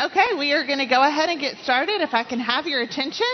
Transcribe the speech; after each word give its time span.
Okay, 0.00 0.28
we 0.38 0.52
are 0.52 0.66
going 0.66 0.78
to 0.78 0.86
go 0.86 1.06
ahead 1.06 1.28
and 1.28 1.38
get 1.38 1.58
started. 1.58 2.00
If 2.00 2.14
I 2.14 2.24
can 2.24 2.40
have 2.40 2.66
your 2.66 2.80
attention. 2.80 3.26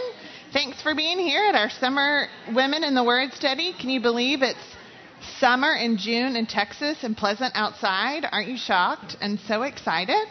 Thanks 0.53 0.83
for 0.83 0.92
being 0.92 1.19
here 1.21 1.45
at 1.45 1.54
our 1.54 1.71
Summer 1.71 2.27
Women 2.53 2.83
in 2.83 2.96
the 2.96 3.04
Word 3.04 3.33
study. 3.33 3.73
Can 3.79 3.90
you 3.90 4.00
believe 4.00 4.42
it's 4.42 4.58
summer 5.38 5.72
in 5.74 5.98
June 5.98 6.34
in 6.34 6.46
Texas 6.46 6.98
and 7.04 7.16
pleasant 7.16 7.52
outside? 7.54 8.26
Aren't 8.30 8.48
you 8.48 8.56
shocked 8.56 9.16
and 9.21 9.38
so 9.46 9.62
excited? 9.62 10.26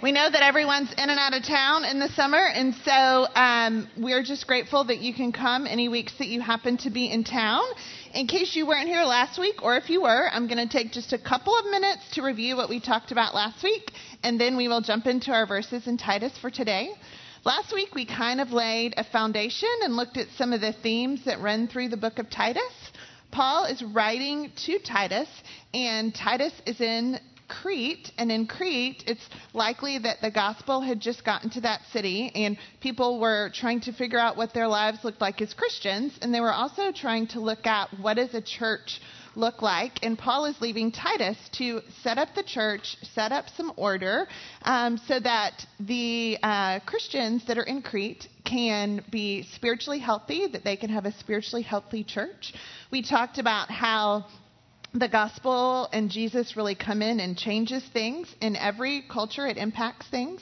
We 0.00 0.12
know 0.12 0.30
that 0.30 0.42
everyone's 0.42 0.92
in 0.92 1.10
and 1.10 1.18
out 1.18 1.34
of 1.34 1.44
town 1.44 1.84
in 1.84 1.98
the 1.98 2.08
summer, 2.10 2.38
and 2.38 2.74
so 2.84 3.26
um, 3.34 3.88
we're 3.98 4.22
just 4.22 4.46
grateful 4.46 4.84
that 4.84 5.00
you 5.00 5.12
can 5.12 5.32
come 5.32 5.66
any 5.66 5.88
weeks 5.88 6.14
that 6.18 6.28
you 6.28 6.40
happen 6.40 6.78
to 6.78 6.90
be 6.90 7.10
in 7.10 7.24
town. 7.24 7.64
In 8.12 8.26
case 8.26 8.56
you 8.56 8.66
weren't 8.66 8.88
here 8.88 9.04
last 9.04 9.38
week, 9.38 9.62
or 9.62 9.76
if 9.76 9.88
you 9.88 10.02
were, 10.02 10.28
I'm 10.32 10.48
going 10.48 10.58
to 10.58 10.68
take 10.68 10.90
just 10.90 11.12
a 11.12 11.18
couple 11.18 11.56
of 11.56 11.64
minutes 11.66 12.10
to 12.14 12.22
review 12.22 12.56
what 12.56 12.68
we 12.68 12.80
talked 12.80 13.12
about 13.12 13.36
last 13.36 13.62
week, 13.62 13.92
and 14.24 14.40
then 14.40 14.56
we 14.56 14.66
will 14.66 14.80
jump 14.80 15.06
into 15.06 15.30
our 15.30 15.46
verses 15.46 15.86
in 15.86 15.96
Titus 15.96 16.36
for 16.36 16.50
today. 16.50 16.90
Last 17.44 17.72
week, 17.72 17.94
we 17.94 18.04
kind 18.04 18.40
of 18.40 18.50
laid 18.50 18.94
a 18.96 19.04
foundation 19.04 19.68
and 19.84 19.94
looked 19.94 20.16
at 20.16 20.26
some 20.36 20.52
of 20.52 20.60
the 20.60 20.72
themes 20.72 21.24
that 21.24 21.40
run 21.40 21.68
through 21.68 21.90
the 21.90 21.96
book 21.96 22.18
of 22.18 22.28
Titus. 22.28 22.90
Paul 23.30 23.66
is 23.66 23.80
writing 23.80 24.50
to 24.66 24.80
Titus, 24.80 25.28
and 25.72 26.12
Titus 26.12 26.52
is 26.66 26.80
in 26.80 27.20
Crete, 27.50 28.10
and 28.16 28.30
in 28.30 28.46
Crete, 28.46 29.02
it's 29.06 29.28
likely 29.52 29.98
that 29.98 30.20
the 30.22 30.30
gospel 30.30 30.80
had 30.80 31.00
just 31.00 31.24
gotten 31.24 31.50
to 31.50 31.60
that 31.62 31.80
city, 31.92 32.30
and 32.34 32.56
people 32.80 33.20
were 33.20 33.50
trying 33.52 33.80
to 33.82 33.92
figure 33.92 34.18
out 34.18 34.36
what 34.36 34.54
their 34.54 34.68
lives 34.68 35.04
looked 35.04 35.20
like 35.20 35.42
as 35.42 35.52
Christians, 35.52 36.16
and 36.22 36.32
they 36.32 36.40
were 36.40 36.52
also 36.52 36.92
trying 36.92 37.26
to 37.28 37.40
look 37.40 37.66
at 37.66 37.88
what 38.00 38.14
does 38.14 38.34
a 38.34 38.40
church 38.40 39.00
look 39.36 39.62
like. 39.62 39.98
And 40.02 40.18
Paul 40.18 40.46
is 40.46 40.60
leaving 40.60 40.92
Titus 40.92 41.36
to 41.58 41.80
set 42.02 42.18
up 42.18 42.28
the 42.34 42.42
church, 42.42 42.96
set 43.14 43.32
up 43.32 43.46
some 43.56 43.72
order, 43.76 44.26
um, 44.62 44.98
so 45.06 45.18
that 45.20 45.64
the 45.78 46.38
uh, 46.42 46.80
Christians 46.80 47.46
that 47.46 47.58
are 47.58 47.64
in 47.64 47.82
Crete 47.82 48.28
can 48.44 49.04
be 49.10 49.46
spiritually 49.54 49.98
healthy, 49.98 50.46
that 50.48 50.64
they 50.64 50.76
can 50.76 50.90
have 50.90 51.04
a 51.04 51.12
spiritually 51.18 51.62
healthy 51.62 52.04
church. 52.04 52.52
We 52.90 53.02
talked 53.02 53.38
about 53.38 53.70
how 53.70 54.26
the 54.92 55.08
gospel 55.08 55.88
and 55.92 56.10
Jesus 56.10 56.56
really 56.56 56.74
come 56.74 57.00
in 57.00 57.20
and 57.20 57.36
changes 57.38 57.82
things 57.92 58.34
in 58.40 58.56
every 58.56 59.04
culture. 59.10 59.46
It 59.46 59.56
impacts 59.56 60.08
things. 60.08 60.40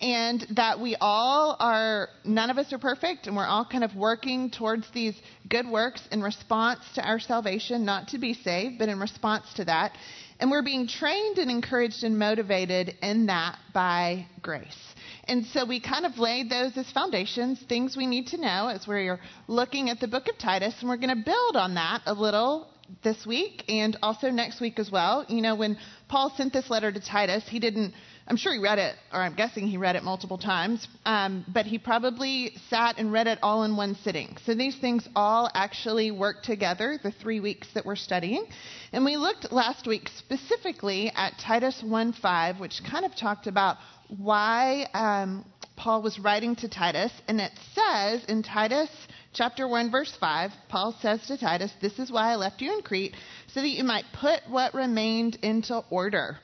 And 0.00 0.46
that 0.56 0.80
we 0.80 0.96
all 1.00 1.56
are, 1.60 2.08
none 2.24 2.48
of 2.48 2.56
us 2.56 2.72
are 2.72 2.78
perfect, 2.78 3.26
and 3.26 3.36
we're 3.36 3.46
all 3.46 3.66
kind 3.66 3.84
of 3.84 3.94
working 3.94 4.50
towards 4.50 4.90
these 4.92 5.14
good 5.48 5.68
works 5.68 6.00
in 6.10 6.22
response 6.22 6.80
to 6.94 7.06
our 7.06 7.20
salvation, 7.20 7.84
not 7.84 8.08
to 8.08 8.18
be 8.18 8.32
saved, 8.32 8.78
but 8.78 8.88
in 8.88 8.98
response 8.98 9.52
to 9.56 9.64
that. 9.66 9.92
And 10.38 10.50
we're 10.50 10.62
being 10.62 10.88
trained 10.88 11.36
and 11.36 11.50
encouraged 11.50 12.02
and 12.02 12.18
motivated 12.18 12.94
in 13.02 13.26
that 13.26 13.58
by 13.74 14.26
grace. 14.40 14.94
And 15.24 15.44
so 15.46 15.66
we 15.66 15.80
kind 15.80 16.06
of 16.06 16.18
laid 16.18 16.48
those 16.48 16.72
as 16.78 16.90
foundations, 16.90 17.60
things 17.68 17.94
we 17.94 18.06
need 18.06 18.28
to 18.28 18.38
know 18.38 18.68
as 18.68 18.86
we're 18.86 19.20
looking 19.46 19.90
at 19.90 20.00
the 20.00 20.08
book 20.08 20.28
of 20.28 20.38
Titus, 20.38 20.74
and 20.80 20.88
we're 20.88 20.96
going 20.96 21.14
to 21.14 21.22
build 21.22 21.56
on 21.56 21.74
that 21.74 22.00
a 22.06 22.14
little 22.14 22.68
this 23.02 23.26
week 23.26 23.64
and 23.68 23.96
also 24.02 24.30
next 24.30 24.60
week 24.60 24.78
as 24.78 24.90
well. 24.90 25.24
You 25.28 25.42
know, 25.42 25.54
when 25.54 25.78
Paul 26.08 26.32
sent 26.36 26.52
this 26.52 26.70
letter 26.70 26.90
to 26.90 27.00
Titus, 27.00 27.44
he 27.48 27.58
didn't, 27.58 27.94
I'm 28.26 28.36
sure 28.36 28.52
he 28.52 28.58
read 28.58 28.78
it, 28.78 28.96
or 29.12 29.20
I'm 29.20 29.34
guessing 29.34 29.66
he 29.66 29.76
read 29.76 29.96
it 29.96 30.02
multiple 30.02 30.38
times, 30.38 30.86
um, 31.04 31.44
but 31.52 31.66
he 31.66 31.78
probably 31.78 32.52
sat 32.68 32.98
and 32.98 33.12
read 33.12 33.26
it 33.26 33.38
all 33.42 33.64
in 33.64 33.76
one 33.76 33.96
sitting. 33.96 34.36
So 34.44 34.54
these 34.54 34.76
things 34.76 35.08
all 35.14 35.50
actually 35.54 36.10
work 36.10 36.42
together, 36.42 36.98
the 37.02 37.10
three 37.10 37.40
weeks 37.40 37.68
that 37.74 37.84
we're 37.84 37.96
studying. 37.96 38.46
And 38.92 39.04
we 39.04 39.16
looked 39.16 39.52
last 39.52 39.86
week 39.86 40.08
specifically 40.16 41.12
at 41.14 41.38
Titus 41.38 41.82
1.5, 41.84 42.60
which 42.60 42.82
kind 42.88 43.04
of 43.04 43.14
talked 43.16 43.46
about 43.46 43.76
why 44.16 44.86
um, 44.94 45.44
Paul 45.76 46.02
was 46.02 46.18
writing 46.18 46.56
to 46.56 46.68
Titus. 46.68 47.12
And 47.28 47.40
it 47.40 47.52
says 47.74 48.24
in 48.24 48.42
Titus 48.42 48.90
chapter 49.32 49.66
1, 49.66 49.90
verse 49.90 50.14
5, 50.18 50.52
Paul 50.68 50.94
says 51.00 51.26
to 51.26 51.38
Titus, 51.38 51.72
This 51.80 51.98
is 51.98 52.10
why 52.10 52.32
I 52.32 52.36
left 52.36 52.60
you 52.60 52.72
in 52.72 52.82
Crete, 52.82 53.14
so 53.48 53.60
that 53.60 53.68
you 53.68 53.84
might 53.84 54.04
put 54.12 54.40
what 54.48 54.74
remained 54.74 55.38
into 55.42 55.82
order. 55.90 56.38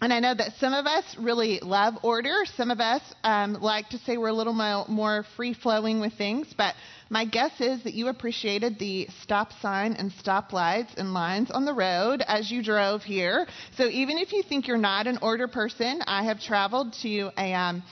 And 0.00 0.12
I 0.12 0.20
know 0.20 0.32
that 0.32 0.52
some 0.60 0.74
of 0.74 0.86
us 0.86 1.16
really 1.18 1.58
love 1.60 1.94
order. 2.04 2.44
Some 2.56 2.70
of 2.70 2.78
us 2.78 3.02
um, 3.24 3.54
like 3.54 3.88
to 3.88 3.98
say 3.98 4.16
we're 4.16 4.28
a 4.28 4.32
little 4.32 4.52
more, 4.52 5.24
free 5.36 5.54
flowing 5.54 6.00
with 6.00 6.12
things. 6.12 6.54
But 6.56 6.76
my 7.10 7.24
guess 7.24 7.60
is 7.60 7.82
that 7.82 7.94
you 7.94 8.06
appreciated 8.06 8.78
the 8.78 9.08
stop 9.22 9.52
sign 9.60 9.94
and 9.94 10.12
stop 10.12 10.52
lights 10.52 10.94
and 10.96 11.12
lines 11.12 11.50
on 11.50 11.64
the 11.64 11.74
road 11.74 12.22
as 12.28 12.48
you 12.48 12.62
drove 12.62 13.02
here. 13.02 13.48
So 13.76 13.88
even 13.88 14.18
if 14.18 14.32
you 14.32 14.44
think 14.44 14.68
you're 14.68 14.78
not 14.78 15.08
an 15.08 15.18
order 15.20 15.48
person, 15.48 16.00
I 16.06 16.24
have 16.24 16.40
traveled 16.40 16.92
to 17.02 17.30
a. 17.36 17.54
Um, 17.54 17.82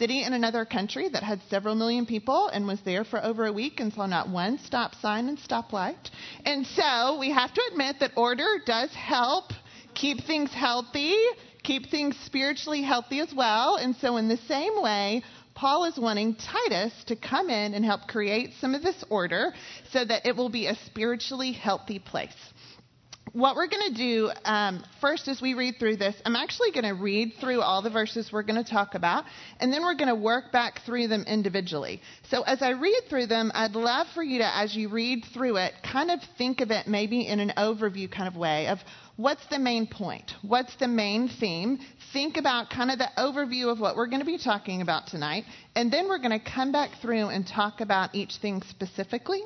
city 0.00 0.22
in 0.22 0.32
another 0.32 0.64
country 0.64 1.10
that 1.10 1.22
had 1.22 1.38
several 1.50 1.74
million 1.74 2.06
people 2.06 2.48
and 2.48 2.66
was 2.66 2.80
there 2.86 3.04
for 3.04 3.22
over 3.22 3.44
a 3.44 3.52
week 3.52 3.80
and 3.80 3.92
saw 3.92 4.06
not 4.06 4.30
one 4.30 4.58
stop 4.64 4.94
sign 4.94 5.28
and 5.28 5.38
stoplight. 5.38 6.08
And 6.46 6.66
so 6.66 7.18
we 7.20 7.30
have 7.30 7.52
to 7.52 7.62
admit 7.70 7.96
that 8.00 8.12
order 8.16 8.48
does 8.64 8.90
help 8.94 9.52
keep 9.94 10.24
things 10.24 10.50
healthy, 10.54 11.14
keep 11.62 11.90
things 11.90 12.16
spiritually 12.24 12.80
healthy 12.80 13.20
as 13.20 13.34
well. 13.36 13.76
And 13.76 13.94
so, 13.96 14.16
in 14.16 14.26
the 14.28 14.38
same 14.48 14.80
way, 14.80 15.22
Paul 15.54 15.84
is 15.84 15.98
wanting 15.98 16.34
Titus 16.34 16.94
to 17.08 17.14
come 17.14 17.50
in 17.50 17.74
and 17.74 17.84
help 17.84 18.08
create 18.08 18.54
some 18.58 18.74
of 18.74 18.82
this 18.82 19.04
order 19.10 19.52
so 19.92 20.02
that 20.02 20.24
it 20.24 20.34
will 20.34 20.48
be 20.48 20.66
a 20.66 20.76
spiritually 20.86 21.52
healthy 21.52 21.98
place 21.98 22.32
what 23.32 23.54
we're 23.54 23.68
going 23.68 23.92
to 23.92 23.96
do 23.96 24.30
um, 24.44 24.84
first 25.00 25.28
as 25.28 25.40
we 25.40 25.54
read 25.54 25.76
through 25.78 25.96
this, 25.96 26.14
I'm 26.24 26.36
actually 26.36 26.72
going 26.72 26.84
to 26.84 27.00
read 27.00 27.34
through 27.40 27.60
all 27.60 27.82
the 27.82 27.90
verses 27.90 28.30
we're 28.32 28.42
going 28.42 28.62
to 28.62 28.68
talk 28.68 28.94
about, 28.94 29.24
and 29.60 29.72
then 29.72 29.82
we're 29.82 29.94
going 29.94 30.08
to 30.08 30.14
work 30.14 30.52
back 30.52 30.80
through 30.84 31.08
them 31.08 31.24
individually. 31.26 32.00
So 32.28 32.42
as 32.42 32.62
I 32.62 32.70
read 32.70 33.02
through 33.08 33.26
them, 33.26 33.52
I'd 33.54 33.72
love 33.72 34.08
for 34.14 34.22
you 34.22 34.38
to, 34.38 34.56
as 34.56 34.74
you 34.74 34.88
read 34.88 35.24
through 35.32 35.56
it, 35.56 35.74
kind 35.82 36.10
of 36.10 36.20
think 36.38 36.60
of 36.60 36.70
it 36.70 36.86
maybe 36.86 37.26
in 37.26 37.40
an 37.40 37.52
overview 37.56 38.10
kind 38.10 38.26
of 38.28 38.36
way 38.36 38.66
of 38.66 38.78
what's 39.16 39.46
the 39.48 39.58
main 39.58 39.86
point? 39.86 40.32
What's 40.42 40.74
the 40.76 40.88
main 40.88 41.28
theme? 41.28 41.78
Think 42.12 42.36
about 42.36 42.70
kind 42.70 42.90
of 42.90 42.98
the 42.98 43.10
overview 43.16 43.70
of 43.70 43.78
what 43.78 43.96
we're 43.96 44.08
going 44.08 44.20
to 44.20 44.26
be 44.26 44.38
talking 44.38 44.82
about 44.82 45.06
tonight, 45.06 45.44
and 45.76 45.92
then 45.92 46.08
we're 46.08 46.18
going 46.18 46.38
to 46.38 46.50
come 46.50 46.72
back 46.72 46.90
through 47.00 47.28
and 47.28 47.46
talk 47.46 47.80
about 47.80 48.14
each 48.14 48.36
thing 48.36 48.62
specifically 48.62 49.42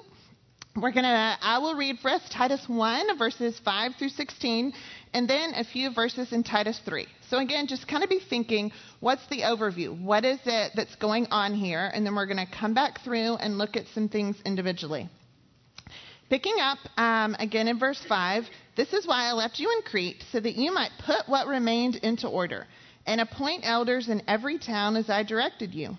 we're 0.76 0.90
going 0.90 1.04
to, 1.04 1.36
I 1.40 1.58
will 1.58 1.76
read 1.76 2.00
for 2.00 2.10
us 2.10 2.22
Titus 2.30 2.64
1, 2.66 3.16
verses 3.16 3.60
5 3.64 3.92
through 3.96 4.08
16, 4.08 4.72
and 5.12 5.28
then 5.28 5.52
a 5.54 5.62
few 5.62 5.92
verses 5.92 6.32
in 6.32 6.42
Titus 6.42 6.80
3. 6.84 7.06
So, 7.30 7.38
again, 7.38 7.68
just 7.68 7.86
kind 7.86 8.02
of 8.02 8.10
be 8.10 8.18
thinking 8.18 8.72
what's 8.98 9.24
the 9.28 9.42
overview? 9.42 10.00
What 10.02 10.24
is 10.24 10.40
it 10.44 10.72
that's 10.74 10.96
going 10.96 11.26
on 11.30 11.54
here? 11.54 11.90
And 11.94 12.04
then 12.04 12.16
we're 12.16 12.26
going 12.26 12.44
to 12.44 12.52
come 12.52 12.74
back 12.74 13.02
through 13.04 13.36
and 13.36 13.56
look 13.56 13.76
at 13.76 13.86
some 13.94 14.08
things 14.08 14.36
individually. 14.44 15.08
Picking 16.28 16.56
up 16.58 16.78
um, 16.96 17.36
again 17.38 17.68
in 17.68 17.78
verse 17.78 18.02
5, 18.08 18.44
this 18.76 18.92
is 18.92 19.06
why 19.06 19.28
I 19.28 19.32
left 19.32 19.60
you 19.60 19.70
in 19.70 19.82
Crete, 19.82 20.24
so 20.32 20.40
that 20.40 20.56
you 20.56 20.74
might 20.74 20.90
put 21.06 21.28
what 21.28 21.46
remained 21.46 21.96
into 21.96 22.26
order, 22.26 22.66
and 23.06 23.20
appoint 23.20 23.62
elders 23.64 24.08
in 24.08 24.22
every 24.26 24.58
town 24.58 24.96
as 24.96 25.08
I 25.08 25.22
directed 25.22 25.72
you. 25.72 25.96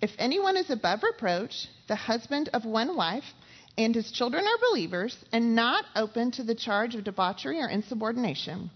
If 0.00 0.10
anyone 0.18 0.56
is 0.56 0.70
above 0.70 1.04
reproach, 1.04 1.68
the 1.86 1.94
husband 1.94 2.50
of 2.52 2.64
one 2.64 2.96
wife, 2.96 3.24
and 3.78 3.94
his 3.94 4.10
children 4.10 4.44
are 4.46 4.70
believers 4.70 5.16
and 5.32 5.54
not 5.54 5.84
open 5.94 6.30
to 6.32 6.42
the 6.42 6.54
charge 6.54 6.94
of 6.94 7.04
debauchery 7.04 7.60
or 7.60 7.68
insubordination. 7.68 8.70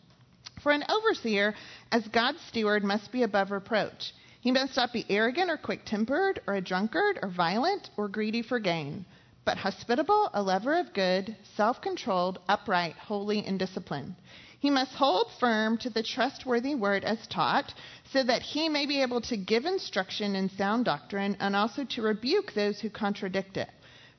For 0.62 0.72
an 0.72 0.84
overseer, 0.88 1.54
as 1.90 2.06
God's 2.08 2.40
steward, 2.42 2.84
must 2.84 3.10
be 3.10 3.22
above 3.22 3.50
reproach. 3.50 4.12
He 4.40 4.50
must 4.50 4.76
not 4.76 4.92
be 4.92 5.06
arrogant 5.08 5.50
or 5.50 5.56
quick 5.56 5.84
tempered, 5.84 6.40
or 6.46 6.54
a 6.54 6.60
drunkard, 6.60 7.18
or 7.22 7.28
violent, 7.28 7.90
or 7.96 8.08
greedy 8.08 8.42
for 8.42 8.58
gain, 8.58 9.04
but 9.44 9.56
hospitable, 9.58 10.30
a 10.34 10.42
lover 10.42 10.78
of 10.78 10.92
good, 10.92 11.36
self 11.56 11.80
controlled, 11.80 12.38
upright, 12.48 12.96
holy, 12.96 13.44
and 13.44 13.58
disciplined. 13.58 14.14
He 14.58 14.68
must 14.68 14.92
hold 14.92 15.30
firm 15.40 15.78
to 15.78 15.88
the 15.88 16.02
trustworthy 16.02 16.74
word 16.74 17.04
as 17.04 17.26
taught, 17.26 17.72
so 18.12 18.22
that 18.22 18.42
he 18.42 18.68
may 18.68 18.84
be 18.84 19.00
able 19.00 19.22
to 19.22 19.36
give 19.38 19.64
instruction 19.64 20.36
in 20.36 20.50
sound 20.50 20.84
doctrine 20.84 21.38
and 21.40 21.56
also 21.56 21.84
to 21.84 22.02
rebuke 22.02 22.52
those 22.52 22.80
who 22.80 22.90
contradict 22.90 23.56
it. 23.56 23.70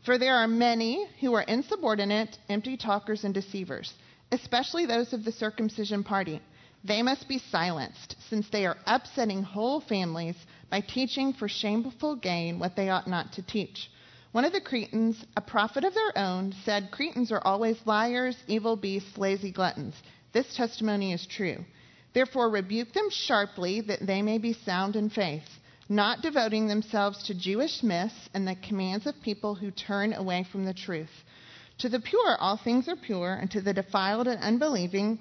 For 0.04 0.18
there 0.18 0.36
are 0.36 0.48
many 0.48 1.06
who 1.20 1.36
are 1.36 1.44
insubordinate, 1.44 2.40
empty 2.50 2.76
talkers, 2.76 3.24
and 3.24 3.36
deceivers, 3.36 3.94
especially 4.32 4.88
those 4.88 5.14
of 5.14 5.24
the 5.24 5.32
circumcision 5.32 6.04
party. 6.04 6.42
They 6.84 7.04
must 7.04 7.28
be 7.28 7.38
silenced, 7.38 8.16
since 8.28 8.50
they 8.50 8.66
are 8.66 8.78
upsetting 8.88 9.44
whole 9.44 9.80
families 9.80 10.36
by 10.72 10.82
teaching 10.82 11.34
for 11.34 11.48
shameful 11.48 12.16
gain 12.16 12.58
what 12.58 12.76
they 12.76 12.90
ought 12.90 13.08
not 13.08 13.34
to 13.34 13.44
teach. 13.44 13.92
One 14.32 14.44
of 14.44 14.54
the 14.54 14.62
Cretans, 14.62 15.24
a 15.38 15.42
prophet 15.42 15.84
of 15.84 15.94
their 15.94 16.18
own, 16.18 16.56
said 16.66 16.90
Cretans 16.90 17.32
are 17.32 17.46
always 17.46 17.78
liars, 17.86 18.38
evil 18.48 18.76
beasts, 18.76 19.20
lazy 19.20 19.52
gluttons. 19.52 19.94
This 20.34 20.56
testimony 20.56 21.14
is 21.14 21.28
true. 21.28 21.64
Therefore, 22.14 22.50
rebuke 22.50 22.94
them 22.94 23.12
sharply, 23.12 23.82
that 23.82 24.08
they 24.08 24.24
may 24.24 24.40
be 24.40 24.54
sound 24.54 24.96
in 24.96 25.12
faith 25.12 25.60
not 25.92 26.22
devoting 26.22 26.68
themselves 26.68 27.22
to 27.24 27.36
Jewish 27.36 27.84
myths 27.84 28.30
and 28.34 28.48
the 28.48 28.56
commands 28.56 29.06
of 29.06 29.22
people 29.22 29.56
who 29.56 29.72
turn 29.72 30.14
away 30.14 30.46
from 30.50 30.64
the 30.64 30.74
truth. 30.74 31.12
To 31.80 31.90
the 31.90 32.00
pure, 32.00 32.38
all 32.40 32.56
things 32.56 32.88
are 32.88 32.96
pure, 32.96 33.34
and 33.34 33.52
to 33.52 33.60
the 33.60 33.74
defiled 33.74 34.28
and 34.30 34.42
unbelieving, 34.42 35.20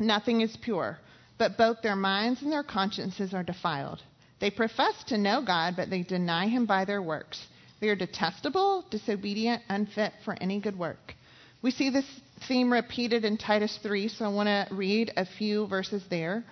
nothing 0.00 0.40
is 0.40 0.56
pure. 0.56 0.98
but 1.42 1.56
both 1.56 1.82
their 1.82 1.96
minds 1.96 2.40
and 2.42 2.52
their 2.52 2.62
consciences 2.62 3.34
are 3.34 3.42
defiled. 3.42 4.00
They 4.38 4.50
profess 4.50 5.02
to 5.08 5.18
know 5.18 5.42
God, 5.44 5.74
but 5.76 5.90
they 5.90 6.02
deny 6.02 6.46
him 6.46 6.66
by 6.66 6.84
their 6.84 7.02
works. 7.02 7.44
They 7.80 7.88
are 7.88 7.96
detestable, 7.96 8.84
disobedient, 8.90 9.62
unfit 9.68 10.12
for 10.24 10.36
any 10.40 10.60
good 10.60 10.78
work. 10.78 11.14
We 11.60 11.72
see 11.72 11.90
this 11.90 12.06
theme 12.46 12.72
repeated 12.72 13.24
in 13.24 13.38
Titus 13.38 13.76
3, 13.82 14.06
so 14.06 14.24
I 14.24 14.28
want 14.28 14.46
to 14.46 14.72
read 14.72 15.12
a 15.16 15.26
few 15.26 15.66
verses 15.66 16.04
there. 16.10 16.44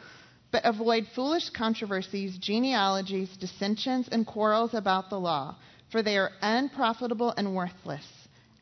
But 0.51 0.65
avoid 0.65 1.07
foolish 1.15 1.51
controversies, 1.51 2.37
genealogies, 2.39 3.37
dissensions, 3.37 4.09
and 4.09 4.27
quarrels 4.27 4.75
about 4.75 5.09
the 5.09 5.21
law, 5.21 5.57
for 5.91 6.03
they 6.03 6.17
are 6.19 6.33
unprofitable 6.43 7.33
and 7.37 7.55
worthless. 7.55 8.07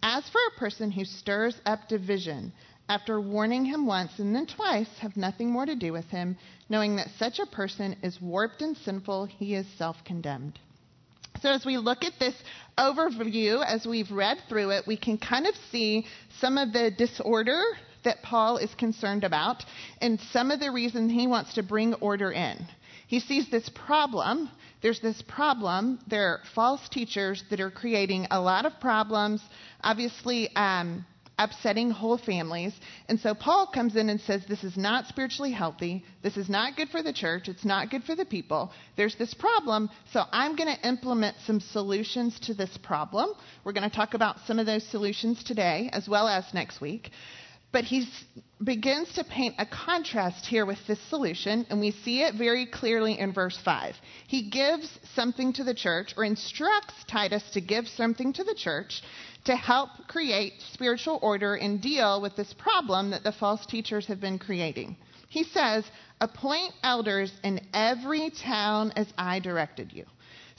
As 0.02 0.28
for 0.28 0.40
a 0.48 0.58
person 0.58 0.90
who 0.90 1.04
stirs 1.04 1.60
up 1.64 1.88
division, 1.88 2.52
after 2.88 3.20
warning 3.20 3.64
him 3.64 3.86
once 3.86 4.18
and 4.18 4.34
then 4.34 4.46
twice, 4.46 4.98
have 4.98 5.16
nothing 5.16 5.50
more 5.50 5.66
to 5.66 5.74
do 5.74 5.92
with 5.92 6.08
him, 6.10 6.36
knowing 6.68 6.96
that 6.96 7.10
such 7.18 7.38
a 7.38 7.46
person 7.46 7.96
is 8.02 8.20
warped 8.20 8.62
and 8.62 8.76
sinful, 8.76 9.26
he 9.26 9.54
is 9.54 9.66
self 9.76 10.02
condemned. 10.04 10.58
So, 11.40 11.50
as 11.50 11.64
we 11.64 11.76
look 11.78 12.04
at 12.04 12.18
this 12.18 12.34
overview, 12.76 13.64
as 13.64 13.86
we've 13.86 14.10
read 14.10 14.38
through 14.48 14.70
it, 14.70 14.86
we 14.86 14.96
can 14.96 15.18
kind 15.18 15.46
of 15.46 15.54
see 15.70 16.06
some 16.40 16.58
of 16.58 16.72
the 16.72 16.90
disorder 16.90 17.62
that 18.04 18.22
Paul 18.22 18.58
is 18.58 18.74
concerned 18.74 19.24
about 19.24 19.64
and 20.00 20.20
some 20.32 20.50
of 20.50 20.60
the 20.60 20.70
reasons 20.70 21.12
he 21.12 21.26
wants 21.26 21.54
to 21.54 21.62
bring 21.62 21.94
order 21.94 22.30
in. 22.32 22.66
He 23.06 23.20
sees 23.20 23.48
this 23.48 23.68
problem. 23.70 24.50
There's 24.82 25.00
this 25.00 25.22
problem. 25.22 25.98
There 26.06 26.28
are 26.28 26.40
false 26.54 26.88
teachers 26.88 27.42
that 27.50 27.60
are 27.60 27.70
creating 27.70 28.28
a 28.30 28.40
lot 28.40 28.66
of 28.66 28.78
problems. 28.80 29.42
Obviously, 29.82 30.54
um, 30.54 31.06
upsetting 31.38 31.90
whole 31.90 32.18
families. 32.18 32.74
And 33.08 33.18
so 33.18 33.34
Paul 33.34 33.68
comes 33.68 33.96
in 33.96 34.10
and 34.10 34.20
says, 34.20 34.44
This 34.46 34.64
is 34.64 34.76
not 34.76 35.06
spiritually 35.06 35.52
healthy. 35.52 36.04
This 36.22 36.36
is 36.36 36.48
not 36.48 36.76
good 36.76 36.90
for 36.90 37.02
the 37.02 37.12
church. 37.12 37.48
It's 37.48 37.64
not 37.64 37.90
good 37.90 38.04
for 38.04 38.14
the 38.14 38.24
people. 38.24 38.72
There's 38.96 39.16
this 39.16 39.34
problem. 39.34 39.88
So 40.12 40.24
I'm 40.32 40.56
going 40.56 40.74
to 40.74 40.88
implement 40.88 41.36
some 41.46 41.60
solutions 41.60 42.38
to 42.40 42.54
this 42.54 42.76
problem. 42.76 43.30
We're 43.64 43.72
going 43.72 43.88
to 43.88 43.96
talk 43.96 44.14
about 44.14 44.40
some 44.46 44.58
of 44.58 44.66
those 44.66 44.86
solutions 44.86 45.42
today 45.44 45.88
as 45.92 46.08
well 46.08 46.28
as 46.28 46.44
next 46.52 46.80
week. 46.80 47.10
But 47.70 47.84
he 47.84 48.08
begins 48.62 49.12
to 49.14 49.24
paint 49.24 49.56
a 49.58 49.66
contrast 49.66 50.46
here 50.46 50.64
with 50.64 50.84
this 50.86 51.00
solution, 51.08 51.66
and 51.68 51.80
we 51.80 51.90
see 51.90 52.22
it 52.22 52.34
very 52.34 52.66
clearly 52.66 53.18
in 53.18 53.32
verse 53.32 53.58
5. 53.58 53.94
He 54.26 54.48
gives 54.50 54.98
something 55.14 55.52
to 55.54 55.64
the 55.64 55.74
church, 55.74 56.14
or 56.16 56.24
instructs 56.24 56.94
Titus 57.06 57.42
to 57.52 57.60
give 57.60 57.86
something 57.88 58.32
to 58.32 58.44
the 58.44 58.54
church 58.54 59.02
to 59.44 59.54
help 59.54 59.90
create 60.08 60.54
spiritual 60.72 61.18
order 61.22 61.54
and 61.54 61.80
deal 61.80 62.20
with 62.20 62.36
this 62.36 62.52
problem 62.54 63.10
that 63.10 63.22
the 63.22 63.32
false 63.32 63.64
teachers 63.66 64.06
have 64.06 64.20
been 64.20 64.38
creating. 64.38 64.96
He 65.28 65.44
says, 65.44 65.84
Appoint 66.20 66.72
elders 66.82 67.32
in 67.44 67.60
every 67.72 68.30
town 68.30 68.92
as 68.96 69.06
I 69.16 69.38
directed 69.38 69.92
you. 69.92 70.04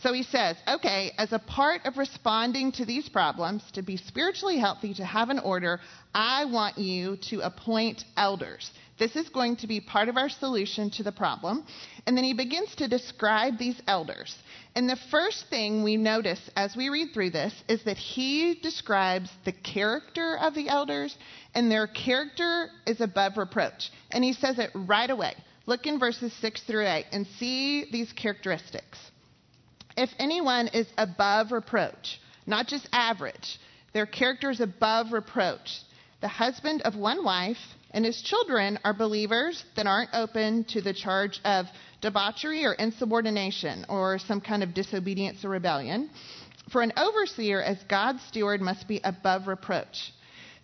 So 0.01 0.13
he 0.13 0.23
says, 0.23 0.55
okay, 0.65 1.11
as 1.17 1.33
a 1.33 1.39
part 1.39 1.85
of 1.85 1.97
responding 1.97 2.71
to 2.73 2.85
these 2.85 3.09
problems, 3.09 3.63
to 3.73 3.81
be 3.81 3.97
spiritually 3.97 4.57
healthy, 4.57 4.93
to 4.93 5.03
have 5.03 5.29
an 5.29 5.39
order, 5.39 5.81
I 6.13 6.45
want 6.45 6.77
you 6.77 7.17
to 7.29 7.41
appoint 7.41 8.05
elders. 8.15 8.71
This 8.97 9.17
is 9.17 9.27
going 9.27 9.57
to 9.57 9.67
be 9.67 9.81
part 9.81 10.07
of 10.07 10.15
our 10.15 10.29
solution 10.29 10.89
to 10.91 11.03
the 11.03 11.11
problem. 11.11 11.65
And 12.05 12.15
then 12.15 12.23
he 12.23 12.33
begins 12.33 12.75
to 12.75 12.87
describe 12.87 13.57
these 13.57 13.81
elders. 13.87 14.33
And 14.73 14.89
the 14.89 14.99
first 15.11 15.45
thing 15.49 15.83
we 15.83 15.97
notice 15.97 16.49
as 16.55 16.77
we 16.77 16.89
read 16.89 17.13
through 17.13 17.31
this 17.31 17.53
is 17.67 17.83
that 17.83 17.97
he 17.97 18.55
describes 18.55 19.29
the 19.43 19.51
character 19.51 20.37
of 20.37 20.53
the 20.53 20.69
elders, 20.69 21.17
and 21.53 21.69
their 21.69 21.87
character 21.87 22.69
is 22.85 23.01
above 23.01 23.37
reproach. 23.37 23.89
And 24.11 24.23
he 24.23 24.33
says 24.33 24.59
it 24.59 24.71
right 24.73 25.09
away. 25.09 25.33
Look 25.65 25.85
in 25.85 25.99
verses 25.99 26.31
6 26.39 26.63
through 26.63 26.87
8 26.87 27.05
and 27.11 27.27
see 27.37 27.89
these 27.91 28.13
characteristics. 28.13 28.97
If 29.99 30.11
anyone 30.17 30.69
is 30.69 30.87
above 30.97 31.51
reproach, 31.51 32.21
not 32.47 32.67
just 32.67 32.87
average, 32.93 33.59
their 33.91 34.05
character 34.05 34.49
is 34.49 34.61
above 34.61 35.11
reproach. 35.11 35.81
The 36.21 36.29
husband 36.29 36.83
of 36.83 36.95
one 36.95 37.25
wife 37.25 37.57
and 37.91 38.05
his 38.05 38.21
children 38.21 38.79
are 38.85 38.93
believers 38.93 39.61
that 39.75 39.87
aren't 39.87 40.11
open 40.13 40.63
to 40.69 40.79
the 40.79 40.93
charge 40.93 41.41
of 41.43 41.65
debauchery 41.99 42.63
or 42.63 42.75
insubordination 42.75 43.85
or 43.89 44.19
some 44.19 44.39
kind 44.39 44.63
of 44.63 44.73
disobedience 44.73 45.43
or 45.43 45.49
rebellion. 45.49 46.09
For 46.71 46.81
an 46.81 46.93
overseer, 46.95 47.61
as 47.61 47.77
God's 47.89 48.23
steward, 48.23 48.61
must 48.61 48.87
be 48.87 49.01
above 49.03 49.47
reproach. 49.47 50.13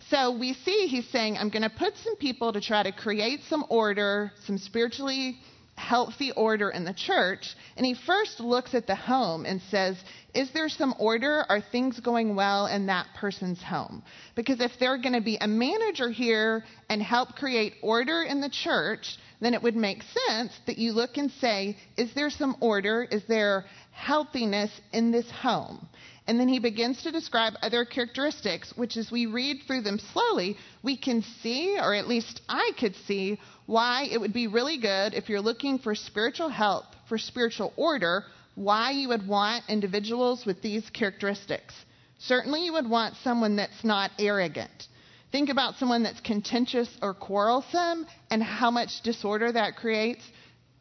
So 0.08 0.30
we 0.38 0.54
see 0.54 0.86
he's 0.86 1.10
saying, 1.10 1.36
I'm 1.36 1.50
going 1.50 1.60
to 1.60 1.68
put 1.68 1.94
some 1.98 2.16
people 2.16 2.54
to 2.54 2.62
try 2.62 2.82
to 2.82 2.92
create 2.92 3.40
some 3.50 3.66
order, 3.68 4.32
some 4.46 4.56
spiritually 4.56 5.36
healthy 5.76 6.32
order 6.32 6.70
in 6.70 6.84
the 6.84 6.94
church. 6.94 7.54
And 7.76 7.86
he 7.86 7.94
first 7.94 8.40
looks 8.40 8.74
at 8.74 8.86
the 8.86 8.94
home 8.94 9.44
and 9.44 9.60
says, 9.70 9.96
Is 10.34 10.50
there 10.52 10.68
some 10.68 10.94
order? 10.98 11.44
Are 11.48 11.60
things 11.60 12.00
going 12.00 12.34
well 12.34 12.66
in 12.66 12.86
that 12.86 13.06
person's 13.14 13.62
home? 13.62 14.02
Because 14.34 14.60
if 14.60 14.72
they're 14.80 14.98
going 14.98 15.14
to 15.14 15.20
be 15.20 15.36
a 15.40 15.48
manager 15.48 16.10
here 16.10 16.64
and 16.88 17.02
help 17.02 17.36
create 17.36 17.74
order 17.82 18.22
in 18.22 18.40
the 18.40 18.50
church, 18.50 19.16
then 19.40 19.54
it 19.54 19.62
would 19.62 19.76
make 19.76 20.02
sense 20.26 20.52
that 20.66 20.78
you 20.78 20.92
look 20.92 21.18
and 21.18 21.30
say, 21.40 21.76
Is 21.96 22.12
there 22.14 22.30
some 22.30 22.56
order? 22.60 23.06
Is 23.10 23.24
there 23.28 23.66
healthiness 23.92 24.70
in 24.92 25.10
this 25.10 25.30
home? 25.30 25.86
And 26.28 26.40
then 26.40 26.48
he 26.48 26.58
begins 26.58 27.02
to 27.02 27.12
describe 27.12 27.54
other 27.62 27.84
characteristics, 27.84 28.72
which 28.76 28.96
as 28.96 29.12
we 29.12 29.26
read 29.26 29.62
through 29.66 29.82
them 29.82 30.00
slowly, 30.12 30.56
we 30.82 30.96
can 30.96 31.22
see, 31.42 31.78
or 31.78 31.94
at 31.94 32.08
least 32.08 32.40
I 32.48 32.72
could 32.78 32.96
see, 33.06 33.38
why 33.66 34.08
it 34.10 34.20
would 34.20 34.32
be 34.32 34.48
really 34.48 34.78
good 34.78 35.14
if 35.14 35.28
you're 35.28 35.40
looking 35.40 35.78
for 35.78 35.94
spiritual 35.94 36.48
help, 36.48 36.84
for 37.08 37.16
spiritual 37.16 37.72
order, 37.76 38.24
why 38.56 38.90
you 38.90 39.08
would 39.08 39.26
want 39.26 39.64
individuals 39.68 40.44
with 40.44 40.62
these 40.62 40.88
characteristics. 40.90 41.74
Certainly, 42.18 42.64
you 42.64 42.72
would 42.72 42.88
want 42.88 43.14
someone 43.22 43.56
that's 43.56 43.84
not 43.84 44.10
arrogant. 44.18 44.88
Think 45.30 45.48
about 45.50 45.76
someone 45.76 46.02
that's 46.02 46.20
contentious 46.20 46.88
or 47.02 47.14
quarrelsome 47.14 48.06
and 48.30 48.42
how 48.42 48.70
much 48.70 49.02
disorder 49.02 49.52
that 49.52 49.76
creates. 49.76 50.24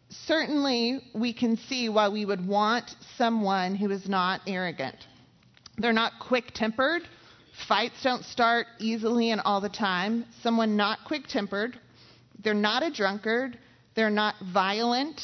Certainly, 0.09 1.01
we 1.13 1.33
can 1.33 1.57
see 1.57 1.89
why 1.89 2.09
we 2.09 2.25
would 2.25 2.47
want 2.47 2.95
someone 3.17 3.75
who 3.75 3.91
is 3.91 4.07
not 4.07 4.41
arrogant. 4.47 4.95
They're 5.77 5.93
not 5.93 6.13
quick 6.19 6.51
tempered. 6.53 7.01
Fights 7.67 8.01
don't 8.03 8.23
start 8.25 8.67
easily 8.79 9.31
and 9.31 9.41
all 9.41 9.61
the 9.61 9.69
time. 9.69 10.25
Someone 10.41 10.75
not 10.75 10.99
quick 11.05 11.27
tempered. 11.27 11.79
They're 12.43 12.53
not 12.53 12.83
a 12.83 12.91
drunkard. 12.91 13.57
They're 13.95 14.09
not 14.09 14.35
violent. 14.53 15.21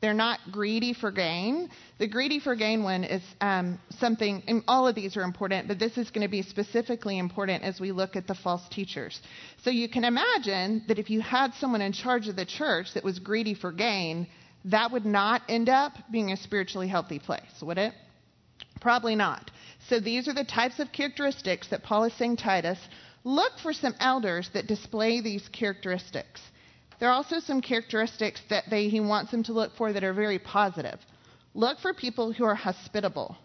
They're 0.00 0.14
not 0.14 0.38
greedy 0.52 0.92
for 0.92 1.10
gain. 1.10 1.70
The 1.98 2.06
greedy 2.06 2.38
for 2.38 2.54
gain 2.54 2.82
one 2.82 3.04
is 3.04 3.22
um, 3.40 3.80
something, 3.98 4.42
and 4.46 4.62
all 4.68 4.86
of 4.86 4.94
these 4.94 5.16
are 5.16 5.22
important, 5.22 5.66
but 5.66 5.78
this 5.78 5.96
is 5.96 6.10
going 6.10 6.26
to 6.26 6.30
be 6.30 6.42
specifically 6.42 7.18
important 7.18 7.64
as 7.64 7.80
we 7.80 7.90
look 7.90 8.14
at 8.14 8.26
the 8.26 8.34
false 8.34 8.68
teachers. 8.70 9.18
So 9.62 9.70
you 9.70 9.88
can 9.88 10.04
imagine 10.04 10.84
that 10.88 10.98
if 10.98 11.08
you 11.08 11.22
had 11.22 11.54
someone 11.54 11.80
in 11.80 11.92
charge 11.92 12.28
of 12.28 12.36
the 12.36 12.44
church 12.44 12.88
that 12.94 13.02
was 13.02 13.18
greedy 13.18 13.54
for 13.54 13.72
gain, 13.72 14.26
that 14.66 14.92
would 14.92 15.06
not 15.06 15.40
end 15.48 15.70
up 15.70 15.92
being 16.10 16.32
a 16.32 16.36
spiritually 16.36 16.88
healthy 16.88 17.18
place, 17.18 17.62
would 17.62 17.78
it? 17.78 17.94
Probably 18.82 19.16
not. 19.16 19.50
So 19.88 20.00
these 20.00 20.28
are 20.28 20.32
the 20.32 20.44
types 20.44 20.80
of 20.80 20.92
characteristics 20.92 21.68
that 21.68 21.82
Paul 21.82 22.04
is 22.04 22.14
saying 22.14 22.36
Titus. 22.36 22.78
Look 23.22 23.58
for 23.62 23.72
some 23.72 23.94
elders 24.00 24.48
that 24.54 24.66
display 24.66 25.20
these 25.20 25.48
characteristics. 25.48 26.40
There 26.98 27.08
are 27.08 27.12
also 27.14 27.40
some 27.40 27.60
characteristics 27.60 28.40
that 28.48 28.64
they, 28.70 28.88
he 28.88 29.00
wants 29.00 29.30
them 29.30 29.42
to 29.44 29.52
look 29.52 29.76
for 29.76 29.92
that 29.92 30.04
are 30.04 30.14
very 30.14 30.38
positive. 30.38 30.98
Look 31.54 31.78
for 31.80 31.92
people 31.92 32.32
who 32.32 32.44
are 32.44 32.54
hospitable, 32.54 33.36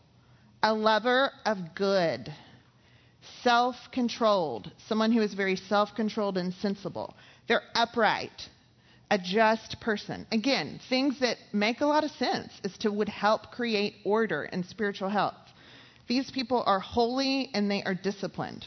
a 0.63 0.73
lover 0.73 1.31
of 1.45 1.75
good, 1.75 2.33
self 3.43 3.75
controlled, 3.91 4.71
someone 4.87 5.11
who 5.11 5.21
is 5.21 5.33
very 5.33 5.55
self 5.55 5.93
controlled 5.95 6.37
and 6.37 6.53
sensible. 6.53 7.15
They're 7.47 7.63
upright, 7.75 8.49
a 9.11 9.17
just 9.17 9.79
person. 9.81 10.25
Again, 10.31 10.79
things 10.89 11.19
that 11.19 11.37
make 11.51 11.81
a 11.81 11.85
lot 11.85 12.03
of 12.03 12.11
sense 12.11 12.53
as 12.63 12.77
to 12.79 12.91
would 12.91 13.09
help 13.09 13.51
create 13.51 13.95
order 14.05 14.43
and 14.43 14.65
spiritual 14.65 15.09
health. 15.09 15.35
These 16.09 16.31
people 16.31 16.63
are 16.65 16.79
holy 16.79 17.51
and 17.53 17.69
they 17.69 17.83
are 17.83 17.93
disciplined. 17.93 18.65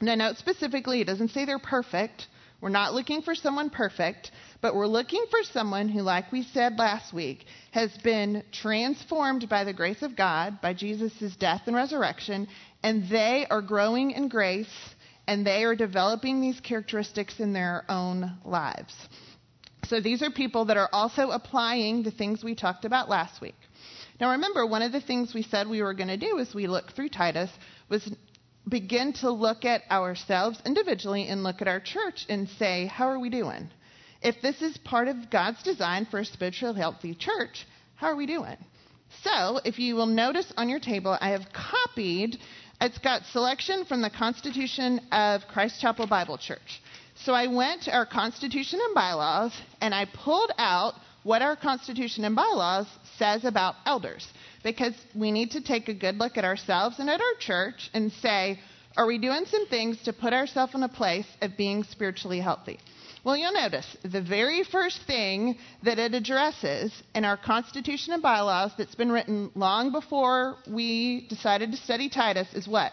Now, 0.00 0.16
note 0.16 0.38
specifically, 0.38 1.00
it 1.00 1.06
doesn't 1.06 1.30
say 1.30 1.44
they're 1.44 1.58
perfect. 1.60 2.26
We're 2.60 2.68
not 2.68 2.94
looking 2.94 3.22
for 3.22 3.36
someone 3.36 3.70
perfect, 3.70 4.32
but 4.60 4.74
we're 4.74 4.88
looking 4.88 5.24
for 5.30 5.44
someone 5.44 5.88
who, 5.88 6.02
like 6.02 6.32
we 6.32 6.42
said 6.42 6.76
last 6.76 7.12
week, 7.12 7.44
has 7.70 7.96
been 7.98 8.42
transformed 8.50 9.48
by 9.48 9.62
the 9.62 9.72
grace 9.72 10.02
of 10.02 10.16
God, 10.16 10.60
by 10.60 10.74
Jesus' 10.74 11.36
death 11.36 11.62
and 11.66 11.76
resurrection, 11.76 12.48
and 12.82 13.08
they 13.08 13.46
are 13.48 13.62
growing 13.62 14.10
in 14.10 14.28
grace 14.28 14.94
and 15.28 15.46
they 15.46 15.62
are 15.62 15.76
developing 15.76 16.40
these 16.40 16.58
characteristics 16.58 17.38
in 17.38 17.52
their 17.52 17.84
own 17.88 18.36
lives. 18.44 18.94
So 19.84 20.00
these 20.00 20.22
are 20.22 20.30
people 20.30 20.64
that 20.64 20.76
are 20.76 20.88
also 20.92 21.30
applying 21.30 22.02
the 22.02 22.10
things 22.10 22.42
we 22.42 22.56
talked 22.56 22.84
about 22.84 23.08
last 23.08 23.40
week. 23.40 23.54
Now 24.20 24.32
remember, 24.32 24.66
one 24.66 24.82
of 24.82 24.92
the 24.92 25.00
things 25.00 25.32
we 25.32 25.42
said 25.42 25.68
we 25.68 25.82
were 25.82 25.94
going 25.94 26.08
to 26.08 26.16
do 26.16 26.38
as 26.38 26.54
we 26.54 26.66
look 26.66 26.92
through 26.92 27.10
Titus 27.10 27.50
was 27.88 28.08
begin 28.68 29.12
to 29.14 29.30
look 29.30 29.64
at 29.64 29.82
ourselves 29.90 30.60
individually 30.66 31.28
and 31.28 31.42
look 31.42 31.62
at 31.62 31.68
our 31.68 31.80
church 31.80 32.26
and 32.28 32.48
say, 32.58 32.86
how 32.86 33.08
are 33.08 33.18
we 33.18 33.30
doing? 33.30 33.70
If 34.20 34.42
this 34.42 34.60
is 34.60 34.76
part 34.78 35.08
of 35.08 35.30
God's 35.30 35.62
design 35.62 36.06
for 36.10 36.18
a 36.20 36.24
spiritually 36.24 36.78
healthy 36.78 37.14
church, 37.14 37.66
how 37.94 38.08
are 38.08 38.16
we 38.16 38.26
doing? 38.26 38.56
So, 39.22 39.60
if 39.64 39.78
you 39.78 39.94
will 39.94 40.06
notice 40.06 40.52
on 40.56 40.68
your 40.68 40.80
table, 40.80 41.16
I 41.18 41.30
have 41.30 41.46
copied, 41.52 42.36
it's 42.80 42.98
got 42.98 43.24
selection 43.26 43.84
from 43.86 44.02
the 44.02 44.10
Constitution 44.10 45.00
of 45.10 45.42
Christ 45.48 45.80
Chapel 45.80 46.06
Bible 46.06 46.36
Church. 46.36 46.82
So 47.24 47.32
I 47.32 47.48
went 47.48 47.82
to 47.82 47.94
our 47.94 48.06
Constitution 48.06 48.80
and 48.84 48.94
bylaws 48.94 49.52
and 49.80 49.94
I 49.94 50.04
pulled 50.04 50.52
out 50.56 50.94
what 51.24 51.42
our 51.42 51.56
Constitution 51.56 52.24
and 52.24 52.36
bylaws 52.36 52.86
says 53.18 53.44
about 53.44 53.74
elders 53.84 54.26
because 54.62 54.94
we 55.14 55.30
need 55.30 55.50
to 55.52 55.60
take 55.60 55.88
a 55.88 55.94
good 55.94 56.16
look 56.16 56.36
at 56.36 56.44
ourselves 56.44 56.98
and 56.98 57.10
at 57.10 57.20
our 57.20 57.34
church 57.38 57.90
and 57.94 58.12
say, 58.12 58.58
are 58.96 59.06
we 59.06 59.18
doing 59.18 59.44
some 59.46 59.66
things 59.68 60.00
to 60.02 60.12
put 60.12 60.32
ourselves 60.32 60.74
in 60.74 60.82
a 60.82 60.88
place 60.88 61.26
of 61.40 61.56
being 61.56 61.84
spiritually 61.84 62.40
healthy? 62.40 62.78
Well, 63.24 63.36
you'll 63.36 63.52
notice 63.52 63.96
the 64.02 64.22
very 64.22 64.64
first 64.64 65.02
thing 65.06 65.58
that 65.82 65.98
it 65.98 66.14
addresses 66.14 66.92
in 67.14 67.24
our 67.24 67.36
Constitution 67.36 68.12
and 68.12 68.22
bylaws 68.22 68.72
that's 68.78 68.94
been 68.94 69.12
written 69.12 69.50
long 69.54 69.92
before 69.92 70.56
we 70.68 71.26
decided 71.28 71.72
to 71.72 71.76
study 71.76 72.08
Titus 72.08 72.48
is 72.54 72.66
what? 72.66 72.92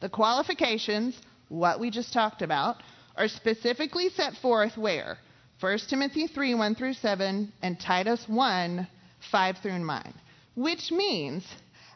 The 0.00 0.08
qualifications, 0.08 1.18
what 1.48 1.80
we 1.80 1.90
just 1.90 2.12
talked 2.12 2.42
about, 2.42 2.76
are 3.16 3.28
specifically 3.28 4.10
set 4.10 4.34
forth 4.36 4.76
where? 4.76 5.18
1 5.60 5.78
Timothy 5.88 6.26
3 6.26 6.54
1 6.54 6.74
through 6.74 6.94
7 6.94 7.52
and 7.62 7.80
Titus 7.80 8.24
1 8.26 8.86
5 9.30 9.58
through 9.58 9.78
9. 9.78 10.14
Which 10.54 10.90
means, 10.90 11.44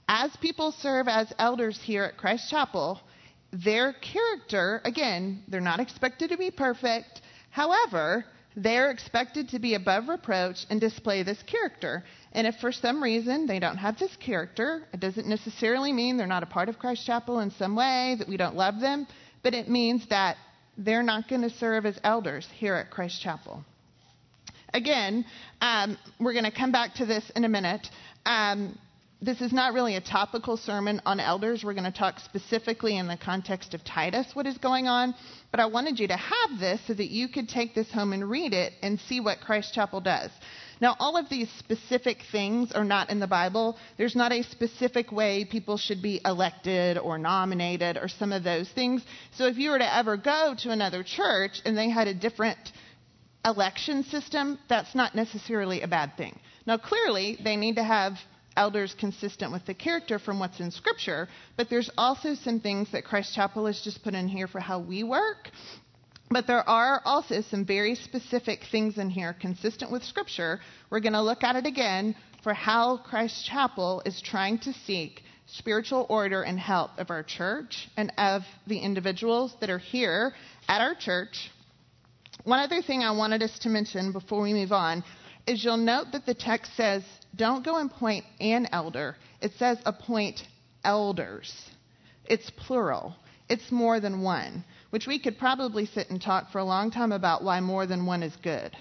as 0.08 0.34
people 0.36 0.72
serve 0.72 1.08
as 1.08 1.32
elders 1.38 1.80
here 1.82 2.04
at 2.04 2.16
Christ 2.16 2.50
Chapel, 2.50 3.00
their 3.52 3.92
character, 3.94 4.80
again, 4.84 5.42
they're 5.48 5.60
not 5.60 5.80
expected 5.80 6.30
to 6.30 6.36
be 6.36 6.50
perfect. 6.50 7.20
However, 7.50 8.24
they're 8.56 8.90
expected 8.90 9.50
to 9.50 9.58
be 9.58 9.74
above 9.74 10.08
reproach 10.08 10.64
and 10.70 10.80
display 10.80 11.22
this 11.22 11.42
character. 11.42 12.04
And 12.32 12.46
if 12.46 12.56
for 12.56 12.72
some 12.72 13.02
reason 13.02 13.46
they 13.46 13.58
don't 13.58 13.76
have 13.76 13.98
this 13.98 14.16
character, 14.16 14.82
it 14.94 15.00
doesn't 15.00 15.26
necessarily 15.26 15.92
mean 15.92 16.16
they're 16.16 16.26
not 16.26 16.42
a 16.42 16.46
part 16.46 16.70
of 16.70 16.78
Christ 16.78 17.04
Chapel 17.06 17.40
in 17.40 17.50
some 17.50 17.76
way, 17.76 18.16
that 18.18 18.28
we 18.28 18.38
don't 18.38 18.56
love 18.56 18.80
them, 18.80 19.06
but 19.42 19.52
it 19.54 19.68
means 19.68 20.06
that 20.08 20.36
they're 20.78 21.02
not 21.02 21.28
going 21.28 21.42
to 21.42 21.50
serve 21.50 21.84
as 21.84 21.98
elders 22.02 22.48
here 22.58 22.74
at 22.74 22.90
Christ 22.90 23.20
Chapel. 23.20 23.64
Again, 24.74 25.24
um, 25.60 25.96
we're 26.20 26.32
going 26.32 26.44
to 26.44 26.50
come 26.50 26.72
back 26.72 26.94
to 26.94 27.06
this 27.06 27.30
in 27.34 27.44
a 27.44 27.48
minute. 27.48 27.86
Um, 28.24 28.78
this 29.22 29.40
is 29.40 29.52
not 29.52 29.72
really 29.72 29.96
a 29.96 30.00
topical 30.00 30.58
sermon 30.58 31.00
on 31.06 31.20
elders. 31.20 31.64
We're 31.64 31.72
going 31.72 31.90
to 31.90 31.98
talk 31.98 32.20
specifically 32.20 32.98
in 32.98 33.08
the 33.08 33.16
context 33.16 33.72
of 33.72 33.82
Titus, 33.82 34.26
what 34.34 34.46
is 34.46 34.58
going 34.58 34.88
on. 34.88 35.14
But 35.50 35.60
I 35.60 35.66
wanted 35.66 35.98
you 35.98 36.08
to 36.08 36.16
have 36.16 36.60
this 36.60 36.80
so 36.86 36.92
that 36.92 37.08
you 37.08 37.28
could 37.28 37.48
take 37.48 37.74
this 37.74 37.90
home 37.90 38.12
and 38.12 38.28
read 38.28 38.52
it 38.52 38.74
and 38.82 39.00
see 39.00 39.20
what 39.20 39.40
Christ 39.40 39.72
Chapel 39.72 40.02
does. 40.02 40.30
Now, 40.82 40.96
all 40.98 41.16
of 41.16 41.30
these 41.30 41.50
specific 41.58 42.18
things 42.30 42.72
are 42.72 42.84
not 42.84 43.08
in 43.08 43.18
the 43.18 43.26
Bible. 43.26 43.78
There's 43.96 44.14
not 44.14 44.32
a 44.32 44.42
specific 44.42 45.10
way 45.10 45.46
people 45.50 45.78
should 45.78 46.02
be 46.02 46.20
elected 46.22 46.98
or 46.98 47.16
nominated 47.16 47.96
or 47.96 48.08
some 48.08 48.32
of 48.32 48.44
those 48.44 48.68
things. 48.68 49.02
So, 49.32 49.46
if 49.46 49.56
you 49.56 49.70
were 49.70 49.78
to 49.78 49.96
ever 49.96 50.18
go 50.18 50.54
to 50.58 50.70
another 50.70 51.02
church 51.02 51.62
and 51.64 51.76
they 51.76 51.88
had 51.88 52.08
a 52.08 52.14
different 52.14 52.58
election 53.44 54.02
system, 54.04 54.58
that's 54.68 54.94
not 54.94 55.14
necessarily 55.14 55.82
a 55.82 55.88
bad 55.88 56.16
thing. 56.16 56.38
Now, 56.66 56.78
clearly, 56.78 57.38
they 57.42 57.56
need 57.56 57.76
to 57.76 57.84
have 57.84 58.14
elders 58.56 58.94
consistent 58.98 59.52
with 59.52 59.66
the 59.66 59.74
character 59.74 60.18
from 60.18 60.38
what's 60.38 60.60
in 60.60 60.70
Scripture, 60.70 61.28
but 61.56 61.68
there's 61.68 61.90
also 61.98 62.34
some 62.34 62.58
things 62.58 62.90
that 62.92 63.04
Christ 63.04 63.34
Chapel 63.34 63.66
has 63.66 63.80
just 63.82 64.02
put 64.02 64.14
in 64.14 64.28
here 64.28 64.46
for 64.46 64.60
how 64.60 64.80
we 64.80 65.04
work 65.04 65.50
but 66.30 66.46
there 66.46 66.68
are 66.68 67.00
also 67.04 67.40
some 67.40 67.64
very 67.64 67.94
specific 67.94 68.64
things 68.70 68.98
in 68.98 69.10
here 69.10 69.34
consistent 69.40 69.92
with 69.92 70.02
Scripture. 70.02 70.60
We're 70.90 71.00
going 71.00 71.12
to 71.12 71.22
look 71.22 71.44
at 71.44 71.56
it 71.56 71.66
again 71.66 72.16
for 72.42 72.52
how 72.52 72.98
Christ 72.98 73.44
Chapel 73.46 74.02
is 74.04 74.20
trying 74.20 74.58
to 74.60 74.72
seek 74.72 75.22
spiritual 75.46 76.06
order 76.08 76.42
and 76.42 76.58
health 76.58 76.90
of 76.98 77.10
our 77.10 77.22
church 77.22 77.88
and 77.96 78.12
of 78.18 78.42
the 78.66 78.78
individuals 78.78 79.54
that 79.60 79.70
are 79.70 79.78
here 79.78 80.34
at 80.68 80.80
our 80.80 80.94
church. 80.94 81.50
One 82.46 82.60
other 82.60 82.80
thing 82.80 83.02
I 83.02 83.10
wanted 83.10 83.42
us 83.42 83.58
to 83.60 83.68
mention 83.68 84.12
before 84.12 84.40
we 84.40 84.54
move 84.54 84.72
on 84.72 85.04
is 85.46 85.62
you'll 85.62 85.76
note 85.76 86.12
that 86.12 86.26
the 86.26 86.34
text 86.34 86.74
says, 86.76 87.02
don't 87.34 87.64
go 87.64 87.76
and 87.76 87.90
appoint 87.90 88.24
an 88.40 88.68
elder. 88.72 89.16
It 89.42 89.52
says 89.58 89.78
appoint 89.84 90.40
elders. 90.82 91.52
It's 92.24 92.48
plural. 92.50 93.14
It's 93.48 93.70
more 93.70 94.00
than 94.00 94.22
one 94.22 94.64
which 94.90 95.06
we 95.06 95.18
could 95.18 95.38
probably 95.38 95.86
sit 95.86 96.08
and 96.08 96.22
talk 96.22 96.50
for 96.50 96.58
a 96.58 96.64
long 96.64 96.90
time 96.90 97.12
about 97.12 97.44
why 97.44 97.60
more 97.60 97.86
than 97.86 98.06
one 98.06 98.22
is 98.22 98.34
good. 98.42 98.74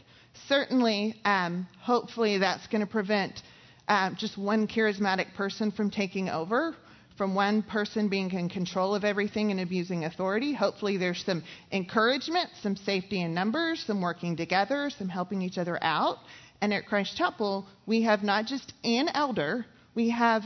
Certainly, 0.47 1.15
um, 1.25 1.67
hopefully, 1.81 2.37
that's 2.37 2.67
going 2.67 2.81
to 2.81 2.87
prevent 2.87 3.41
um, 3.87 4.15
just 4.17 4.37
one 4.37 4.67
charismatic 4.67 5.33
person 5.35 5.71
from 5.71 5.89
taking 5.89 6.29
over, 6.29 6.75
from 7.17 7.33
one 7.33 7.61
person 7.63 8.09
being 8.09 8.29
in 8.31 8.49
control 8.49 8.93
of 8.93 9.03
everything 9.03 9.51
and 9.51 9.59
abusing 9.59 10.05
authority. 10.05 10.53
Hopefully, 10.53 10.97
there's 10.97 11.23
some 11.23 11.43
encouragement, 11.71 12.49
some 12.61 12.75
safety 12.75 13.21
in 13.21 13.33
numbers, 13.33 13.83
some 13.85 14.01
working 14.01 14.35
together, 14.35 14.89
some 14.89 15.07
helping 15.07 15.41
each 15.41 15.57
other 15.57 15.81
out. 15.81 16.17
And 16.61 16.73
at 16.73 16.85
Christ 16.85 17.15
Chapel, 17.15 17.67
we 17.85 18.01
have 18.03 18.23
not 18.23 18.45
just 18.45 18.73
an 18.83 19.09
elder, 19.13 19.65
we 19.93 20.09
have 20.09 20.43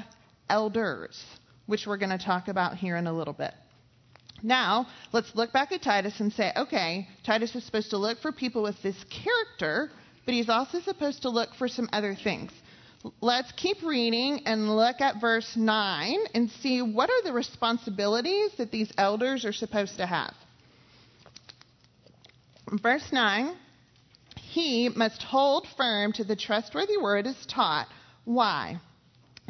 elders, 0.49 1.23
which 1.65 1.87
we're 1.87 1.97
going 1.97 2.17
to 2.17 2.23
talk 2.23 2.47
about 2.47 2.77
here 2.77 2.97
in 2.97 3.07
a 3.07 3.13
little 3.13 3.33
bit. 3.33 3.53
Now, 4.41 4.87
let's 5.11 5.35
look 5.35 5.51
back 5.51 5.71
at 5.71 5.81
Titus 5.81 6.19
and 6.19 6.31
say, 6.31 6.51
okay, 6.55 7.07
Titus 7.25 7.55
is 7.55 7.65
supposed 7.65 7.89
to 7.89 7.97
look 7.97 8.19
for 8.19 8.31
people 8.31 8.63
with 8.63 8.81
this 8.81 8.95
character, 9.09 9.91
but 10.25 10.33
he's 10.33 10.49
also 10.49 10.79
supposed 10.79 11.23
to 11.23 11.29
look 11.29 11.53
for 11.55 11.67
some 11.67 11.89
other 11.91 12.15
things. 12.15 12.51
Let's 13.21 13.51
keep 13.53 13.81
reading 13.81 14.41
and 14.45 14.75
look 14.75 14.99
at 14.99 15.21
verse 15.21 15.55
9 15.55 16.17
and 16.33 16.51
see 16.51 16.81
what 16.81 17.09
are 17.09 17.23
the 17.23 17.31
responsibilities 17.31 18.51
that 18.57 18.71
these 18.71 18.91
elders 18.97 19.45
are 19.45 19.53
supposed 19.53 19.97
to 19.97 20.05
have. 20.05 20.33
Verse 22.81 23.07
9 23.11 23.55
He 24.35 24.89
must 24.89 25.23
hold 25.23 25.65
firm 25.77 26.11
to 26.13 26.25
the 26.25 26.35
trustworthy 26.35 26.97
word 26.97 27.25
as 27.25 27.45
taught. 27.45 27.87
Why? 28.25 28.79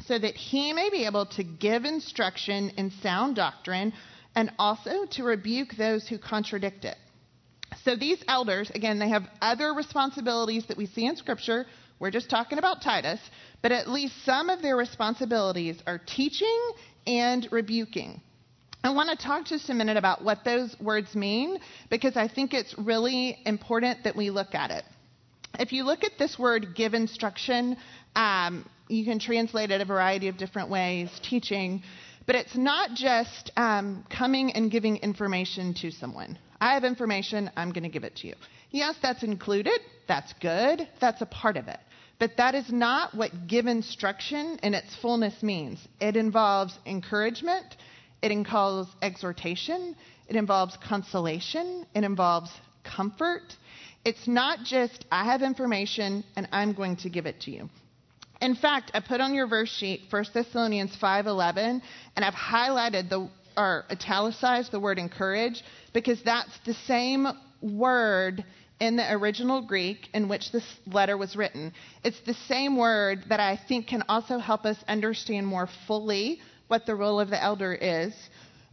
So 0.06 0.18
that 0.18 0.36
he 0.36 0.72
may 0.72 0.91
be 0.91 1.06
able 1.06 1.25
to 1.27 1.44
give 1.44 1.86
instruction 1.86 2.70
in 2.77 2.91
sound 3.01 3.36
doctrine 3.36 3.94
and 4.36 4.51
also 4.60 5.06
to 5.06 5.24
rebuke 5.24 5.74
those 5.75 6.08
who 6.08 6.20
contradict 6.20 6.86
it. 6.86 6.98
So 7.84 7.96
these 7.96 8.24
elders, 8.27 8.70
again, 8.70 9.00
they 9.00 9.10
have 9.10 9.27
other 9.41 9.74
responsibilities 9.74 10.65
that 10.68 10.77
we 10.77 10.86
see 10.86 11.06
in 11.06 11.15
Scripture. 11.15 11.65
We're 12.00 12.12
just 12.12 12.29
talking 12.29 12.58
about 12.58 12.82
Titus, 12.82 13.20
but 13.62 13.72
at 13.72 13.89
least 13.89 14.13
some 14.25 14.50
of 14.50 14.62
their 14.62 14.77
responsibilities 14.77 15.82
are 15.86 16.00
teaching 16.00 16.72
and 17.06 17.48
rebuking. 17.51 18.22
I 18.84 18.91
want 18.91 19.10
to 19.10 19.25
talk 19.25 19.46
just 19.46 19.70
a 19.70 19.74
minute 19.74 19.98
about 19.98 20.24
what 20.24 20.46
those 20.46 20.74
words 20.79 21.13
mean 21.13 21.60
because 21.89 22.15
I 22.15 22.29
think 22.29 22.53
it's 22.53 22.74
really 22.77 23.38
important 23.46 24.06
that 24.06 24.15
we 24.15 24.29
look 24.29 24.56
at 24.56 24.72
it. 24.72 24.86
If 25.60 25.74
you 25.74 25.84
look 25.84 26.06
at 26.06 26.12
this 26.18 26.39
word 26.39 26.75
give 26.75 26.94
instruction, 26.94 27.75
um, 28.15 28.70
you 28.88 29.03
can 29.03 29.20
translate 29.20 29.72
it 29.72 29.82
a 29.82 29.86
variety 29.86 30.29
of 30.29 30.38
different 30.38 30.70
ways, 30.70 31.10
teaching. 31.22 31.84
But 32.25 32.36
it's 32.36 32.56
not 32.56 32.91
just 32.94 33.51
um, 33.58 34.06
coming 34.10 34.51
and 34.53 34.72
giving 34.72 34.98
information 34.98 35.74
to 35.82 35.91
someone. 35.91 36.38
I 36.62 36.75
have 36.75 36.86
information, 36.86 37.51
I'm 37.58 37.72
going 37.72 37.84
to 37.84 37.89
give 37.89 38.03
it 38.03 38.15
to 38.18 38.27
you. 38.27 38.36
Yes, 38.72 38.96
that's 39.01 39.24
included. 39.24 39.79
That's 40.08 40.32
good. 40.41 40.88
That's 41.01 41.22
a 41.22 41.25
part 41.25 41.58
of 41.58 41.68
it. 41.68 41.79
But 42.20 42.36
that 42.38 42.54
is 42.54 42.70
not 42.70 43.16
what 43.16 43.48
give 43.48 43.66
instruction 43.66 44.60
in 44.62 44.74
its 44.74 44.94
fullness 44.98 45.42
means. 45.42 45.80
It 46.02 46.18
involves 46.18 46.78
encouragement, 46.86 47.66
it 48.22 48.32
involves 48.32 48.90
exhortation, 49.02 49.96
it 50.28 50.36
involves 50.36 50.78
consolation, 50.78 51.86
it 51.96 52.04
involves 52.04 52.52
comfort. 52.84 53.56
It's 54.04 54.28
not 54.28 54.60
just, 54.66 55.06
I 55.12 55.26
have 55.26 55.42
information 55.42 56.26
and 56.36 56.48
I'm 56.52 56.74
going 56.74 56.98
to 56.98 57.10
give 57.10 57.26
it 57.26 57.42
to 57.42 57.52
you. 57.52 57.70
In 58.42 58.56
fact, 58.56 58.92
I 58.94 59.00
put 59.00 59.22
on 59.22 59.34
your 59.34 59.48
verse 59.48 59.70
sheet 59.70 60.02
1 60.10 60.26
Thessalonians 60.34 60.96
5:11 60.98 61.82
and 62.16 62.26
I've 62.26 62.34
highlighted 62.34 63.10
the 63.10 63.30
or 63.58 63.86
italicized 63.92 64.72
the 64.72 64.80
word 64.80 65.00
encourage 65.00 65.62
because 65.94 66.22
that's 66.24 66.58
the 66.66 66.74
same 66.74 67.28
word 67.62 68.46
in 68.80 68.96
the 68.96 69.12
original 69.14 69.62
Greek 69.62 70.10
in 70.14 70.30
which 70.30 70.52
this 70.52 70.64
letter 70.88 71.18
was 71.18 71.36
written. 71.36 71.74
It's 72.04 72.20
the 72.22 72.34
same 72.34 72.78
word 72.78 73.26
that 73.30 73.40
I 73.40 73.60
think 73.68 73.88
can 73.88 74.04
also 74.08 74.38
help 74.38 74.66
us 74.66 74.78
understand 74.88 75.48
more 75.48 75.68
fully 75.88 76.40
what 76.68 76.86
the 76.86 76.96
role 76.96 77.20
of 77.20 77.30
the 77.30 77.42
elder 77.42 77.74
is. 77.74 78.14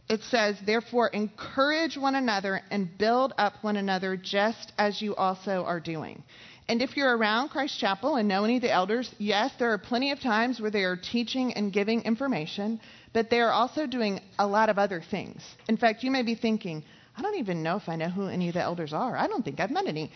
It 0.09 0.23
says, 0.23 0.57
Therefore, 0.65 1.07
encourage 1.09 1.97
one 1.97 2.15
another 2.15 2.61
and 2.71 2.97
build 2.97 3.33
up 3.37 3.55
one 3.61 3.75
another 3.75 4.15
just 4.15 4.71
as 4.77 5.01
you 5.01 5.15
also 5.15 5.65
are 5.65 5.81
doing. 5.81 6.23
And 6.69 6.81
if 6.81 6.95
you're 6.97 7.15
around 7.15 7.49
Christ 7.49 7.79
Chapel 7.79 8.15
and 8.15 8.27
know 8.27 8.43
any 8.43 8.57
of 8.57 8.61
the 8.61 8.71
elders, 8.71 9.13
yes, 9.17 9.51
there 9.57 9.71
are 9.71 9.77
plenty 9.77 10.11
of 10.11 10.19
times 10.19 10.59
where 10.59 10.71
they 10.71 10.83
are 10.83 10.97
teaching 10.97 11.53
and 11.53 11.71
giving 11.71 12.01
information, 12.01 12.79
but 13.13 13.29
they 13.29 13.39
are 13.39 13.51
also 13.51 13.87
doing 13.87 14.19
a 14.37 14.47
lot 14.47 14.69
of 14.69 14.77
other 14.77 15.01
things. 15.01 15.41
In 15.69 15.77
fact, 15.77 16.03
you 16.03 16.11
may 16.11 16.23
be 16.23 16.35
thinking, 16.35 16.83
I 17.17 17.21
don't 17.21 17.37
even 17.37 17.63
know 17.63 17.77
if 17.77 17.89
I 17.89 17.95
know 17.95 18.09
who 18.09 18.27
any 18.27 18.47
of 18.49 18.53
the 18.53 18.61
elders 18.61 18.93
are. 18.93 19.17
I 19.17 19.27
don't 19.27 19.43
think 19.43 19.59
I've 19.59 19.71
met 19.71 19.87
any. 19.87 20.11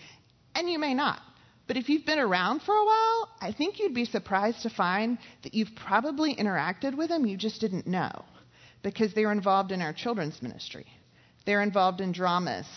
and 0.56 0.70
you 0.70 0.78
may 0.78 0.94
not. 0.94 1.20
But 1.68 1.78
if 1.78 1.90
you've 1.90 2.06
been 2.06 2.20
around 2.20 2.62
for 2.62 2.76
a 2.76 2.86
while, 2.86 3.30
I 3.40 3.54
think 3.58 3.80
you'd 3.80 3.94
be 3.94 4.06
surprised 4.06 4.64
to 4.64 4.70
find 4.70 5.18
that 5.44 5.54
you've 5.54 5.74
probably 5.76 6.36
interacted 6.36 6.96
with 6.96 7.10
them, 7.10 7.26
you 7.26 7.38
just 7.38 7.62
didn't 7.62 7.88
know, 7.88 8.26
because 8.84 9.14
they're 9.14 9.32
involved 9.32 9.72
in 9.72 9.82
our 9.82 9.94
children's 9.94 10.42
ministry. 10.42 10.86
They're 11.46 11.62
involved 11.62 12.02
in 12.02 12.12
dramas. 12.12 12.68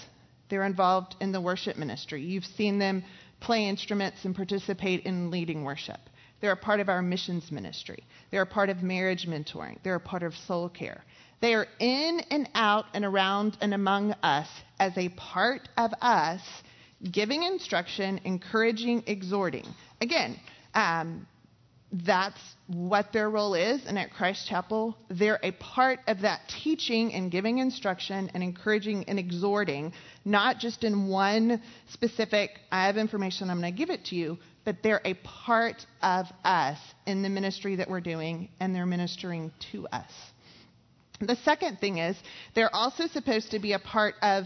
They're 0.48 0.64
involved 0.64 1.16
in 1.20 1.32
the 1.32 1.40
worship 1.40 1.76
ministry. 1.76 2.22
You've 2.22 2.46
seen 2.46 2.78
them 2.78 3.04
play 3.40 3.68
instruments 3.68 4.24
and 4.24 4.34
participate 4.34 5.04
in 5.04 5.30
leading 5.30 5.64
worship. 5.64 5.98
They're 6.40 6.52
a 6.52 6.56
part 6.56 6.80
of 6.80 6.88
our 6.88 7.02
missions 7.02 7.50
ministry. 7.50 8.04
They're 8.30 8.42
a 8.42 8.46
part 8.46 8.68
of 8.68 8.82
marriage 8.82 9.26
mentoring. 9.26 9.78
They're 9.82 9.94
a 9.96 10.00
part 10.00 10.22
of 10.22 10.34
soul 10.46 10.68
care. 10.68 11.02
They 11.44 11.52
are 11.52 11.66
in 11.78 12.20
and 12.30 12.48
out 12.54 12.86
and 12.94 13.04
around 13.04 13.58
and 13.60 13.74
among 13.74 14.12
us 14.22 14.48
as 14.80 14.96
a 14.96 15.10
part 15.10 15.68
of 15.76 15.92
us, 16.00 16.40
giving 17.12 17.42
instruction, 17.42 18.18
encouraging, 18.24 19.04
exhorting. 19.06 19.66
Again, 20.00 20.40
um, 20.74 21.26
that's 21.92 22.40
what 22.66 23.12
their 23.12 23.28
role 23.28 23.52
is. 23.52 23.84
And 23.84 23.98
at 23.98 24.10
Christ 24.14 24.48
Chapel, 24.48 24.96
they're 25.10 25.38
a 25.42 25.50
part 25.50 26.00
of 26.06 26.22
that 26.22 26.48
teaching 26.48 27.12
and 27.12 27.30
giving 27.30 27.58
instruction 27.58 28.30
and 28.32 28.42
encouraging 28.42 29.04
and 29.06 29.18
exhorting, 29.18 29.92
not 30.24 30.58
just 30.60 30.82
in 30.82 31.08
one 31.08 31.60
specific, 31.90 32.52
I 32.72 32.86
have 32.86 32.96
information, 32.96 33.50
I'm 33.50 33.60
going 33.60 33.70
to 33.70 33.78
give 33.78 33.90
it 33.90 34.06
to 34.06 34.16
you, 34.16 34.38
but 34.64 34.76
they're 34.82 35.02
a 35.04 35.12
part 35.12 35.84
of 36.02 36.24
us 36.42 36.78
in 37.06 37.20
the 37.20 37.28
ministry 37.28 37.76
that 37.76 37.90
we're 37.90 38.00
doing, 38.00 38.48
and 38.60 38.74
they're 38.74 38.86
ministering 38.86 39.52
to 39.72 39.86
us. 39.88 40.10
The 41.20 41.36
second 41.36 41.78
thing 41.78 41.98
is 41.98 42.16
they're 42.54 42.74
also 42.74 43.06
supposed 43.06 43.50
to 43.52 43.58
be 43.58 43.72
a 43.72 43.78
part 43.78 44.14
of 44.22 44.44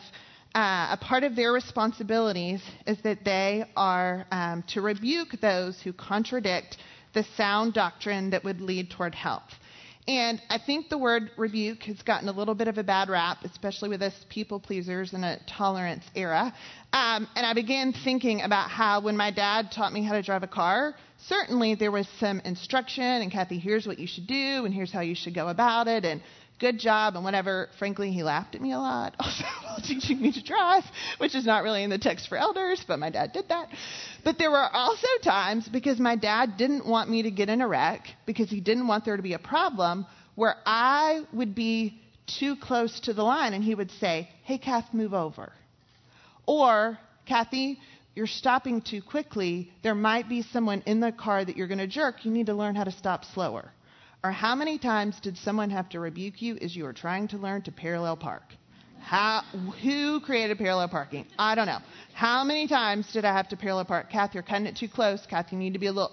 uh, 0.55 0.89
a 0.93 0.99
part 1.01 1.25
of 1.25 1.37
their 1.37 1.53
responsibilities 1.53 2.63
is 2.87 2.99
that 3.03 3.25
they 3.25 3.65
are 3.77 4.27
um, 4.31 4.65
to 4.69 4.81
rebuke 4.81 5.41
those 5.41 5.81
who 5.83 5.93
contradict 5.93 6.79
the 7.13 7.25
sound 7.37 7.75
doctrine 7.75 8.31
that 8.31 8.45
would 8.45 8.61
lead 8.61 8.91
toward 8.91 9.15
health. 9.15 9.51
And 10.07 10.41
I 10.49 10.59
think 10.59 10.89
the 10.89 10.97
word 10.97 11.31
rebuke 11.37 11.83
has 11.83 12.01
gotten 12.01 12.31
a 12.31 12.33
little 12.33 12.55
bit 12.55 12.67
of 12.67 12.79
a 12.79 12.83
bad 12.83 13.11
rap, 13.11 13.45
especially 13.45 13.91
with 13.91 14.01
us 14.01 14.15
people 14.31 14.59
pleasers 14.59 15.13
in 15.13 15.23
a 15.23 15.39
tolerance 15.47 16.05
era. 16.15 16.55
Um, 16.95 17.29
and 17.37 17.45
I 17.45 17.53
began 17.53 17.93
thinking 17.93 18.41
about 18.41 18.71
how 18.71 19.03
when 19.03 19.19
my 19.19 19.31
dad 19.31 19.71
taught 19.71 19.93
me 19.93 20.03
how 20.03 20.15
to 20.15 20.23
drive 20.23 20.43
a 20.43 20.49
car, 20.49 20.95
certainly 21.19 21.75
there 21.75 21.91
was 21.91 22.09
some 22.19 22.41
instruction, 22.41 23.05
and 23.05 23.31
Kathy, 23.31 23.59
here's 23.59 23.87
what 23.87 23.99
you 23.99 24.07
should 24.07 24.27
do, 24.27 24.65
and 24.65 24.73
here's 24.73 24.91
how 24.91 25.01
you 25.01 25.15
should 25.15 25.35
go 25.35 25.49
about 25.49 25.89
it, 25.89 26.07
and 26.07 26.23
good 26.59 26.79
job 26.79 27.15
and 27.15 27.25
whatever. 27.25 27.69
Frankly, 27.79 28.11
he 28.12 28.23
laughed 28.23 28.55
at 28.55 28.61
me 28.61 28.73
a 28.73 28.79
lot 28.79 29.15
also 29.21 29.45
while 29.62 29.81
teaching 29.83 30.21
me 30.21 30.33
to 30.33 30.43
drive, 30.43 30.85
which 31.19 31.35
is 31.35 31.47
not 31.47 31.62
really 31.62 31.83
in 31.83 31.91
the 31.91 31.99
text 31.99 32.29
for 32.29 32.37
elders, 32.37 32.85
but 32.87 32.99
my 32.99 33.11
dad 33.11 33.33
did 33.33 33.49
that. 33.49 33.69
But 34.25 34.38
there 34.38 34.50
were 34.50 34.69
also 34.73 35.07
times 35.23 35.69
because 35.69 35.99
my 35.99 36.17
dad 36.17 36.57
didn't 36.57 36.87
want 36.87 37.11
me 37.11 37.23
to 37.23 37.31
get 37.31 37.49
in 37.49 37.61
a 37.61 37.69
wreck 37.69 38.07
because 38.27 38.50
he 38.50 38.61
didn't 38.61 38.87
want 38.87 39.05
there 39.05 39.17
to 39.17 39.23
be 39.23 39.35
a 39.35 39.38
problem 39.38 40.07
where 40.35 40.57
I 40.67 41.23
would 41.33 41.55
be 41.55 42.00
too 42.38 42.57
close 42.57 43.00
to 43.00 43.12
the 43.12 43.23
line 43.23 43.55
and 43.55 43.65
he 43.65 43.75
would 43.75 43.91
say, 43.93 44.29
Hey, 44.45 44.59
Kath, 44.59 44.93
move 44.93 45.15
over. 45.15 45.53
Or, 46.47 46.99
Kathy, 47.27 47.79
you're 48.15 48.27
stopping 48.27 48.83
too 48.83 49.03
quickly. 49.03 49.71
There 49.83 49.95
might 49.95 50.29
be 50.29 50.43
someone 50.43 50.83
in 50.87 51.00
the 51.00 51.12
car 51.12 51.45
that 51.45 51.57
you're 51.57 51.69
going 51.69 51.79
to 51.79 51.87
jerk. 51.87 52.25
You 52.25 52.31
need 52.31 52.47
to 52.47 52.55
learn 52.55 52.75
how 52.75 52.85
to 52.85 52.91
stop 52.91 53.25
slower. 53.25 53.73
Or 54.25 54.33
how 54.33 54.55
many 54.55 54.79
times 54.79 55.21
did 55.21 55.37
someone 55.39 55.71
have 55.71 55.89
to 55.91 56.01
rebuke 56.01 56.43
you 56.43 56.57
as 56.57 56.75
you 56.75 56.85
were 56.85 56.93
trying 56.93 57.29
to 57.29 57.37
learn 57.37 57.63
to 57.63 57.73
parallel 57.73 58.17
park? 58.17 58.43
How, 59.01 59.43
who 59.83 60.21
created 60.21 60.59
parallel 60.59 60.89
parking? 60.89 61.25
I 61.39 61.55
don't 61.55 61.67
know. 61.67 61.79
How 62.15 62.43
many 62.45 62.67
times 62.67 63.11
did 63.13 63.25
I 63.25 63.33
have 63.33 63.49
to 63.51 63.57
parallel 63.57 63.85
park? 63.85 64.11
Kathy, 64.11 64.35
you're 64.35 64.43
cutting 64.43 64.67
it 64.67 64.77
too 64.77 64.89
close. 64.89 65.25
Kathy, 65.31 65.57
you 65.57 65.61
need 65.61 65.75
to 65.75 65.79
be 65.79 65.87
a 65.87 65.93
little. 65.93 66.13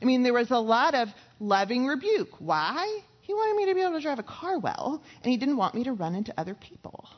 I 0.00 0.04
mean, 0.04 0.22
there 0.22 0.34
was 0.34 0.50
a 0.50 0.58
lot 0.58 0.94
of 0.94 1.08
loving 1.40 1.86
rebuke. 1.86 2.28
Why? 2.38 3.00
He 3.22 3.32
wanted 3.32 3.56
me 3.56 3.66
to 3.66 3.74
be 3.74 3.80
able 3.80 3.94
to 3.94 4.00
drive 4.00 4.18
a 4.18 4.22
car 4.22 4.58
well, 4.58 5.02
and 5.22 5.30
he 5.32 5.38
didn't 5.38 5.56
want 5.56 5.74
me 5.74 5.84
to 5.84 5.92
run 5.92 6.14
into 6.14 6.32
other 6.38 6.54
people. 6.54 7.08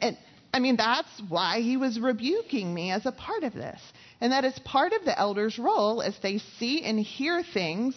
And 0.00 0.16
I 0.52 0.60
mean, 0.60 0.76
that's 0.76 1.08
why 1.28 1.60
he 1.60 1.76
was 1.76 1.98
rebuking 1.98 2.72
me 2.72 2.92
as 2.92 3.06
a 3.06 3.12
part 3.12 3.42
of 3.42 3.54
this. 3.54 3.80
And 4.20 4.32
that 4.32 4.44
is 4.44 4.58
part 4.60 4.92
of 4.92 5.04
the 5.04 5.18
elder's 5.18 5.58
role 5.58 6.02
as 6.02 6.16
they 6.22 6.38
see 6.58 6.82
and 6.82 7.00
hear 7.00 7.42
things 7.42 7.94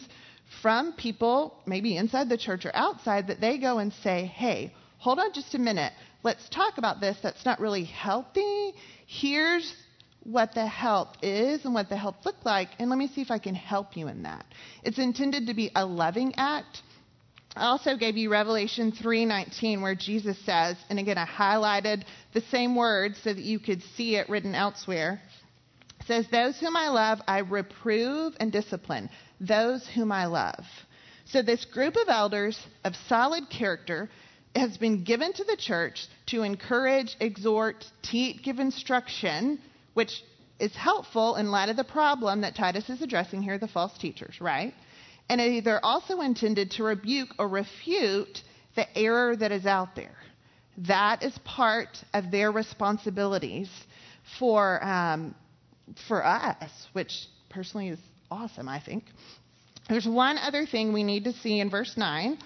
from 0.61 0.93
people, 0.93 1.55
maybe 1.65 1.97
inside 1.97 2.29
the 2.29 2.37
church 2.37 2.65
or 2.65 2.75
outside, 2.75 3.27
that 3.27 3.39
they 3.39 3.57
go 3.57 3.79
and 3.79 3.93
say, 4.03 4.25
hey, 4.25 4.73
hold 4.97 5.19
on 5.19 5.33
just 5.33 5.55
a 5.55 5.59
minute. 5.59 5.93
Let's 6.23 6.47
talk 6.49 6.77
about 6.77 6.99
this. 6.99 7.17
That's 7.23 7.45
not 7.45 7.59
really 7.59 7.85
healthy. 7.85 8.73
Here's 9.07 9.73
what 10.23 10.53
the 10.53 10.67
help 10.67 11.09
is 11.23 11.65
and 11.65 11.73
what 11.73 11.89
the 11.89 11.97
help 11.97 12.25
look 12.25 12.35
like, 12.43 12.69
and 12.79 12.89
let 12.89 12.99
me 12.99 13.07
see 13.07 13.21
if 13.21 13.31
I 13.31 13.39
can 13.39 13.55
help 13.55 13.97
you 13.97 14.07
in 14.07 14.23
that. 14.23 14.45
It's 14.83 14.99
intended 14.99 15.47
to 15.47 15.53
be 15.53 15.71
a 15.75 15.85
loving 15.85 16.33
act. 16.37 16.81
I 17.55 17.65
also 17.65 17.97
gave 17.97 18.17
you 18.17 18.31
Revelation 18.31 18.91
3:19 18.91 19.81
where 19.81 19.95
Jesus 19.95 20.37
says, 20.45 20.77
and 20.89 20.99
again 20.99 21.17
I 21.17 21.25
highlighted 21.25 22.03
the 22.33 22.41
same 22.41 22.75
words 22.75 23.19
so 23.23 23.33
that 23.33 23.43
you 23.43 23.59
could 23.59 23.81
see 23.97 24.15
it 24.15 24.29
written 24.29 24.55
elsewhere. 24.55 25.21
Says, 26.05 26.27
"Those 26.27 26.57
whom 26.59 26.77
I 26.77 26.89
love 26.89 27.21
I 27.27 27.39
reprove 27.39 28.35
and 28.39 28.51
discipline 28.51 29.09
those 29.41 29.85
whom 29.87 30.11
I 30.11 30.27
love. 30.27 30.63
So, 31.25 31.41
this 31.41 31.65
group 31.65 31.95
of 31.95 32.07
elders 32.07 32.59
of 32.83 32.95
solid 33.07 33.49
character 33.49 34.09
has 34.55 34.77
been 34.77 35.03
given 35.03 35.33
to 35.33 35.43
the 35.43 35.57
church 35.57 36.07
to 36.27 36.43
encourage, 36.43 37.15
exhort, 37.19 37.85
teach, 38.01 38.43
give 38.43 38.59
instruction, 38.59 39.59
which 39.93 40.23
is 40.59 40.75
helpful 40.75 41.35
in 41.37 41.49
light 41.49 41.69
of 41.69 41.75
the 41.75 41.83
problem 41.83 42.41
that 42.41 42.55
Titus 42.55 42.89
is 42.89 43.01
addressing 43.01 43.41
here 43.41 43.57
the 43.57 43.67
false 43.67 43.97
teachers, 43.97 44.39
right? 44.39 44.73
And 45.29 45.65
they're 45.65 45.83
also 45.83 46.21
intended 46.21 46.71
to 46.71 46.83
rebuke 46.83 47.29
or 47.39 47.47
refute 47.47 48.41
the 48.75 48.85
error 48.97 49.35
that 49.35 49.51
is 49.51 49.65
out 49.65 49.95
there. 49.95 50.15
That 50.77 51.23
is 51.23 51.37
part 51.45 52.03
of 52.13 52.31
their 52.31 52.51
responsibilities 52.51 53.69
for, 54.37 54.83
um, 54.83 55.33
for 56.07 56.25
us, 56.25 56.69
which 56.93 57.27
personally 57.49 57.89
is 57.89 57.99
awesome, 58.31 58.69
I 58.69 58.79
think. 58.79 59.03
There's 59.89 60.07
one 60.07 60.37
other 60.37 60.65
thing 60.65 60.93
we 60.93 61.03
need 61.03 61.25
to 61.25 61.33
see 61.33 61.59
in 61.59 61.69
verse 61.69 61.95
9. 61.97 62.37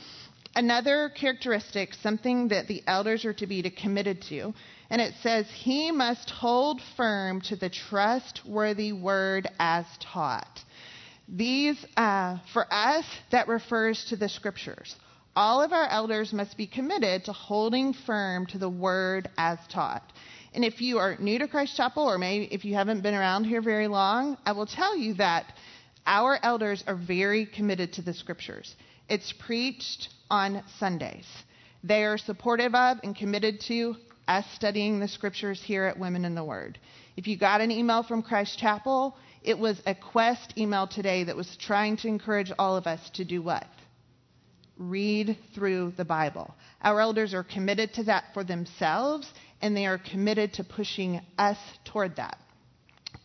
Another 0.55 1.09
characteristic, 1.09 1.93
something 2.01 2.47
that 2.47 2.67
the 2.67 2.81
elders 2.87 3.23
are 3.25 3.33
to 3.33 3.45
be 3.45 3.61
committed 3.69 4.21
to. 4.29 4.53
And 4.89 5.01
it 5.01 5.13
says, 5.21 5.45
He 5.53 5.91
must 5.91 6.29
hold 6.29 6.81
firm 6.97 7.41
to 7.41 7.55
the 7.55 7.69
trustworthy 7.69 8.93
word 8.93 9.47
as 9.59 9.85
taught. 9.99 10.63
These, 11.27 11.83
uh, 11.97 12.37
for 12.53 12.71
us, 12.71 13.05
that 13.31 13.47
refers 13.47 14.05
to 14.05 14.15
the 14.15 14.29
scriptures. 14.29 14.95
All 15.35 15.61
of 15.61 15.73
our 15.73 15.87
elders 15.87 16.31
must 16.31 16.55
be 16.55 16.67
committed 16.67 17.25
to 17.25 17.33
holding 17.33 17.93
firm 17.93 18.45
to 18.47 18.57
the 18.57 18.69
word 18.69 19.29
as 19.37 19.59
taught. 19.69 20.13
And 20.53 20.63
if 20.63 20.79
you 20.79 20.99
are 20.99 21.17
new 21.19 21.37
to 21.39 21.49
Christ 21.49 21.75
Chapel, 21.75 22.03
or 22.03 22.17
maybe 22.17 22.45
if 22.45 22.63
you 22.63 22.75
haven't 22.75 23.01
been 23.01 23.13
around 23.13 23.43
here 23.43 23.61
very 23.61 23.89
long, 23.89 24.37
I 24.45 24.53
will 24.53 24.65
tell 24.65 24.95
you 24.95 25.15
that 25.15 25.51
our 26.05 26.39
elders 26.43 26.83
are 26.87 26.95
very 26.95 27.45
committed 27.45 27.93
to 27.93 28.01
the 28.01 28.13
scriptures. 28.13 28.75
It's 29.09 29.33
preached 29.33 30.09
on 30.29 30.63
Sundays. 30.79 31.27
They 31.83 32.03
are 32.03 32.17
supportive 32.17 32.73
of 32.73 32.97
and 33.03 33.15
committed 33.15 33.61
to 33.67 33.95
us 34.27 34.45
studying 34.55 34.99
the 34.99 35.07
scriptures 35.07 35.61
here 35.61 35.85
at 35.85 35.99
Women 35.99 36.25
in 36.25 36.35
the 36.35 36.43
Word. 36.43 36.79
If 37.15 37.27
you 37.27 37.37
got 37.37 37.61
an 37.61 37.71
email 37.71 38.03
from 38.03 38.23
Christ 38.23 38.57
Chapel, 38.57 39.15
it 39.43 39.57
was 39.57 39.79
a 39.85 39.93
quest 39.93 40.57
email 40.57 40.87
today 40.87 41.23
that 41.25 41.35
was 41.35 41.55
trying 41.57 41.97
to 41.97 42.07
encourage 42.07 42.51
all 42.57 42.75
of 42.75 42.87
us 42.87 43.09
to 43.11 43.23
do 43.23 43.41
what? 43.41 43.67
Read 44.77 45.37
through 45.53 45.93
the 45.95 46.05
Bible. 46.05 46.55
Our 46.81 46.99
elders 46.99 47.33
are 47.33 47.43
committed 47.43 47.93
to 47.93 48.03
that 48.05 48.25
for 48.33 48.43
themselves, 48.43 49.31
and 49.61 49.77
they 49.77 49.85
are 49.85 49.99
committed 49.99 50.53
to 50.53 50.63
pushing 50.63 51.21
us 51.37 51.57
toward 51.85 52.15
that. 52.15 52.37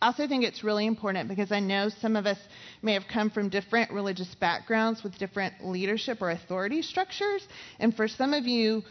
I 0.01 0.07
also 0.07 0.27
think 0.27 0.43
it's 0.43 0.63
really 0.63 0.87
important 0.87 1.29
because 1.29 1.51
I 1.51 1.59
know 1.59 1.89
some 1.89 2.15
of 2.15 2.25
us 2.25 2.39
may 2.81 2.93
have 2.93 3.03
come 3.07 3.29
from 3.29 3.49
different 3.49 3.91
religious 3.91 4.33
backgrounds 4.33 5.03
with 5.03 5.17
different 5.19 5.63
leadership 5.63 6.21
or 6.21 6.31
authority 6.31 6.81
structures. 6.81 7.47
And 7.79 7.95
for 7.95 8.07
some 8.07 8.33
of 8.33 8.45
you, 8.45 8.81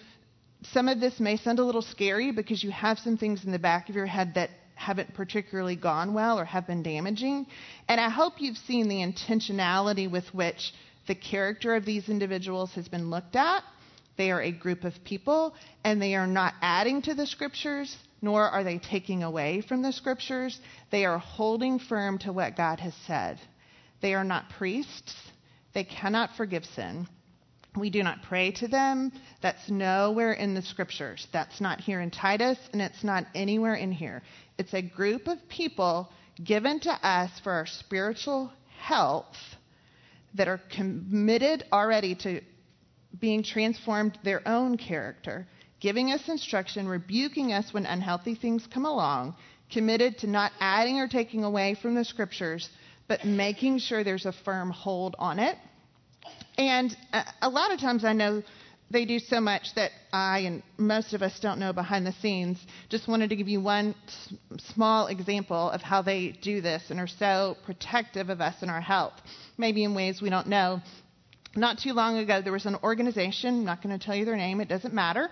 some 0.72 0.86
of 0.86 1.00
this 1.00 1.18
may 1.18 1.36
sound 1.36 1.58
a 1.58 1.64
little 1.64 1.82
scary 1.82 2.30
because 2.30 2.62
you 2.62 2.70
have 2.70 2.98
some 3.00 3.16
things 3.16 3.44
in 3.44 3.50
the 3.50 3.58
back 3.58 3.88
of 3.88 3.96
your 3.96 4.06
head 4.06 4.34
that 4.34 4.50
haven't 4.76 5.12
particularly 5.14 5.74
gone 5.74 6.14
well 6.14 6.38
or 6.38 6.44
have 6.44 6.66
been 6.66 6.82
damaging. 6.82 7.46
And 7.88 8.00
I 8.00 8.08
hope 8.08 8.34
you've 8.38 8.56
seen 8.56 8.88
the 8.88 9.04
intentionality 9.04 10.08
with 10.08 10.32
which 10.32 10.72
the 11.08 11.16
character 11.16 11.74
of 11.74 11.84
these 11.84 12.08
individuals 12.08 12.70
has 12.74 12.86
been 12.86 13.10
looked 13.10 13.34
at. 13.34 13.64
They 14.16 14.30
are 14.30 14.42
a 14.42 14.52
group 14.52 14.84
of 14.84 14.94
people, 15.02 15.54
and 15.82 16.00
they 16.00 16.14
are 16.14 16.26
not 16.26 16.54
adding 16.62 17.02
to 17.02 17.14
the 17.14 17.26
scriptures, 17.26 17.96
nor 18.22 18.48
are 18.48 18.64
they 18.64 18.78
taking 18.78 19.22
away 19.22 19.62
from 19.62 19.82
the 19.82 19.92
scriptures. 19.92 20.58
They 20.90 21.04
are 21.04 21.18
holding 21.18 21.78
firm 21.78 22.18
to 22.18 22.32
what 22.32 22.56
God 22.56 22.80
has 22.80 22.94
said. 23.06 23.40
They 24.00 24.14
are 24.14 24.24
not 24.24 24.50
priests. 24.58 25.14
They 25.74 25.84
cannot 25.84 26.30
forgive 26.36 26.64
sin. 26.64 27.06
We 27.76 27.90
do 27.90 28.02
not 28.02 28.22
pray 28.22 28.50
to 28.52 28.68
them. 28.68 29.12
That's 29.42 29.70
nowhere 29.70 30.32
in 30.32 30.54
the 30.54 30.62
scriptures. 30.62 31.26
That's 31.32 31.60
not 31.60 31.80
here 31.80 32.00
in 32.00 32.10
Titus, 32.10 32.58
and 32.72 32.82
it's 32.82 33.04
not 33.04 33.26
anywhere 33.34 33.74
in 33.74 33.92
here. 33.92 34.22
It's 34.58 34.74
a 34.74 34.82
group 34.82 35.28
of 35.28 35.38
people 35.48 36.10
given 36.42 36.80
to 36.80 36.90
us 36.90 37.30
for 37.44 37.52
our 37.52 37.66
spiritual 37.66 38.52
health 38.80 39.36
that 40.34 40.48
are 40.48 40.60
committed 40.74 41.64
already 41.72 42.14
to 42.16 42.40
being 43.18 43.42
transformed 43.42 44.18
their 44.24 44.46
own 44.46 44.76
character, 44.76 45.46
giving 45.80 46.12
us 46.12 46.28
instruction, 46.28 46.86
rebuking 46.86 47.52
us 47.52 47.72
when 47.72 47.86
unhealthy 47.86 48.34
things 48.34 48.66
come 48.72 48.84
along, 48.84 49.34
committed 49.72 50.18
to 50.18 50.26
not 50.26 50.52
adding 50.60 50.98
or 50.98 51.08
taking 51.08 51.44
away 51.44 51.74
from 51.80 51.94
the 51.94 52.04
scriptures, 52.04 52.68
but 53.08 53.24
making 53.24 53.78
sure 53.78 54.04
there's 54.04 54.26
a 54.26 54.32
firm 54.44 54.70
hold 54.70 55.16
on 55.18 55.38
it. 55.38 55.56
And 56.58 56.94
a 57.40 57.48
lot 57.48 57.72
of 57.72 57.80
times 57.80 58.04
I 58.04 58.12
know 58.12 58.42
they 58.90 59.04
do 59.04 59.18
so 59.20 59.40
much 59.40 59.74
that 59.76 59.92
I 60.12 60.40
and 60.40 60.62
most 60.76 61.14
of 61.14 61.22
us 61.22 61.38
don't 61.40 61.60
know 61.60 61.72
behind 61.72 62.06
the 62.06 62.12
scenes. 62.12 62.58
Just 62.88 63.06
wanted 63.08 63.30
to 63.30 63.36
give 63.36 63.48
you 63.48 63.60
one 63.60 63.94
small 64.74 65.06
example 65.06 65.70
of 65.70 65.80
how 65.80 66.02
they 66.02 66.36
do 66.42 66.60
this 66.60 66.82
and 66.90 66.98
are 66.98 67.06
so 67.06 67.56
protective 67.64 68.30
of 68.30 68.40
us 68.40 68.56
and 68.62 68.70
our 68.70 68.80
health, 68.80 69.14
maybe 69.56 69.84
in 69.84 69.94
ways 69.94 70.20
we 70.20 70.28
don't 70.28 70.48
know. 70.48 70.80
Not 71.56 71.78
too 71.78 71.92
long 71.92 72.18
ago, 72.18 72.42
there 72.42 72.52
was 72.52 72.66
an 72.66 72.76
organization, 72.82 73.60
I'm 73.60 73.64
not 73.64 73.82
going 73.82 73.96
to 73.96 74.04
tell 74.04 74.14
you 74.14 74.24
their 74.24 74.36
name, 74.36 74.60
it 74.60 74.68
doesn't 74.68 74.94
matter, 74.94 75.30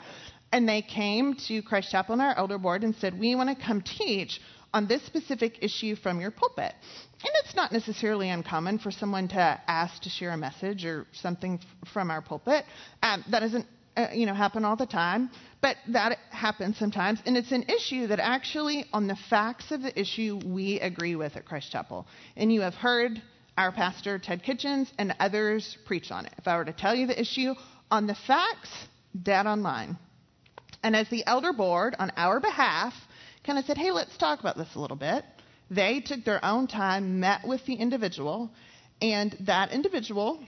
and 0.52 0.68
they 0.68 0.82
came 0.82 1.34
to 1.48 1.62
Christ 1.62 1.90
Chapel 1.90 2.14
and 2.14 2.22
our 2.22 2.36
elder 2.36 2.58
board 2.58 2.84
and 2.84 2.94
said, 2.96 3.18
We 3.18 3.34
want 3.34 3.56
to 3.56 3.64
come 3.64 3.82
teach 3.82 4.40
on 4.72 4.86
this 4.86 5.02
specific 5.04 5.58
issue 5.62 5.96
from 5.96 6.20
your 6.20 6.30
pulpit. 6.30 6.74
And 7.20 7.32
it's 7.44 7.54
not 7.56 7.72
necessarily 7.72 8.30
uncommon 8.30 8.78
for 8.78 8.90
someone 8.90 9.28
to 9.28 9.60
ask 9.66 10.02
to 10.02 10.10
share 10.10 10.30
a 10.30 10.36
message 10.36 10.84
or 10.84 11.06
something 11.12 11.58
f- 11.60 11.88
from 11.92 12.10
our 12.10 12.22
pulpit. 12.22 12.64
Um, 13.02 13.24
that 13.30 13.40
doesn't 13.40 13.66
uh, 13.96 14.08
you 14.12 14.26
know 14.26 14.34
happen 14.34 14.64
all 14.64 14.76
the 14.76 14.86
time, 14.86 15.30
but 15.60 15.76
that 15.88 16.18
happens 16.30 16.78
sometimes. 16.78 17.20
And 17.26 17.36
it's 17.36 17.52
an 17.52 17.64
issue 17.64 18.06
that 18.08 18.20
actually, 18.20 18.84
on 18.92 19.06
the 19.06 19.16
facts 19.28 19.70
of 19.72 19.82
the 19.82 19.98
issue, 19.98 20.38
we 20.44 20.80
agree 20.80 21.16
with 21.16 21.36
at 21.36 21.44
Christ 21.44 21.72
Chapel. 21.72 22.06
And 22.36 22.52
you 22.52 22.60
have 22.60 22.74
heard 22.74 23.22
our 23.56 23.72
pastor 23.72 24.18
Ted 24.18 24.44
Kitchens 24.44 24.92
and 24.98 25.14
others 25.18 25.76
preach 25.84 26.12
on 26.12 26.26
it. 26.26 26.32
If 26.38 26.46
I 26.46 26.56
were 26.56 26.64
to 26.64 26.72
tell 26.72 26.94
you 26.94 27.08
the 27.08 27.20
issue 27.20 27.54
on 27.90 28.06
the 28.06 28.14
facts, 28.26 28.70
dead 29.20 29.46
on 29.46 29.62
line. 29.62 29.98
And 30.82 30.94
as 30.94 31.08
the 31.08 31.26
elder 31.26 31.52
board, 31.52 31.96
on 31.98 32.12
our 32.16 32.40
behalf, 32.40 32.94
kind 33.44 33.58
of 33.58 33.64
said, 33.64 33.78
hey, 33.78 33.90
let's 33.90 34.16
talk 34.16 34.40
about 34.40 34.56
this 34.56 34.74
a 34.74 34.80
little 34.80 34.96
bit. 34.96 35.24
They 35.70 36.00
took 36.00 36.24
their 36.24 36.44
own 36.44 36.66
time, 36.66 37.20
met 37.20 37.46
with 37.46 37.64
the 37.66 37.74
individual, 37.74 38.50
and 39.02 39.36
that 39.40 39.72
individual 39.72 40.40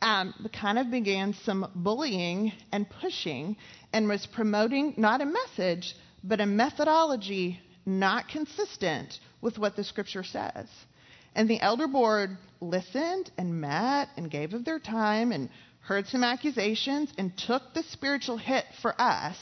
um, 0.00 0.34
kind 0.52 0.78
of 0.78 0.90
began 0.90 1.34
some 1.44 1.70
bullying 1.74 2.52
and 2.72 2.88
pushing 2.88 3.56
and 3.92 4.08
was 4.08 4.26
promoting 4.26 4.94
not 4.96 5.20
a 5.20 5.26
message, 5.26 5.94
but 6.24 6.40
a 6.40 6.46
methodology 6.46 7.60
not 7.86 8.28
consistent 8.28 9.18
with 9.40 9.58
what 9.58 9.76
the 9.76 9.84
scripture 9.84 10.24
says. 10.24 10.66
And 11.34 11.48
the 11.48 11.60
elder 11.60 11.86
board 11.86 12.36
listened 12.60 13.30
and 13.38 13.60
met 13.60 14.08
and 14.16 14.30
gave 14.30 14.54
of 14.54 14.64
their 14.64 14.78
time 14.78 15.32
and 15.32 15.48
heard 15.82 16.06
some 16.06 16.24
accusations 16.24 17.12
and 17.18 17.36
took 17.36 17.62
the 17.74 17.82
spiritual 17.84 18.36
hit 18.36 18.64
for 18.80 18.94
us 19.00 19.36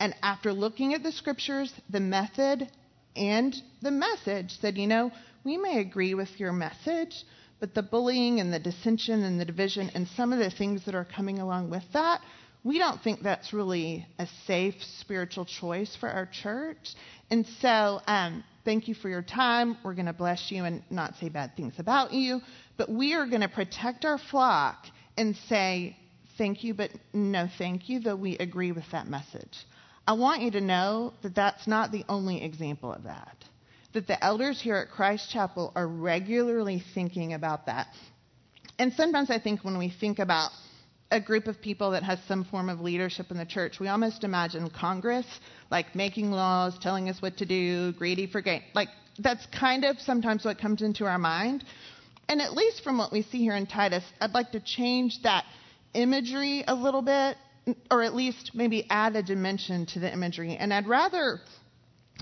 and 0.00 0.14
after 0.22 0.52
looking 0.52 0.94
at 0.94 1.02
the 1.02 1.12
scriptures, 1.12 1.72
the 1.90 2.00
method, 2.00 2.68
and 3.14 3.54
the 3.82 3.90
message, 3.90 4.58
said, 4.58 4.78
you 4.78 4.86
know, 4.86 5.12
we 5.44 5.58
may 5.58 5.78
agree 5.78 6.14
with 6.14 6.40
your 6.40 6.52
message, 6.52 7.22
but 7.60 7.74
the 7.74 7.82
bullying 7.82 8.40
and 8.40 8.50
the 8.50 8.58
dissension 8.58 9.22
and 9.22 9.38
the 9.38 9.44
division 9.44 9.90
and 9.94 10.08
some 10.16 10.32
of 10.32 10.38
the 10.38 10.50
things 10.50 10.86
that 10.86 10.94
are 10.94 11.04
coming 11.04 11.38
along 11.38 11.68
with 11.68 11.84
that, 11.92 12.22
we 12.64 12.78
don't 12.78 13.02
think 13.02 13.22
that's 13.22 13.52
really 13.52 14.06
a 14.18 14.26
safe 14.46 14.74
spiritual 15.00 15.44
choice 15.44 15.94
for 16.00 16.08
our 16.08 16.26
church. 16.26 16.94
And 17.30 17.46
so, 17.60 18.00
um, 18.06 18.42
thank 18.64 18.88
you 18.88 18.94
for 18.94 19.10
your 19.10 19.22
time. 19.22 19.76
We're 19.84 19.94
going 19.94 20.06
to 20.06 20.14
bless 20.14 20.50
you 20.50 20.64
and 20.64 20.82
not 20.90 21.14
say 21.16 21.28
bad 21.28 21.56
things 21.56 21.74
about 21.78 22.12
you, 22.14 22.40
but 22.78 22.90
we 22.90 23.12
are 23.14 23.26
going 23.26 23.42
to 23.42 23.48
protect 23.48 24.06
our 24.06 24.18
flock 24.18 24.86
and 25.20 25.36
say, 25.50 25.94
thank 26.38 26.64
you, 26.64 26.72
but 26.72 26.90
no 27.12 27.46
thank 27.58 27.90
you, 27.90 28.00
though 28.00 28.16
we 28.16 28.38
agree 28.38 28.72
with 28.72 28.90
that 28.90 29.06
message. 29.06 29.66
I 30.08 30.14
want 30.14 30.40
you 30.40 30.50
to 30.52 30.62
know 30.62 31.12
that 31.22 31.34
that's 31.34 31.66
not 31.66 31.92
the 31.92 32.06
only 32.08 32.42
example 32.42 32.90
of 32.90 33.02
that. 33.02 33.36
That 33.92 34.06
the 34.06 34.22
elders 34.24 34.58
here 34.58 34.76
at 34.76 34.88
Christ 34.88 35.30
Chapel 35.30 35.72
are 35.76 35.86
regularly 35.86 36.82
thinking 36.94 37.34
about 37.34 37.66
that. 37.66 37.88
And 38.78 38.94
sometimes 38.94 39.30
I 39.30 39.38
think 39.38 39.62
when 39.62 39.76
we 39.76 39.90
think 39.90 40.18
about 40.18 40.52
a 41.10 41.20
group 41.20 41.48
of 41.48 41.60
people 41.60 41.90
that 41.90 42.02
has 42.02 42.18
some 42.26 42.44
form 42.44 42.70
of 42.70 42.80
leadership 42.80 43.26
in 43.30 43.36
the 43.36 43.44
church, 43.44 43.78
we 43.78 43.88
almost 43.88 44.24
imagine 44.24 44.70
Congress, 44.70 45.26
like 45.70 45.94
making 45.94 46.30
laws, 46.30 46.78
telling 46.78 47.10
us 47.10 47.20
what 47.20 47.36
to 47.36 47.44
do, 47.44 47.92
greedy 47.92 48.26
for 48.26 48.40
gain. 48.40 48.62
Like, 48.74 48.88
that's 49.18 49.44
kind 49.46 49.84
of 49.84 50.00
sometimes 50.00 50.46
what 50.46 50.58
comes 50.58 50.80
into 50.80 51.04
our 51.04 51.18
mind. 51.18 51.62
And 52.30 52.40
at 52.40 52.54
least 52.54 52.84
from 52.84 52.96
what 52.96 53.10
we 53.10 53.22
see 53.22 53.38
here 53.38 53.56
in 53.56 53.66
Titus, 53.66 54.04
I'd 54.20 54.34
like 54.34 54.52
to 54.52 54.60
change 54.60 55.20
that 55.24 55.44
imagery 55.94 56.62
a 56.64 56.76
little 56.76 57.02
bit 57.02 57.36
or 57.90 58.04
at 58.04 58.14
least 58.14 58.52
maybe 58.54 58.86
add 58.88 59.16
a 59.16 59.22
dimension 59.24 59.84
to 59.86 59.98
the 59.98 60.12
imagery. 60.12 60.56
And 60.56 60.72
I'd 60.72 60.86
rather 60.86 61.40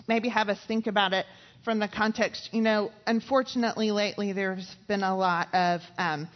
maybe 0.07 0.31
have 0.31 0.49
us 0.49 0.59
think 0.67 0.87
about 0.87 1.13
it 1.13 1.27
from 1.63 1.79
the 1.79 1.89
context. 1.89 2.49
You 2.53 2.63
know, 2.63 2.91
unfortunately, 3.07 3.91
lately 3.91 4.33
there's 4.33 4.75
been 4.87 5.03
a 5.03 5.15
lot 5.15 5.55
of 5.55 5.83
um, 5.99 6.27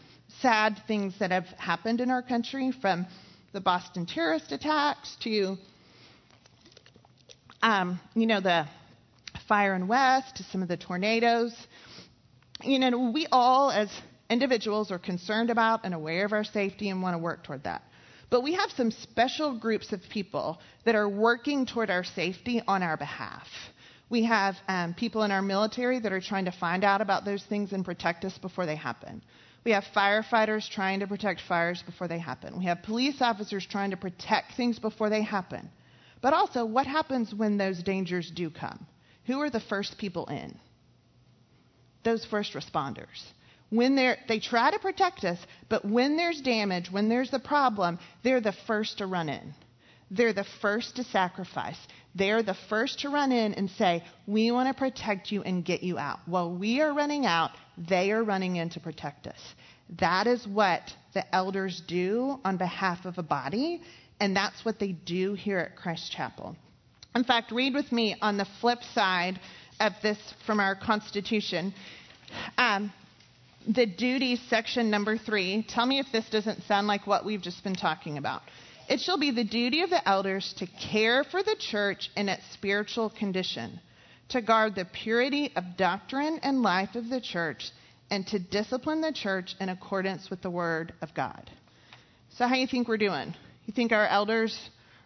sad 0.42 0.78
things 0.86 1.14
that 1.20 1.30
have 1.30 1.46
happened 1.56 2.02
in 2.02 2.10
our 2.10 2.22
country 2.22 2.72
from 2.72 3.06
the 3.54 3.60
Boston 3.62 4.04
terrorist 4.04 4.52
attacks 4.52 5.16
to, 5.22 5.56
um, 7.62 7.98
you 8.14 8.26
know, 8.26 8.42
the 8.42 8.66
fire 9.48 9.74
in 9.74 9.88
West 9.88 10.36
to 10.36 10.42
some 10.42 10.60
of 10.60 10.68
the 10.68 10.76
tornadoes. 10.76 11.54
You 12.64 12.78
know, 12.78 13.10
we 13.10 13.26
all 13.32 13.70
as 13.70 13.90
individuals 14.30 14.90
are 14.90 14.98
concerned 14.98 15.50
about 15.50 15.80
and 15.84 15.94
aware 15.94 16.24
of 16.24 16.32
our 16.32 16.44
safety 16.44 16.88
and 16.90 17.02
want 17.02 17.14
to 17.14 17.18
work 17.18 17.44
toward 17.44 17.64
that. 17.64 17.82
But 18.30 18.42
we 18.42 18.54
have 18.54 18.70
some 18.70 18.90
special 18.90 19.58
groups 19.58 19.92
of 19.92 20.00
people 20.08 20.58
that 20.84 20.94
are 20.94 21.08
working 21.08 21.66
toward 21.66 21.90
our 21.90 22.04
safety 22.04 22.62
on 22.66 22.82
our 22.82 22.96
behalf. 22.96 23.46
We 24.08 24.24
have 24.24 24.56
um, 24.68 24.94
people 24.94 25.22
in 25.24 25.30
our 25.30 25.42
military 25.42 25.98
that 26.00 26.12
are 26.12 26.20
trying 26.20 26.46
to 26.46 26.52
find 26.52 26.84
out 26.84 27.00
about 27.00 27.24
those 27.24 27.42
things 27.44 27.72
and 27.72 27.84
protect 27.84 28.24
us 28.24 28.38
before 28.38 28.64
they 28.64 28.76
happen. 28.76 29.22
We 29.64 29.72
have 29.72 29.84
firefighters 29.94 30.68
trying 30.68 31.00
to 31.00 31.06
protect 31.06 31.42
fires 31.42 31.82
before 31.82 32.08
they 32.08 32.18
happen. 32.18 32.58
We 32.58 32.64
have 32.64 32.82
police 32.82 33.20
officers 33.20 33.66
trying 33.66 33.90
to 33.90 33.96
protect 33.96 34.54
things 34.56 34.78
before 34.78 35.10
they 35.10 35.22
happen. 35.22 35.70
But 36.20 36.32
also, 36.32 36.64
what 36.64 36.86
happens 36.86 37.34
when 37.34 37.58
those 37.58 37.82
dangers 37.82 38.30
do 38.30 38.50
come? 38.50 38.86
Who 39.26 39.40
are 39.40 39.50
the 39.50 39.60
first 39.60 39.98
people 39.98 40.26
in? 40.26 40.58
Those 42.04 42.24
first 42.24 42.54
responders 42.54 43.22
when 43.72 43.96
they're, 43.96 44.18
they 44.28 44.38
try 44.38 44.70
to 44.70 44.78
protect 44.78 45.24
us, 45.24 45.38
but 45.70 45.82
when 45.82 46.18
there's 46.18 46.42
damage, 46.42 46.90
when 46.90 47.08
there's 47.08 47.32
a 47.32 47.38
problem, 47.38 47.98
they're 48.22 48.40
the 48.40 48.54
first 48.66 48.98
to 48.98 49.06
run 49.06 49.30
in. 49.30 49.54
They're 50.10 50.34
the 50.34 50.44
first 50.60 50.96
to 50.96 51.04
sacrifice. 51.04 51.78
They're 52.14 52.42
the 52.42 52.56
first 52.68 53.00
to 53.00 53.08
run 53.08 53.32
in 53.32 53.54
and 53.54 53.70
say, 53.70 54.04
We 54.26 54.50
want 54.50 54.68
to 54.68 54.78
protect 54.78 55.32
you 55.32 55.42
and 55.42 55.64
get 55.64 55.82
you 55.82 55.96
out. 55.96 56.18
While 56.26 56.54
we 56.54 56.82
are 56.82 56.92
running 56.92 57.24
out, 57.24 57.52
they 57.78 58.12
are 58.12 58.22
running 58.22 58.56
in 58.56 58.68
to 58.70 58.80
protect 58.80 59.26
us. 59.26 59.40
That 59.98 60.26
is 60.26 60.46
what 60.46 60.82
the 61.14 61.34
elders 61.34 61.82
do 61.88 62.38
on 62.44 62.58
behalf 62.58 63.06
of 63.06 63.16
a 63.16 63.22
body, 63.22 63.80
and 64.20 64.36
that's 64.36 64.66
what 64.66 64.78
they 64.78 64.92
do 64.92 65.32
here 65.32 65.58
at 65.58 65.76
Christ 65.76 66.12
Chapel. 66.12 66.56
In 67.14 67.24
fact, 67.24 67.52
read 67.52 67.72
with 67.72 67.90
me 67.90 68.16
on 68.20 68.36
the 68.36 68.46
flip 68.60 68.80
side 68.94 69.40
of 69.82 69.92
this 70.02 70.18
from 70.46 70.60
our 70.60 70.76
Constitution. 70.76 71.74
Um, 72.56 72.92
the 73.66 73.86
duty 73.86 74.36
section 74.48 74.90
number 74.90 75.18
three. 75.18 75.64
Tell 75.68 75.86
me 75.86 75.98
if 75.98 76.06
this 76.12 76.28
doesn't 76.30 76.62
sound 76.64 76.86
like 76.86 77.06
what 77.06 77.24
we've 77.24 77.42
just 77.42 77.62
been 77.64 77.74
talking 77.74 78.16
about. 78.16 78.42
It 78.88 79.00
shall 79.00 79.18
be 79.18 79.30
the 79.30 79.44
duty 79.44 79.82
of 79.82 79.90
the 79.90 80.06
elders 80.08 80.54
to 80.58 80.66
care 80.66 81.24
for 81.24 81.42
the 81.42 81.56
church 81.58 82.10
in 82.16 82.28
its 82.28 82.42
spiritual 82.52 83.10
condition, 83.10 83.80
to 84.30 84.40
guard 84.40 84.74
the 84.74 84.84
purity 84.84 85.52
of 85.56 85.76
doctrine 85.76 86.40
and 86.42 86.62
life 86.62 86.94
of 86.94 87.08
the 87.08 87.20
church, 87.20 87.70
and 88.10 88.26
to 88.28 88.38
discipline 88.38 89.00
the 89.00 89.12
church 89.12 89.54
in 89.60 89.68
accordance 89.68 90.30
with 90.30 90.42
the 90.42 90.50
word 90.50 90.92
of 91.00 91.14
God. 91.14 91.50
So, 92.36 92.46
how 92.46 92.54
do 92.54 92.60
you 92.60 92.66
think 92.66 92.88
we're 92.88 92.98
doing? 92.98 93.34
You 93.66 93.74
think 93.74 93.92
our 93.92 94.06
elders 94.06 94.58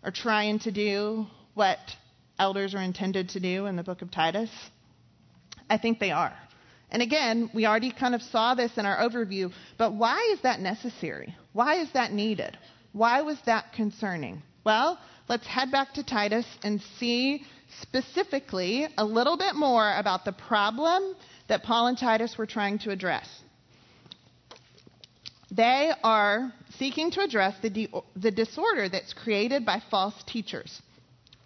are 0.03 0.11
trying 0.11 0.59
to 0.61 0.73
do 0.73 1.27
what 1.55 1.79
elders 2.39 2.75
are 2.75 2.83
intended 2.83 3.31
to 3.31 3.41
do 3.41 3.67
in 3.67 3.77
the 3.77 3.83
book 3.83 4.03
of 4.03 4.11
Titus? 4.11 4.51
I 5.69 5.79
think 5.79 5.99
they 5.99 6.11
are. 6.11 6.37
And 6.91 7.03
again, 7.03 7.51
we 7.53 7.67
already 7.67 7.91
kind 7.91 8.15
of 8.15 8.23
saw 8.23 8.55
this 8.55 8.77
in 8.77 8.87
our 8.87 8.97
overview, 8.99 9.53
but 9.77 9.95
why 9.95 10.31
is 10.33 10.41
that 10.43 10.61
necessary? 10.61 11.35
Why 11.53 11.77
is 11.81 11.91
that 11.93 12.13
needed? 12.13 12.57
Why 12.93 13.23
was 13.23 13.39
that 13.47 13.73
concerning? 13.73 14.43
Well, 14.65 14.99
let's 15.29 15.47
head 15.47 15.71
back 15.71 15.95
to 15.95 16.05
Titus 16.05 16.47
and 16.63 16.81
see 16.99 17.45
specifically 17.81 18.87
a 18.97 19.05
little 19.05 19.37
bit 19.37 19.55
more 19.55 19.93
about 19.97 20.25
the 20.25 20.33
problem 20.33 21.15
that 21.49 21.63
Paul 21.63 21.89
and 21.89 21.99
Titus 21.99 22.39
were 22.39 22.47
trying 22.47 22.79
to 22.81 22.91
address. 22.91 23.29
They 25.51 25.93
are 26.03 26.53
seeking 26.79 27.11
to 27.13 27.21
address 27.21 27.55
the, 27.63 27.89
the 28.17 28.31
disorder 28.31 28.89
that's 28.89 29.13
created 29.13 29.65
by 29.65 29.83
false 29.91 30.15
teachers. 30.27 30.83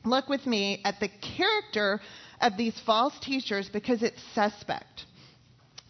Look 0.05 0.29
with 0.29 0.47
me 0.47 0.81
at 0.85 1.01
the 1.01 1.09
character 1.09 2.01
of 2.41 2.57
these 2.57 2.79
false 2.81 3.19
teachers 3.21 3.69
because 3.69 4.03
it's 4.03 4.23
suspect. 4.35 5.05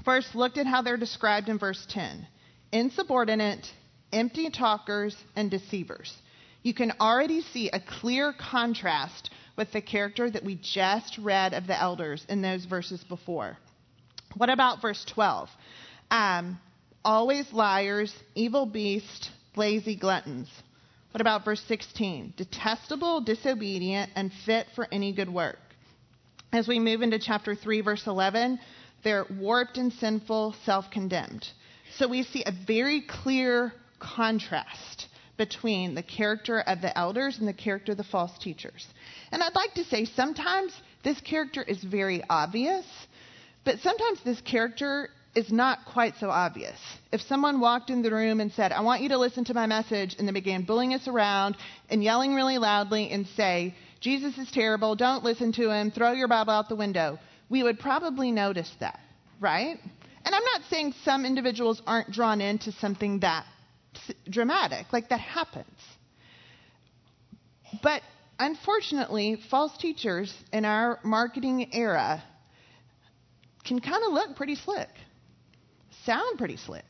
First, 0.04 0.34
looked 0.34 0.58
at 0.58 0.66
how 0.66 0.82
they're 0.82 0.96
described 0.96 1.48
in 1.48 1.58
verse 1.58 1.86
10 1.90 2.26
insubordinate, 2.72 3.66
empty 4.12 4.48
talkers, 4.48 5.16
and 5.34 5.50
deceivers. 5.50 6.16
You 6.62 6.72
can 6.72 6.92
already 7.00 7.40
see 7.40 7.68
a 7.70 7.80
clear 7.80 8.32
contrast 8.32 9.30
with 9.56 9.72
the 9.72 9.80
character 9.80 10.30
that 10.30 10.44
we 10.44 10.54
just 10.56 11.18
read 11.18 11.52
of 11.52 11.66
the 11.66 11.80
elders 11.80 12.24
in 12.28 12.42
those 12.42 12.64
verses 12.64 13.02
before. 13.04 13.58
What 14.36 14.50
about 14.50 14.80
verse 14.80 15.04
12? 15.06 15.48
Um, 16.10 16.60
always 17.04 17.52
liars, 17.52 18.14
evil 18.34 18.66
beasts, 18.66 19.30
lazy 19.56 19.96
gluttons. 19.96 20.48
What 21.12 21.20
about 21.20 21.44
verse 21.44 21.62
16? 21.66 22.34
Detestable, 22.36 23.20
disobedient, 23.20 24.12
and 24.14 24.32
fit 24.46 24.68
for 24.74 24.86
any 24.92 25.12
good 25.12 25.28
work. 25.28 25.58
As 26.52 26.68
we 26.68 26.78
move 26.78 27.02
into 27.02 27.18
chapter 27.18 27.54
3, 27.54 27.80
verse 27.80 28.06
11, 28.06 28.60
they're 29.02 29.26
warped 29.38 29.76
and 29.76 29.92
sinful, 29.92 30.54
self 30.64 30.90
condemned. 30.90 31.48
So 31.96 32.06
we 32.06 32.22
see 32.22 32.44
a 32.44 32.52
very 32.52 33.00
clear 33.00 33.72
contrast 33.98 35.08
between 35.36 35.94
the 35.94 36.02
character 36.02 36.60
of 36.60 36.80
the 36.80 36.96
elders 36.96 37.38
and 37.38 37.48
the 37.48 37.52
character 37.52 37.92
of 37.92 37.98
the 37.98 38.04
false 38.04 38.36
teachers. 38.38 38.86
And 39.32 39.42
I'd 39.42 39.54
like 39.54 39.74
to 39.74 39.84
say 39.84 40.04
sometimes 40.04 40.72
this 41.02 41.20
character 41.22 41.62
is 41.62 41.82
very 41.82 42.22
obvious, 42.28 42.84
but 43.64 43.80
sometimes 43.80 44.20
this 44.22 44.40
character 44.42 45.10
is 45.34 45.52
not 45.52 45.84
quite 45.84 46.14
so 46.18 46.28
obvious. 46.28 46.78
If 47.12 47.20
someone 47.22 47.60
walked 47.60 47.90
in 47.90 48.02
the 48.02 48.10
room 48.10 48.40
and 48.40 48.52
said, 48.52 48.72
I 48.72 48.80
want 48.80 49.02
you 49.02 49.10
to 49.10 49.18
listen 49.18 49.44
to 49.44 49.54
my 49.54 49.66
message, 49.66 50.16
and 50.18 50.26
they 50.26 50.32
began 50.32 50.62
bullying 50.62 50.94
us 50.94 51.06
around 51.06 51.56
and 51.88 52.02
yelling 52.02 52.34
really 52.34 52.58
loudly 52.58 53.10
and 53.10 53.26
say, 53.36 53.74
Jesus 54.00 54.36
is 54.38 54.50
terrible, 54.50 54.96
don't 54.96 55.22
listen 55.22 55.52
to 55.52 55.70
him, 55.70 55.90
throw 55.90 56.12
your 56.12 56.26
Bible 56.26 56.52
out 56.52 56.68
the 56.68 56.76
window, 56.76 57.18
we 57.48 57.62
would 57.62 57.78
probably 57.78 58.32
notice 58.32 58.70
that, 58.80 58.98
right? 59.40 59.76
And 60.24 60.34
I'm 60.34 60.44
not 60.44 60.62
saying 60.68 60.94
some 61.04 61.24
individuals 61.24 61.80
aren't 61.86 62.10
drawn 62.10 62.40
into 62.40 62.72
something 62.72 63.20
that 63.20 63.44
dramatic, 64.28 64.92
like 64.92 65.10
that 65.10 65.20
happens. 65.20 65.66
But 67.82 68.02
unfortunately, 68.38 69.40
false 69.48 69.76
teachers 69.78 70.34
in 70.52 70.64
our 70.64 70.98
marketing 71.04 71.72
era 71.72 72.22
can 73.64 73.80
kind 73.80 74.02
of 74.04 74.12
look 74.12 74.36
pretty 74.36 74.56
slick 74.56 74.88
sound 76.04 76.38
pretty 76.38 76.56
slick, 76.56 76.84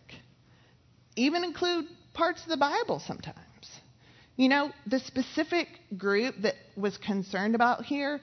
even 1.16 1.44
include 1.44 1.86
parts 2.14 2.42
of 2.42 2.48
the 2.48 2.56
Bible 2.56 3.00
sometimes. 3.04 3.36
You 4.36 4.48
know, 4.48 4.72
the 4.86 5.00
specific 5.00 5.68
group 5.98 6.34
that 6.42 6.54
was 6.76 6.96
concerned 6.96 7.54
about 7.54 7.84
here, 7.84 8.20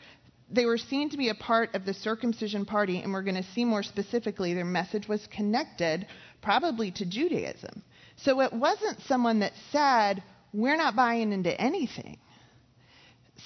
they 0.50 0.66
were 0.66 0.78
seen 0.78 1.10
to 1.12 1.18
be 1.18 1.30
a 1.30 1.36
part 1.36 1.76
of 1.76 1.86
the 1.86 1.94
circumcision 1.94 2.66
party, 2.66 3.02
and 3.02 3.14
we're 3.14 3.22
going 3.22 3.36
to 3.36 3.50
see 3.54 3.66
more 3.66 3.84
specifically 3.84 4.54
their 4.54 4.66
message 4.66 5.08
was 5.08 5.28
connected 5.28 6.08
probably 6.42 6.92
to 6.92 7.06
Judaism. 7.06 7.84
So 8.18 8.42
it 8.42 8.52
wasn't 8.52 9.02
someone 9.02 9.40
that 9.40 9.54
said, 9.72 10.24
We're 10.54 10.78
not 10.78 10.96
buying 10.96 11.34
into 11.34 11.60
anything. 11.62 12.18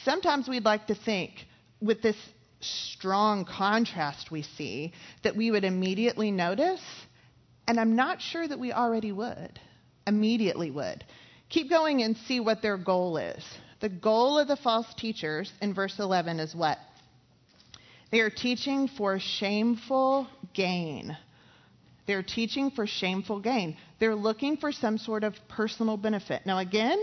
Sometimes 0.06 0.48
we'd 0.48 0.64
like 0.64 0.88
to 0.88 0.96
think, 0.96 1.34
with 1.82 2.02
this 2.02 2.16
strong 2.62 3.44
contrast 3.44 4.32
we 4.32 4.44
see, 4.44 4.94
that 5.24 5.36
we 5.36 5.52
would 5.52 5.66
immediately 5.66 6.32
notice 6.32 6.82
and 7.68 7.80
I'm 7.80 7.96
not 7.96 8.22
sure 8.22 8.48
that 8.48 8.60
we 8.60 8.72
already 8.72 9.12
would, 9.12 9.60
immediately 10.08 10.72
would. 10.72 11.04
Keep 11.50 11.70
going 11.70 12.02
and 12.02 12.16
see 12.28 12.40
what 12.40 12.62
their 12.62 12.78
goal 12.78 13.18
is. 13.18 13.44
The 13.82 13.90
goal 13.90 14.38
of 14.38 14.48
the 14.48 14.56
false 14.56 14.88
teachers 14.98 15.52
in 15.62 15.74
verse 15.74 15.96
11 16.00 16.40
is 16.40 16.56
what? 16.56 16.78
They 18.12 18.20
are 18.20 18.30
teaching 18.30 18.88
for 18.88 19.20
shameful 19.20 20.28
gain. 20.54 21.18
They're 22.08 22.24
teaching 22.24 22.72
for 22.72 22.86
shameful 22.86 23.40
gain. 23.40 23.78
They're 24.00 24.16
looking 24.16 24.58
for 24.58 24.72
some 24.72 24.98
sort 24.98 25.24
of 25.24 25.36
personal 25.48 25.98
benefit. 25.98 26.46
Now, 26.46 26.60
again, 26.60 27.00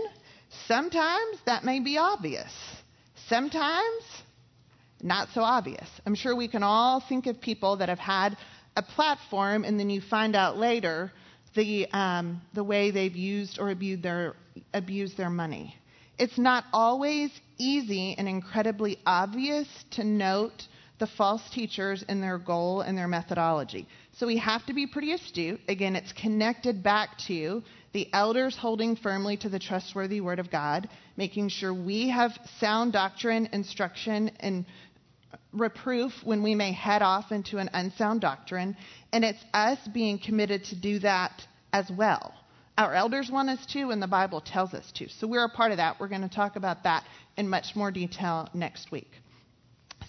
sometimes 0.67 1.37
that 1.45 1.63
may 1.63 1.79
be 1.79 1.97
obvious. 1.97 2.51
Sometimes 3.27 4.03
not 5.01 5.29
so 5.33 5.41
obvious. 5.41 5.87
I'm 6.05 6.15
sure 6.15 6.35
we 6.35 6.47
can 6.47 6.63
all 6.63 7.03
think 7.07 7.25
of 7.27 7.39
people 7.39 7.77
that 7.77 7.89
have 7.89 7.99
had 7.99 8.37
a 8.75 8.81
platform, 8.81 9.63
and 9.63 9.79
then 9.79 9.89
you 9.89 10.01
find 10.01 10.35
out 10.35 10.57
later 10.57 11.11
the, 11.55 11.87
um, 11.91 12.41
the 12.53 12.63
way 12.63 12.91
they've 12.91 13.15
used 13.15 13.59
or 13.59 13.69
abused 13.69 14.03
their, 14.03 14.35
abused 14.73 15.17
their 15.17 15.29
money. 15.29 15.75
It's 16.17 16.37
not 16.37 16.65
always 16.73 17.31
easy 17.57 18.15
and 18.17 18.27
incredibly 18.27 18.99
obvious 19.05 19.67
to 19.91 20.03
note 20.03 20.67
the 20.99 21.07
false 21.07 21.41
teachers 21.53 22.03
and 22.07 22.21
their 22.21 22.37
goal 22.37 22.81
and 22.81 22.97
their 22.97 23.07
methodology. 23.07 23.87
So 24.17 24.27
we 24.27 24.37
have 24.37 24.65
to 24.65 24.73
be 24.73 24.85
pretty 24.85 25.13
astute. 25.13 25.61
Again, 25.69 25.95
it's 25.95 26.11
connected 26.11 26.83
back 26.83 27.17
to 27.27 27.63
the 27.93 28.09
elders 28.13 28.55
holding 28.55 28.97
firmly 28.97 29.37
to 29.37 29.49
the 29.49 29.59
trustworthy 29.59 30.21
word 30.21 30.39
of 30.39 30.51
God, 30.51 30.89
making 31.15 31.49
sure 31.49 31.73
we 31.73 32.09
have 32.09 32.37
sound 32.59 32.93
doctrine, 32.93 33.49
instruction, 33.53 34.29
and 34.41 34.65
reproof 35.51 36.13
when 36.23 36.43
we 36.43 36.55
may 36.55 36.71
head 36.71 37.01
off 37.01 37.31
into 37.31 37.57
an 37.57 37.69
unsound 37.73 38.21
doctrine, 38.21 38.77
and 39.11 39.23
it's 39.23 39.43
us 39.53 39.79
being 39.93 40.19
committed 40.19 40.65
to 40.65 40.75
do 40.75 40.99
that 40.99 41.41
as 41.73 41.89
well. 41.89 42.33
Our 42.77 42.93
elders 42.93 43.29
want 43.29 43.49
us 43.49 43.65
to, 43.73 43.89
and 43.89 44.01
the 44.01 44.07
Bible 44.07 44.41
tells 44.41 44.73
us 44.73 44.89
to. 44.95 45.09
So 45.09 45.27
we're 45.27 45.43
a 45.43 45.49
part 45.49 45.71
of 45.71 45.77
that. 45.77 45.99
We're 45.99 46.07
going 46.07 46.21
to 46.21 46.29
talk 46.29 46.55
about 46.55 46.83
that 46.83 47.03
in 47.35 47.49
much 47.49 47.75
more 47.75 47.91
detail 47.91 48.47
next 48.53 48.91
week. 48.91 49.11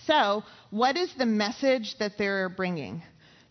So, 0.06 0.44
what 0.70 0.96
is 0.96 1.12
the 1.14 1.26
message 1.26 1.96
that 1.98 2.12
they're 2.16 2.48
bringing? 2.48 3.02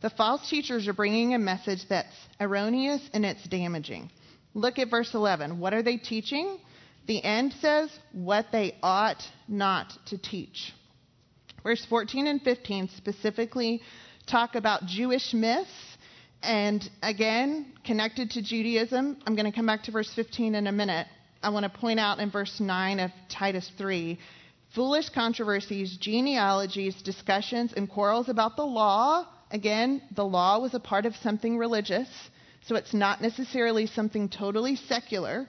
The 0.01 0.09
false 0.09 0.49
teachers 0.49 0.87
are 0.87 0.93
bringing 0.93 1.33
a 1.33 1.39
message 1.39 1.87
that's 1.89 2.15
erroneous 2.39 3.01
and 3.13 3.25
it's 3.25 3.43
damaging. 3.43 4.09
Look 4.53 4.79
at 4.79 4.89
verse 4.89 5.13
11. 5.13 5.59
What 5.59 5.73
are 5.73 5.83
they 5.83 5.97
teaching? 5.97 6.57
The 7.05 7.23
end 7.23 7.53
says 7.59 7.89
what 8.13 8.47
they 8.51 8.77
ought 8.81 9.21
not 9.47 9.93
to 10.07 10.17
teach. 10.17 10.73
Verse 11.63 11.85
14 11.85 12.27
and 12.27 12.41
15 12.41 12.89
specifically 12.95 13.81
talk 14.27 14.55
about 14.55 14.85
Jewish 14.85 15.33
myths. 15.33 15.69
And 16.41 16.89
again, 17.03 17.73
connected 17.85 18.31
to 18.31 18.41
Judaism, 18.41 19.17
I'm 19.25 19.35
going 19.35 19.45
to 19.45 19.51
come 19.51 19.65
back 19.65 19.83
to 19.83 19.91
verse 19.91 20.13
15 20.13 20.55
in 20.55 20.67
a 20.67 20.71
minute. 20.71 21.07
I 21.43 21.49
want 21.49 21.63
to 21.63 21.79
point 21.79 21.99
out 21.99 22.19
in 22.19 22.31
verse 22.31 22.59
9 22.59 22.99
of 22.99 23.11
Titus 23.29 23.69
3 23.77 24.17
foolish 24.75 25.09
controversies, 25.09 25.97
genealogies, 25.97 27.01
discussions, 27.01 27.73
and 27.73 27.89
quarrels 27.89 28.29
about 28.29 28.55
the 28.55 28.65
law. 28.65 29.25
Again, 29.51 30.01
the 30.15 30.25
law 30.25 30.59
was 30.59 30.73
a 30.73 30.79
part 30.79 31.05
of 31.05 31.15
something 31.17 31.57
religious, 31.57 32.07
so 32.61 32.75
it's 32.75 32.93
not 32.93 33.21
necessarily 33.21 33.87
something 33.87 34.29
totally 34.29 34.75
secular. 34.75 35.47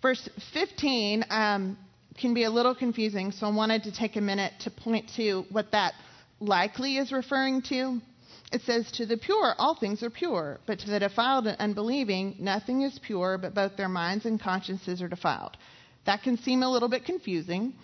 Verse 0.00 0.28
15, 0.52 1.24
um, 1.28 1.76
can 2.18 2.34
be 2.34 2.44
a 2.44 2.50
little 2.50 2.74
confusing, 2.74 3.32
so 3.32 3.46
I 3.46 3.50
wanted 3.50 3.84
to 3.84 3.92
take 3.92 4.16
a 4.16 4.20
minute 4.20 4.52
to 4.60 4.70
point 4.70 5.10
to 5.16 5.44
what 5.50 5.72
that 5.72 5.94
likely 6.40 6.96
is 6.98 7.12
referring 7.12 7.62
to. 7.62 8.00
It 8.52 8.62
says, 8.62 8.90
To 8.92 9.06
the 9.06 9.16
pure, 9.16 9.54
all 9.58 9.74
things 9.74 10.02
are 10.02 10.10
pure, 10.10 10.58
but 10.66 10.78
to 10.80 10.90
the 10.90 11.00
defiled 11.00 11.46
and 11.46 11.56
unbelieving, 11.58 12.36
nothing 12.38 12.82
is 12.82 12.98
pure, 12.98 13.38
but 13.38 13.54
both 13.54 13.76
their 13.76 13.88
minds 13.88 14.26
and 14.26 14.40
consciences 14.40 15.02
are 15.02 15.08
defiled. 15.08 15.56
That 16.06 16.22
can 16.22 16.38
seem 16.38 16.62
a 16.62 16.70
little 16.70 16.88
bit 16.88 17.04
confusing. 17.04 17.74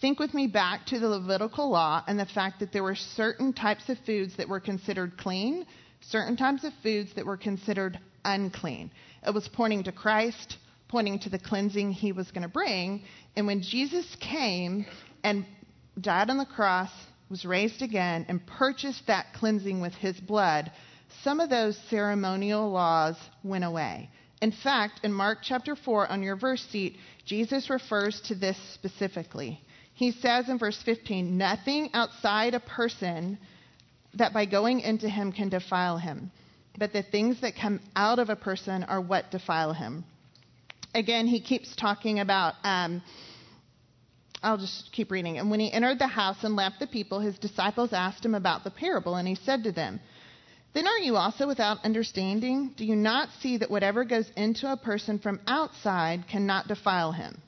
Think 0.00 0.18
with 0.18 0.34
me 0.34 0.46
back 0.46 0.86
to 0.86 0.98
the 0.98 1.08
Levitical 1.08 1.70
law 1.70 2.02
and 2.06 2.18
the 2.18 2.26
fact 2.26 2.60
that 2.60 2.72
there 2.72 2.82
were 2.82 2.96
certain 2.96 3.52
types 3.52 3.88
of 3.88 3.98
foods 4.04 4.36
that 4.36 4.48
were 4.48 4.60
considered 4.60 5.16
clean, 5.16 5.64
certain 6.00 6.36
types 6.36 6.64
of 6.64 6.72
foods 6.82 7.14
that 7.14 7.24
were 7.24 7.36
considered 7.36 7.98
unclean. 8.24 8.90
It 9.26 9.32
was 9.32 9.48
pointing 9.48 9.84
to 9.84 9.92
Christ, 9.92 10.58
pointing 10.92 11.18
to 11.18 11.30
the 11.30 11.38
cleansing 11.38 11.90
he 11.90 12.12
was 12.12 12.30
going 12.30 12.42
to 12.42 12.48
bring. 12.48 13.02
And 13.34 13.46
when 13.46 13.62
Jesus 13.62 14.06
came 14.20 14.84
and 15.24 15.46
died 15.98 16.28
on 16.28 16.36
the 16.36 16.44
cross, 16.44 16.90
was 17.30 17.46
raised 17.46 17.80
again, 17.80 18.26
and 18.28 18.46
purchased 18.46 19.06
that 19.06 19.32
cleansing 19.32 19.80
with 19.80 19.94
his 19.94 20.20
blood, 20.20 20.70
some 21.24 21.40
of 21.40 21.48
those 21.48 21.78
ceremonial 21.88 22.70
laws 22.70 23.16
went 23.42 23.64
away. 23.64 24.10
In 24.42 24.52
fact, 24.52 25.00
in 25.02 25.14
Mark 25.14 25.38
chapter 25.42 25.74
4, 25.74 26.08
on 26.12 26.22
your 26.22 26.36
verse 26.36 26.64
sheet, 26.70 26.98
Jesus 27.24 27.70
refers 27.70 28.20
to 28.26 28.34
this 28.34 28.58
specifically. 28.74 29.62
He 29.94 30.10
says 30.12 30.50
in 30.50 30.58
verse 30.58 30.80
15, 30.84 31.38
Nothing 31.38 31.88
outside 31.94 32.52
a 32.52 32.60
person 32.60 33.38
that 34.14 34.34
by 34.34 34.44
going 34.44 34.80
into 34.80 35.08
him 35.08 35.32
can 35.32 35.48
defile 35.48 35.96
him, 35.96 36.30
but 36.78 36.92
the 36.92 37.02
things 37.02 37.40
that 37.40 37.54
come 37.58 37.80
out 37.96 38.18
of 38.18 38.28
a 38.28 38.36
person 38.36 38.84
are 38.84 39.00
what 39.00 39.30
defile 39.30 39.72
him 39.72 40.04
again, 40.94 41.26
he 41.26 41.40
keeps 41.40 41.74
talking 41.76 42.20
about. 42.20 42.54
Um, 42.64 43.02
I'll 44.42 44.58
just 44.58 44.90
keep 44.90 45.12
reading. 45.12 45.38
And 45.38 45.52
when 45.52 45.60
he 45.60 45.72
entered 45.72 46.00
the 46.00 46.08
house 46.08 46.42
and 46.42 46.56
left 46.56 46.80
the 46.80 46.88
people, 46.88 47.20
his 47.20 47.38
disciples 47.38 47.92
asked 47.92 48.24
him 48.24 48.34
about 48.34 48.64
the 48.64 48.72
parable, 48.72 49.14
and 49.14 49.28
he 49.28 49.36
said 49.36 49.62
to 49.64 49.72
them, 49.72 50.00
Then 50.74 50.88
are 50.88 50.98
you 50.98 51.16
also 51.16 51.46
without 51.46 51.84
understanding? 51.84 52.74
Do 52.76 52.84
you 52.84 52.96
not 52.96 53.28
see 53.40 53.58
that 53.58 53.70
whatever 53.70 54.04
goes 54.04 54.28
into 54.36 54.70
a 54.72 54.76
person 54.76 55.20
from 55.20 55.40
outside 55.46 56.26
cannot 56.28 56.66
defile 56.66 57.12
him, 57.12 57.40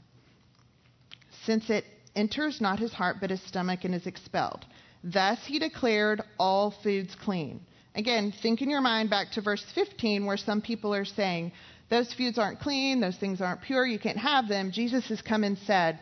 since 1.44 1.68
it 1.68 1.84
enters 2.16 2.60
not 2.60 2.78
his 2.78 2.92
heart 2.92 3.16
but 3.20 3.30
his 3.30 3.42
stomach 3.42 3.84
and 3.84 3.94
is 3.94 4.06
expelled. 4.06 4.64
Thus 5.02 5.38
he 5.44 5.58
declared 5.58 6.22
all 6.38 6.74
foods 6.82 7.14
clean. 7.14 7.60
Again, 7.94 8.32
think 8.42 8.62
in 8.62 8.70
your 8.70 8.80
mind 8.80 9.10
back 9.10 9.32
to 9.32 9.42
verse 9.42 9.64
15 9.74 10.24
where 10.26 10.36
some 10.36 10.60
people 10.60 10.94
are 10.94 11.04
saying, 11.04 11.52
those 11.90 12.12
foods 12.14 12.38
aren't 12.38 12.60
clean, 12.60 13.00
those 13.00 13.16
things 13.16 13.40
aren't 13.40 13.62
pure, 13.62 13.86
you 13.86 13.98
can't 13.98 14.18
have 14.18 14.48
them. 14.48 14.72
Jesus 14.72 15.08
has 15.08 15.20
come 15.20 15.44
and 15.44 15.58
said, 15.66 16.00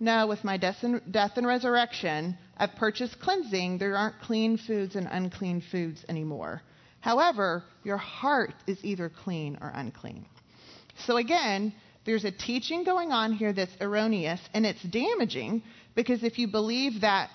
No, 0.00 0.26
with 0.26 0.44
my 0.44 0.56
death 0.56 0.76
and, 0.82 1.00
death 1.10 1.32
and 1.36 1.46
resurrection, 1.46 2.38
I've 2.56 2.74
purchased 2.76 3.20
cleansing. 3.20 3.78
There 3.78 3.96
aren't 3.96 4.20
clean 4.20 4.56
foods 4.56 4.96
and 4.96 5.08
unclean 5.10 5.62
foods 5.70 6.04
anymore. 6.08 6.62
However, 7.00 7.64
your 7.82 7.98
heart 7.98 8.54
is 8.66 8.78
either 8.82 9.10
clean 9.10 9.58
or 9.60 9.70
unclean. 9.74 10.24
So 11.06 11.16
again, 11.16 11.74
there's 12.04 12.24
a 12.24 12.30
teaching 12.30 12.84
going 12.84 13.12
on 13.12 13.32
here 13.32 13.52
that's 13.52 13.76
erroneous 13.80 14.40
and 14.52 14.64
it's 14.64 14.82
damaging 14.82 15.62
because 15.94 16.22
if 16.22 16.38
you 16.38 16.48
believe 16.48 17.00
that 17.00 17.30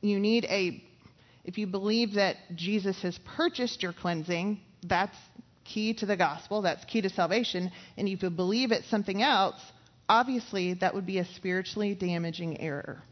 you 0.00 0.18
need 0.18 0.44
a 0.44 0.82
if 1.44 1.56
you 1.56 1.66
believe 1.66 2.14
that 2.14 2.36
Jesus 2.54 3.00
has 3.00 3.18
purchased 3.36 3.82
your 3.82 3.94
cleansing, 3.94 4.60
that's 4.82 5.16
key 5.68 5.94
to 5.94 6.06
the 6.06 6.16
gospel, 6.16 6.62
that's 6.62 6.84
key 6.84 7.00
to 7.02 7.10
salvation, 7.10 7.70
and 7.96 8.08
if 8.08 8.22
you 8.22 8.30
believe 8.30 8.72
it's 8.72 8.88
something 8.88 9.22
else, 9.22 9.60
obviously 10.08 10.74
that 10.74 10.94
would 10.94 11.06
be 11.06 11.18
a 11.18 11.24
spiritually 11.24 11.94
damaging 11.94 12.60
error. 12.60 13.02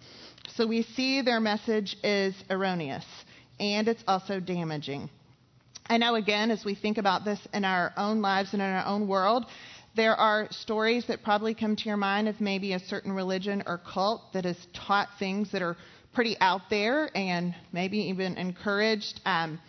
So 0.55 0.67
we 0.67 0.83
see 0.83 1.23
their 1.23 1.41
message 1.41 1.97
is 2.03 2.35
erroneous 2.49 3.05
and 3.61 3.89
it's 3.89 4.03
also 4.07 4.41
damaging. 4.41 5.11
I 5.89 5.99
know, 5.99 6.15
again, 6.15 6.51
as 6.51 6.65
we 6.65 6.75
think 6.75 6.99
about 6.99 7.25
this 7.25 7.39
in 7.53 7.65
our 7.65 7.93
own 7.97 8.21
lives 8.21 8.53
and 8.53 8.63
in 8.63 8.69
our 8.69 8.87
own 8.87 9.07
world, 9.07 9.47
there 9.95 10.15
are 10.15 10.49
stories 10.51 11.07
that 11.07 11.23
probably 11.23 11.55
come 11.55 11.77
to 11.77 11.85
your 11.85 11.97
mind 11.97 12.29
of 12.29 12.41
maybe 12.41 12.73
a 12.73 12.79
certain 12.79 13.13
religion 13.13 13.63
or 13.67 13.79
cult 13.79 14.23
that 14.33 14.45
has 14.45 14.57
taught 14.75 15.09
things 15.19 15.53
that 15.53 15.63
are 15.63 15.77
pretty 16.13 16.37
out 16.41 16.63
there 16.71 17.11
and 17.15 17.55
maybe 17.73 17.99
even 17.99 18.37
encouraged 18.37 19.21
um, 19.25 19.61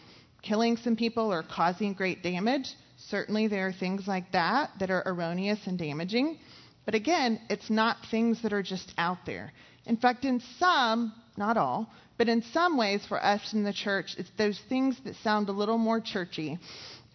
killing 0.42 0.78
some 0.78 0.96
people 0.96 1.32
or 1.32 1.44
causing 1.44 1.94
great 1.94 2.24
damage. 2.24 2.74
Certainly, 2.98 3.48
there 3.48 3.68
are 3.68 3.74
things 3.74 4.08
like 4.08 4.32
that 4.32 4.72
that 4.80 4.90
are 4.90 5.04
erroneous 5.06 5.60
and 5.66 5.78
damaging. 5.78 6.40
But 6.86 6.96
again, 6.96 7.42
it's 7.50 7.70
not 7.70 7.98
things 8.10 8.42
that 8.44 8.54
are 8.54 8.64
just 8.64 8.94
out 8.98 9.20
there. 9.26 9.52
In 9.86 9.98
fact, 9.98 10.26
in 10.26 10.42
some, 10.58 11.14
not 11.36 11.58
all, 11.58 11.90
but 12.18 12.30
in 12.30 12.42
some 12.42 12.78
ways 12.78 13.06
for 13.06 13.24
us 13.24 13.54
in 13.54 13.64
the 13.64 13.74
church, 13.74 14.16
it's 14.18 14.32
those 14.38 14.60
things 14.70 14.98
that 15.04 15.16
sound 15.18 15.50
a 15.50 15.52
little 15.52 15.78
more 15.78 16.02
churchy. 16.02 16.58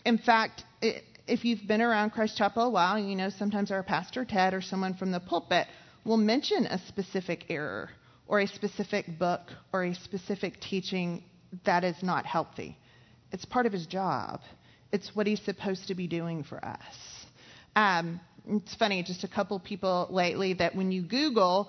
In 0.05 0.19
fact, 0.19 0.65
it, 0.81 1.05
if 1.27 1.45
you've 1.45 1.67
been 1.67 1.83
around 1.83 2.11
Christ 2.11 2.37
Chapel 2.37 2.65
a 2.65 2.71
while, 2.71 2.99
you 2.99 3.17
know 3.17 3.31
sometimes 3.31 3.71
our 3.71 3.83
pastor 3.83 4.25
Ted 4.25 4.55
or 4.55 4.61
someone 4.61 4.95
from 4.95 5.11
the 5.11 5.21
pulpit 5.21 5.67
will 6.05 6.17
mention 6.17 6.67
a 6.67 6.79
specific 6.87 7.47
error 7.49 7.91
or 8.27 8.41
a 8.41 8.47
specific 8.47 9.19
book 9.19 9.41
or 9.73 9.85
a 9.85 9.95
specific 9.95 10.61
teaching 10.61 11.23
that 11.65 11.85
is 11.85 11.97
not 12.03 12.27
healthy. 12.27 12.77
It's 13.33 13.45
part 13.45 13.67
of 13.67 13.73
his 13.73 13.87
job. 13.87 14.41
It's 14.93 15.15
what 15.17 15.27
he's 15.27 15.43
supposed 15.43 15.89
to 15.89 15.95
be 15.95 16.07
doing 16.07 16.45
for 16.45 16.63
us. 16.65 17.27
Um, 17.75 18.21
it's 18.47 18.75
funny, 18.75 19.03
just 19.03 19.25
a 19.25 19.29
couple 19.29 19.59
people 19.59 20.09
lately 20.11 20.55
that 20.55 20.75
when 20.75 20.93
you 20.93 21.03
Google, 21.03 21.69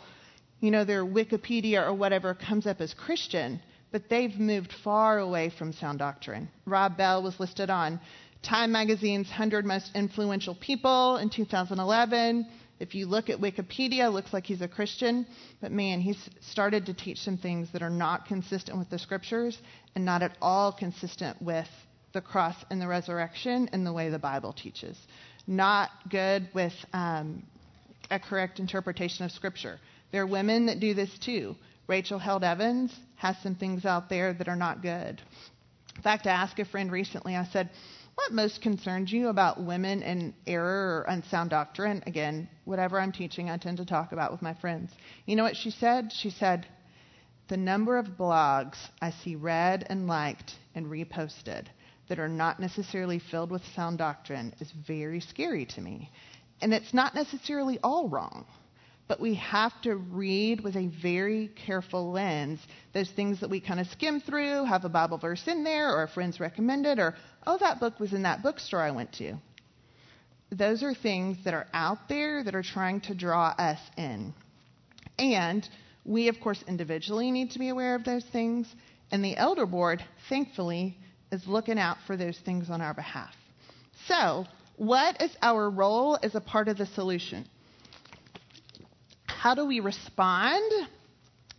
you 0.60 0.72
know, 0.72 0.84
their 0.84 1.06
Wikipedia 1.06 1.88
or 1.88 1.94
whatever 1.94 2.34
comes 2.34 2.68
up 2.68 2.82
as 2.82 2.94
Christian, 2.94 3.62
but 3.92 4.10
they've 4.10 4.38
moved 4.38 4.74
far 4.84 5.20
away 5.20 5.52
from 5.58 5.72
sound 5.72 6.00
doctrine. 6.00 6.50
Rob 6.66 6.98
Bell 6.98 7.22
was 7.24 7.40
listed 7.40 7.70
on 7.70 8.00
Time 8.42 8.72
Magazine's 8.72 9.28
100 9.30 9.66
Most 9.66 9.92
Influential 9.96 10.56
People 10.56 11.18
in 11.18 11.30
2011. 11.30 12.46
If 12.80 12.96
you 12.96 13.06
look 13.06 13.30
at 13.30 13.40
Wikipedia, 13.40 14.06
it 14.06 14.10
looks 14.10 14.34
like 14.34 14.46
he's 14.46 14.62
a 14.62 14.68
Christian, 14.68 15.26
but 15.62 15.72
man, 15.72 16.02
he's 16.02 16.18
started 16.42 16.86
to 16.88 16.94
teach 16.94 17.20
some 17.20 17.38
things 17.38 17.70
that 17.72 17.82
are 17.82 17.90
not 17.90 18.26
consistent 18.26 18.78
with 18.78 18.90
the 18.90 19.00
scriptures 19.00 19.58
and 19.96 20.04
not 20.04 20.22
at 20.22 20.36
all 20.42 20.72
consistent 20.72 21.42
with 21.42 21.68
the 22.14 22.22
cross 22.22 22.56
and 22.70 22.82
the 22.82 22.88
resurrection 22.88 23.70
and 23.74 23.86
the 23.86 23.94
way 23.94 24.10
the 24.10 24.20
Bible 24.20 24.54
teaches. 24.54 24.98
Not 25.48 25.90
good 26.10 26.50
with 26.54 26.74
um, 26.94 27.44
a 28.10 28.20
correct 28.20 28.60
interpretation 28.60 29.26
of 29.26 29.32
scripture. 29.32 29.80
There 30.12 30.22
are 30.22 30.28
women 30.28 30.68
that 30.68 30.80
do 30.80 30.94
this 30.94 31.10
too. 31.20 31.56
Rachel 31.88 32.20
Held 32.20 32.44
Evans 32.44 32.94
has 33.16 33.36
some 33.44 33.56
things 33.56 33.86
out 33.86 34.10
there 34.10 34.34
that 34.34 34.48
are 34.48 34.56
not 34.56 34.82
good. 34.82 35.22
In 35.96 36.02
fact, 36.02 36.26
I 36.28 36.32
asked 36.32 36.60
a 36.60 36.66
friend 36.66 36.92
recently, 36.92 37.36
I 37.36 37.46
said, 37.46 37.70
what 38.16 38.32
most 38.32 38.62
concerns 38.62 39.12
you 39.12 39.30
about 39.30 39.62
women 39.62 40.04
and 40.04 40.34
error 40.46 41.00
or 41.00 41.06
unsound 41.08 41.50
doctrine? 41.50 42.04
Again, 42.06 42.48
whatever 42.66 43.00
I'm 43.00 43.12
teaching, 43.12 43.50
I 43.50 43.58
tend 43.58 43.78
to 43.78 43.86
talk 43.86 44.12
about 44.12 44.32
with 44.32 44.42
my 44.42 44.54
friends. 44.54 44.92
You 45.26 45.36
know 45.36 45.44
what 45.44 45.58
she 45.58 45.72
said? 45.72 46.12
She 46.12 46.30
said, 46.30 46.66
The 47.48 47.58
number 47.58 47.98
of 47.98 48.18
blogs 48.18 48.78
I 49.02 49.12
see 49.12 49.36
read 49.36 49.86
and 49.90 50.08
liked 50.08 50.54
and 50.76 50.86
reposted 50.88 51.66
that 52.08 52.20
are 52.20 52.30
not 52.30 52.60
necessarily 52.60 53.20
filled 53.20 53.52
with 53.52 53.62
sound 53.76 53.98
doctrine 53.98 54.54
is 54.60 54.72
very 54.86 55.20
scary 55.20 55.66
to 55.66 55.82
me. 55.82 56.12
And 56.62 56.74
it's 56.74 56.94
not 56.94 57.16
necessarily 57.16 57.80
all 57.84 58.10
wrong 58.10 58.46
but 59.14 59.22
we 59.22 59.36
have 59.36 59.80
to 59.80 59.96
read 59.96 60.62
with 60.62 60.76
a 60.76 60.88
very 60.88 61.48
careful 61.68 62.12
lens. 62.12 62.60
Those 62.96 63.12
things 63.12 63.42
that 63.42 63.50
we 63.52 63.60
kind 63.60 63.80
of 63.80 63.86
skim 63.86 64.20
through, 64.20 64.66
have 64.66 64.86
a 64.86 64.90
Bible 64.90 65.20
verse 65.20 65.44
in 65.46 65.64
there, 65.64 65.96
or 65.96 66.02
a 66.02 66.08
friend's 66.08 66.40
recommended, 66.40 66.98
or, 66.98 67.14
oh, 67.46 67.60
that 67.60 67.80
book 67.80 68.00
was 68.00 68.12
in 68.12 68.24
that 68.24 68.42
bookstore 68.42 68.82
I 68.82 68.90
went 68.90 69.14
to. 69.18 69.36
Those 70.52 70.82
are 70.82 70.96
things 70.96 71.38
that 71.46 71.54
are 71.54 71.68
out 71.76 72.10
there 72.10 72.44
that 72.44 72.56
are 72.56 72.64
trying 72.64 73.02
to 73.02 73.14
draw 73.14 73.50
us 73.50 73.78
in. 74.00 74.34
And 75.20 75.70
we, 76.04 76.28
of 76.28 76.40
course, 76.40 76.64
individually 76.68 77.30
need 77.30 77.52
to 77.52 77.60
be 77.60 77.70
aware 77.70 77.94
of 77.94 78.06
those 78.06 78.26
things. 78.26 78.66
And 79.12 79.24
the 79.24 79.38
elder 79.38 79.68
board, 79.68 80.04
thankfully, 80.28 80.98
is 81.32 81.46
looking 81.46 81.78
out 81.78 81.98
for 82.08 82.18
those 82.18 82.40
things 82.40 82.72
on 82.72 82.82
our 82.82 82.96
behalf. 82.96 83.36
So, 84.08 84.46
what 84.78 85.22
is 85.22 85.38
our 85.44 85.70
role 85.70 86.18
as 86.24 86.34
a 86.34 86.42
part 86.42 86.68
of 86.68 86.80
the 86.80 86.88
solution? 86.88 87.48
How 89.44 89.54
do 89.54 89.66
we 89.66 89.82
respond 89.82 90.88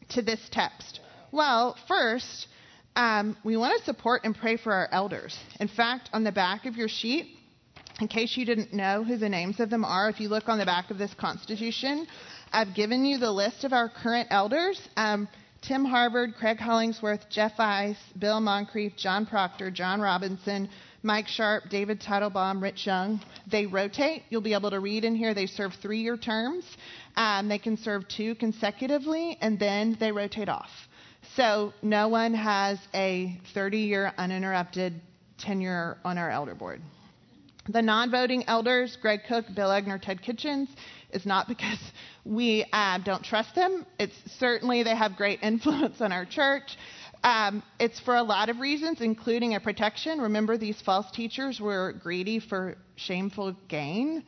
to 0.08 0.22
this 0.22 0.40
text? 0.50 1.00
Well, 1.32 1.76
first, 1.86 2.48
um, 2.96 3.36
we 3.44 3.58
want 3.58 3.78
to 3.78 3.84
support 3.84 4.22
and 4.24 4.34
pray 4.34 4.56
for 4.56 4.72
our 4.72 4.88
elders. 4.90 5.38
In 5.60 5.68
fact, 5.68 6.08
on 6.14 6.24
the 6.24 6.32
back 6.32 6.64
of 6.64 6.76
your 6.76 6.88
sheet, 6.88 7.36
in 8.00 8.08
case 8.08 8.38
you 8.38 8.46
didn't 8.46 8.72
know 8.72 9.04
who 9.04 9.18
the 9.18 9.28
names 9.28 9.60
of 9.60 9.68
them 9.68 9.84
are, 9.84 10.08
if 10.08 10.18
you 10.18 10.30
look 10.30 10.48
on 10.48 10.58
the 10.58 10.64
back 10.64 10.90
of 10.90 10.96
this 10.96 11.12
Constitution, 11.12 12.06
I've 12.50 12.74
given 12.74 13.04
you 13.04 13.18
the 13.18 13.30
list 13.30 13.64
of 13.64 13.74
our 13.74 13.90
current 13.90 14.28
elders. 14.30 14.80
Um, 14.96 15.28
Tim 15.60 15.84
Harvard, 15.84 16.36
Craig 16.36 16.58
Hollingsworth, 16.58 17.28
Jeff 17.28 17.52
Ice, 17.58 17.98
Bill 18.18 18.40
Moncrief, 18.40 18.96
John 18.96 19.26
Proctor, 19.26 19.70
John 19.70 20.00
Robinson, 20.00 20.70
Mike 21.02 21.28
Sharp, 21.28 21.64
David 21.68 22.00
Teitelbaum, 22.00 22.62
Rich 22.62 22.86
Young. 22.86 23.20
They 23.50 23.66
rotate. 23.66 24.22
You'll 24.30 24.40
be 24.40 24.54
able 24.54 24.70
to 24.70 24.80
read 24.80 25.04
in 25.04 25.14
here. 25.14 25.34
They 25.34 25.46
serve 25.46 25.72
three 25.82 26.00
year 26.00 26.16
terms. 26.16 26.64
Um, 27.16 27.48
they 27.48 27.58
can 27.58 27.76
serve 27.76 28.08
two 28.08 28.34
consecutively, 28.34 29.38
and 29.40 29.58
then 29.58 29.96
they 30.00 30.10
rotate 30.12 30.48
off. 30.48 30.70
So 31.36 31.72
no 31.82 32.08
one 32.08 32.34
has 32.34 32.78
a 32.94 33.38
30 33.54 33.78
year 33.78 34.12
uninterrupted 34.18 35.00
tenure 35.38 35.96
on 36.04 36.18
our 36.18 36.30
elder 36.30 36.54
board. 36.54 36.80
The 37.68 37.82
non 37.82 38.10
voting 38.10 38.44
elders, 38.46 38.96
Greg 39.00 39.20
Cook, 39.26 39.46
Bill 39.54 39.70
Egner, 39.70 40.00
Ted 40.00 40.22
Kitchens, 40.22 40.68
is 41.12 41.24
not 41.24 41.48
because 41.48 41.78
we 42.24 42.66
uh, 42.72 42.98
don't 42.98 43.24
trust 43.24 43.54
them. 43.54 43.86
It's 43.98 44.14
certainly 44.38 44.82
they 44.82 44.96
have 44.96 45.16
great 45.16 45.40
influence 45.42 46.00
on 46.00 46.12
our 46.12 46.26
church. 46.26 46.76
Um, 47.22 47.62
it's 47.80 47.98
for 48.00 48.16
a 48.16 48.22
lot 48.22 48.50
of 48.50 48.58
reasons, 48.58 49.00
including 49.00 49.54
a 49.54 49.60
protection. 49.60 50.20
Remember, 50.20 50.58
these 50.58 50.80
false 50.82 51.10
teachers 51.10 51.58
were 51.58 51.94
greedy 52.02 52.38
for 52.38 52.76
shameful 52.96 53.56
gain, 53.68 54.24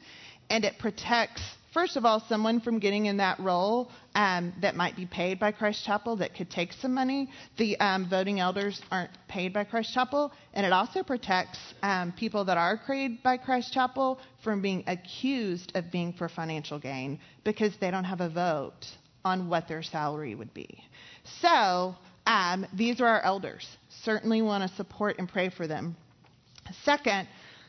and 0.49 0.64
it 0.64 0.79
protects, 0.79 1.42
first 1.77 1.99
of 1.99 2.07
all, 2.07 2.21
someone 2.27 2.59
from 2.59 2.79
getting 2.79 3.05
in 3.05 3.19
that 3.19 3.39
role 3.39 3.91
um, 4.15 4.51
that 4.62 4.75
might 4.75 4.97
be 4.97 5.05
paid 5.05 5.39
by 5.39 5.53
Christ 5.53 5.85
Chapel 5.85 6.17
that 6.17 6.35
could 6.35 6.50
take 6.50 6.73
some 6.73 6.94
money. 6.94 7.29
The 7.59 7.79
um, 7.79 8.09
voting 8.09 8.40
elders 8.40 8.81
aren't 8.90 9.11
paid 9.29 9.53
by 9.53 9.65
Christ 9.65 9.92
Chapel, 9.92 10.33
and 10.55 10.65
it 10.65 10.73
also 10.73 11.03
protects 11.03 11.59
um, 11.83 12.13
people 12.13 12.46
that 12.46 12.57
are 12.57 12.81
paid 12.87 13.23
by 13.23 13.37
Christ 13.37 13.75
Chapel 13.75 14.19
from 14.42 14.63
being 14.63 14.85
accused 14.87 15.77
of 15.77 15.92
being 15.92 16.15
for 16.15 16.31
financial 16.31 16.79
gain 16.79 17.21
because 17.44 17.77
they 17.79 17.90
don't 17.90 18.05
have 18.05 18.23
a 18.23 18.31
vote 18.31 18.87
on 19.23 19.50
what 19.50 19.69
their 19.69 19.83
salary 19.83 20.35
would 20.35 20.55
be. 20.55 20.83
So, 21.42 21.94
um, 22.25 22.65
these 22.73 23.03
are 23.03 23.07
our 23.07 23.21
elders. 23.21 23.69
Certainly 24.03 24.40
want 24.40 24.67
to 24.67 24.75
support 24.77 25.17
and 25.19 25.29
pray 25.29 25.50
for 25.50 25.67
them. 25.67 25.94
Second, 26.85 27.29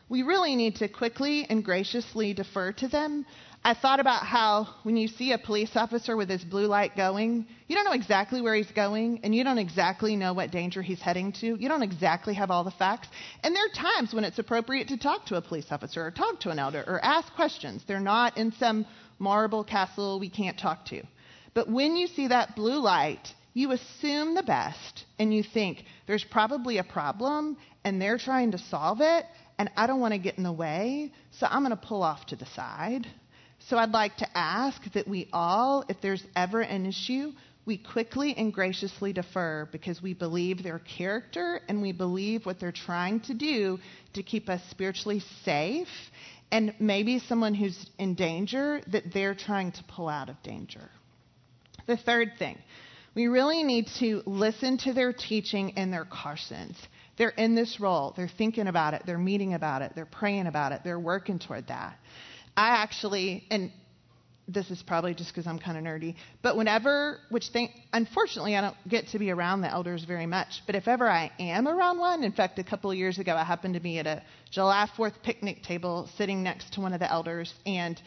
we 0.09 0.23
really 0.23 0.55
need 0.55 0.75
to 0.77 0.87
quickly 0.87 1.45
and 1.49 1.63
graciously 1.63 2.33
defer 2.33 2.71
to 2.73 2.87
them. 2.87 3.25
I 3.63 3.73
thought 3.73 3.99
about 3.99 4.25
how 4.25 4.67
when 4.83 4.95
you 4.95 5.09
see 5.09 5.33
a 5.33 5.37
police 5.37 5.71
officer 5.75 6.15
with 6.15 6.29
his 6.29 6.43
blue 6.43 6.67
light 6.67 6.95
going, 6.95 7.45
you 7.67 7.75
don't 7.75 7.83
know 7.83 7.91
exactly 7.91 8.39
where 8.39 8.55
he's 8.55 8.71
going, 8.71 9.19
and 9.23 9.35
you 9.35 9.43
don't 9.43 9.57
exactly 9.57 10.15
know 10.15 10.33
what 10.33 10.51
danger 10.51 10.81
he's 10.81 11.01
heading 11.01 11.33
to. 11.33 11.57
You 11.59 11.67
don't 11.67 11.83
exactly 11.83 12.33
have 12.35 12.49
all 12.49 12.63
the 12.63 12.71
facts. 12.71 13.09
And 13.43 13.53
there 13.53 13.65
are 13.65 13.83
times 13.95 14.13
when 14.13 14.23
it's 14.23 14.39
appropriate 14.39 14.87
to 14.89 14.97
talk 14.97 15.25
to 15.25 15.35
a 15.35 15.41
police 15.41 15.65
officer 15.69 16.05
or 16.05 16.11
talk 16.11 16.39
to 16.41 16.49
an 16.49 16.59
elder 16.59 16.83
or 16.87 17.03
ask 17.03 17.33
questions. 17.33 17.83
They're 17.85 17.99
not 17.99 18.37
in 18.37 18.53
some 18.53 18.85
marble 19.19 19.65
castle 19.65 20.19
we 20.19 20.29
can't 20.29 20.57
talk 20.57 20.85
to. 20.85 21.03
But 21.53 21.69
when 21.69 21.97
you 21.97 22.07
see 22.07 22.27
that 22.27 22.55
blue 22.55 22.79
light, 22.79 23.33
you 23.53 23.71
assume 23.71 24.35
the 24.35 24.43
best 24.43 25.05
and 25.17 25.33
you 25.33 25.43
think 25.43 25.83
there's 26.05 26.23
probably 26.23 26.77
a 26.77 26.83
problem 26.83 27.57
and 27.83 28.01
they're 28.01 28.19
trying 28.19 28.51
to 28.51 28.57
solve 28.57 29.01
it 29.01 29.25
and 29.59 29.69
I 29.75 29.87
don't 29.87 29.99
want 29.99 30.13
to 30.13 30.19
get 30.19 30.37
in 30.37 30.43
the 30.43 30.51
way, 30.51 31.11
so 31.31 31.47
I'm 31.49 31.61
going 31.61 31.71
to 31.71 31.87
pull 31.87 32.03
off 32.03 32.25
to 32.27 32.35
the 32.35 32.45
side. 32.47 33.07
So 33.69 33.77
I'd 33.77 33.91
like 33.91 34.17
to 34.17 34.37
ask 34.37 34.81
that 34.93 35.07
we 35.07 35.27
all, 35.33 35.83
if 35.89 35.97
there's 36.01 36.23
ever 36.35 36.61
an 36.61 36.85
issue, 36.85 37.31
we 37.65 37.77
quickly 37.77 38.33
and 38.37 38.53
graciously 38.53 39.11
defer 39.11 39.67
because 39.71 40.01
we 40.01 40.13
believe 40.13 40.63
their 40.63 40.79
character 40.79 41.59
and 41.67 41.81
we 41.81 41.91
believe 41.91 42.45
what 42.45 42.59
they're 42.59 42.71
trying 42.71 43.19
to 43.21 43.33
do 43.33 43.79
to 44.13 44.23
keep 44.23 44.47
us 44.47 44.61
spiritually 44.69 45.21
safe. 45.43 45.89
And 46.49 46.73
maybe 46.79 47.19
someone 47.19 47.53
who's 47.53 47.89
in 47.99 48.15
danger 48.15 48.81
that 48.87 49.11
they're 49.13 49.35
trying 49.35 49.73
to 49.73 49.83
pull 49.83 50.07
out 50.07 50.29
of 50.29 50.41
danger. 50.43 50.89
The 51.87 51.97
third 51.97 52.33
thing, 52.39 52.57
we 53.15 53.27
really 53.27 53.63
need 53.63 53.87
to 53.99 54.21
listen 54.25 54.77
to 54.79 54.93
their 54.93 55.11
teaching 55.11 55.73
and 55.77 55.91
their 55.91 56.05
cautions. 56.05 56.77
They're 57.17 57.29
in 57.29 57.55
this 57.55 57.79
role, 57.79 58.13
they're 58.15 58.27
thinking 58.27 58.67
about 58.67 58.93
it, 58.93 59.03
they're 59.05 59.17
meeting 59.17 59.53
about 59.53 59.81
it, 59.81 59.93
they're 59.95 60.05
praying 60.05 60.47
about 60.47 60.71
it, 60.71 60.81
they're 60.83 60.99
working 60.99 61.39
toward 61.39 61.67
that. 61.67 61.97
I 62.55 62.81
actually, 62.81 63.45
and 63.49 63.71
this 64.47 64.69
is 64.71 64.81
probably 64.81 65.13
just 65.13 65.33
because 65.33 65.47
I'm 65.47 65.59
kind 65.59 65.77
of 65.77 65.83
nerdy, 65.83 66.15
but 66.41 66.55
whenever, 66.55 67.19
which 67.29 67.49
think, 67.49 67.71
unfortunately, 67.91 68.55
I 68.55 68.61
don't 68.61 68.77
get 68.87 69.07
to 69.09 69.19
be 69.19 69.31
around 69.31 69.61
the 69.61 69.69
elders 69.69 70.03
very 70.05 70.25
much, 70.25 70.61
but 70.65 70.75
if 70.75 70.87
ever 70.87 71.09
I 71.09 71.31
am 71.39 71.67
around 71.67 71.97
one, 71.97 72.23
in 72.23 72.31
fact, 72.31 72.59
a 72.59 72.63
couple 72.63 72.91
of 72.91 72.97
years 72.97 73.19
ago, 73.19 73.35
I 73.35 73.43
happened 73.43 73.73
to 73.73 73.79
be 73.79 73.99
at 73.99 74.07
a 74.07 74.23
July 74.51 74.87
4th 74.95 75.21
picnic 75.23 75.63
table 75.63 76.09
sitting 76.17 76.43
next 76.43 76.73
to 76.73 76.81
one 76.81 76.93
of 76.93 76.99
the 76.99 77.11
elders, 77.11 77.53
and 77.65 78.01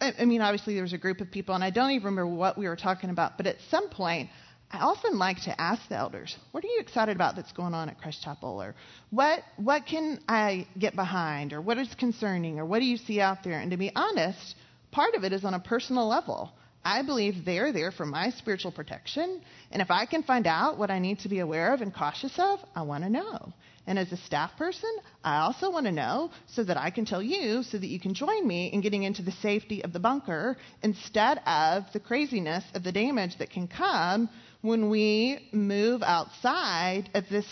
I 0.00 0.24
mean, 0.24 0.40
obviously, 0.40 0.72
there 0.74 0.82
was 0.82 0.94
a 0.94 0.98
group 0.98 1.20
of 1.20 1.30
people, 1.30 1.54
and 1.54 1.62
I 1.62 1.68
don't 1.68 1.90
even 1.90 2.06
remember 2.06 2.26
what 2.26 2.56
we 2.56 2.66
were 2.66 2.76
talking 2.76 3.10
about, 3.10 3.36
but 3.36 3.46
at 3.46 3.56
some 3.70 3.90
point, 3.90 4.30
I 4.72 4.78
often 4.78 5.18
like 5.18 5.42
to 5.42 5.60
ask 5.60 5.82
the 5.88 5.96
elders, 5.96 6.36
what 6.52 6.64
are 6.64 6.68
you 6.68 6.78
excited 6.80 7.16
about 7.16 7.36
that's 7.36 7.52
going 7.52 7.74
on 7.74 7.88
at 7.88 8.00
Christ 8.00 8.22
Chapel? 8.22 8.62
Or 8.62 8.74
what, 9.10 9.40
what 9.56 9.86
can 9.86 10.20
I 10.28 10.68
get 10.78 10.94
behind? 10.94 11.52
Or 11.52 11.60
what 11.60 11.76
is 11.78 11.92
concerning? 11.96 12.60
Or 12.60 12.64
what 12.64 12.78
do 12.78 12.84
you 12.84 12.96
see 12.96 13.20
out 13.20 13.42
there? 13.42 13.58
And 13.58 13.72
to 13.72 13.76
be 13.76 13.90
honest, 13.94 14.54
Part 14.90 15.14
of 15.14 15.24
it 15.24 15.32
is 15.32 15.44
on 15.44 15.54
a 15.54 15.60
personal 15.60 16.08
level. 16.08 16.52
I 16.84 17.02
believe 17.02 17.44
they're 17.44 17.72
there 17.72 17.92
for 17.92 18.06
my 18.06 18.30
spiritual 18.30 18.72
protection. 18.72 19.42
And 19.70 19.82
if 19.82 19.90
I 19.90 20.06
can 20.06 20.22
find 20.22 20.46
out 20.46 20.78
what 20.78 20.90
I 20.90 20.98
need 20.98 21.20
to 21.20 21.28
be 21.28 21.40
aware 21.40 21.74
of 21.74 21.82
and 21.82 21.94
cautious 21.94 22.32
of, 22.38 22.58
I 22.74 22.82
want 22.82 23.04
to 23.04 23.10
know. 23.10 23.52
And 23.86 23.98
as 23.98 24.10
a 24.12 24.16
staff 24.16 24.56
person, 24.56 24.90
I 25.22 25.38
also 25.38 25.70
want 25.70 25.86
to 25.86 25.92
know 25.92 26.30
so 26.46 26.64
that 26.64 26.76
I 26.76 26.90
can 26.90 27.04
tell 27.04 27.22
you 27.22 27.62
so 27.62 27.78
that 27.78 27.86
you 27.86 28.00
can 28.00 28.14
join 28.14 28.46
me 28.46 28.68
in 28.72 28.80
getting 28.80 29.02
into 29.02 29.22
the 29.22 29.32
safety 29.32 29.84
of 29.84 29.92
the 29.92 30.00
bunker 30.00 30.56
instead 30.82 31.38
of 31.46 31.84
the 31.92 32.00
craziness 32.00 32.64
of 32.74 32.82
the 32.82 32.92
damage 32.92 33.38
that 33.38 33.50
can 33.50 33.68
come 33.68 34.28
when 34.62 34.90
we 34.90 35.48
move 35.52 36.02
outside 36.02 37.10
of 37.14 37.24
this 37.28 37.46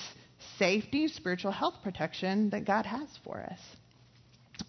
safety, 0.58 1.08
spiritual 1.08 1.52
health 1.52 1.74
protection 1.82 2.50
that 2.50 2.64
God 2.64 2.86
has 2.86 3.08
for 3.24 3.40
us. 3.40 3.60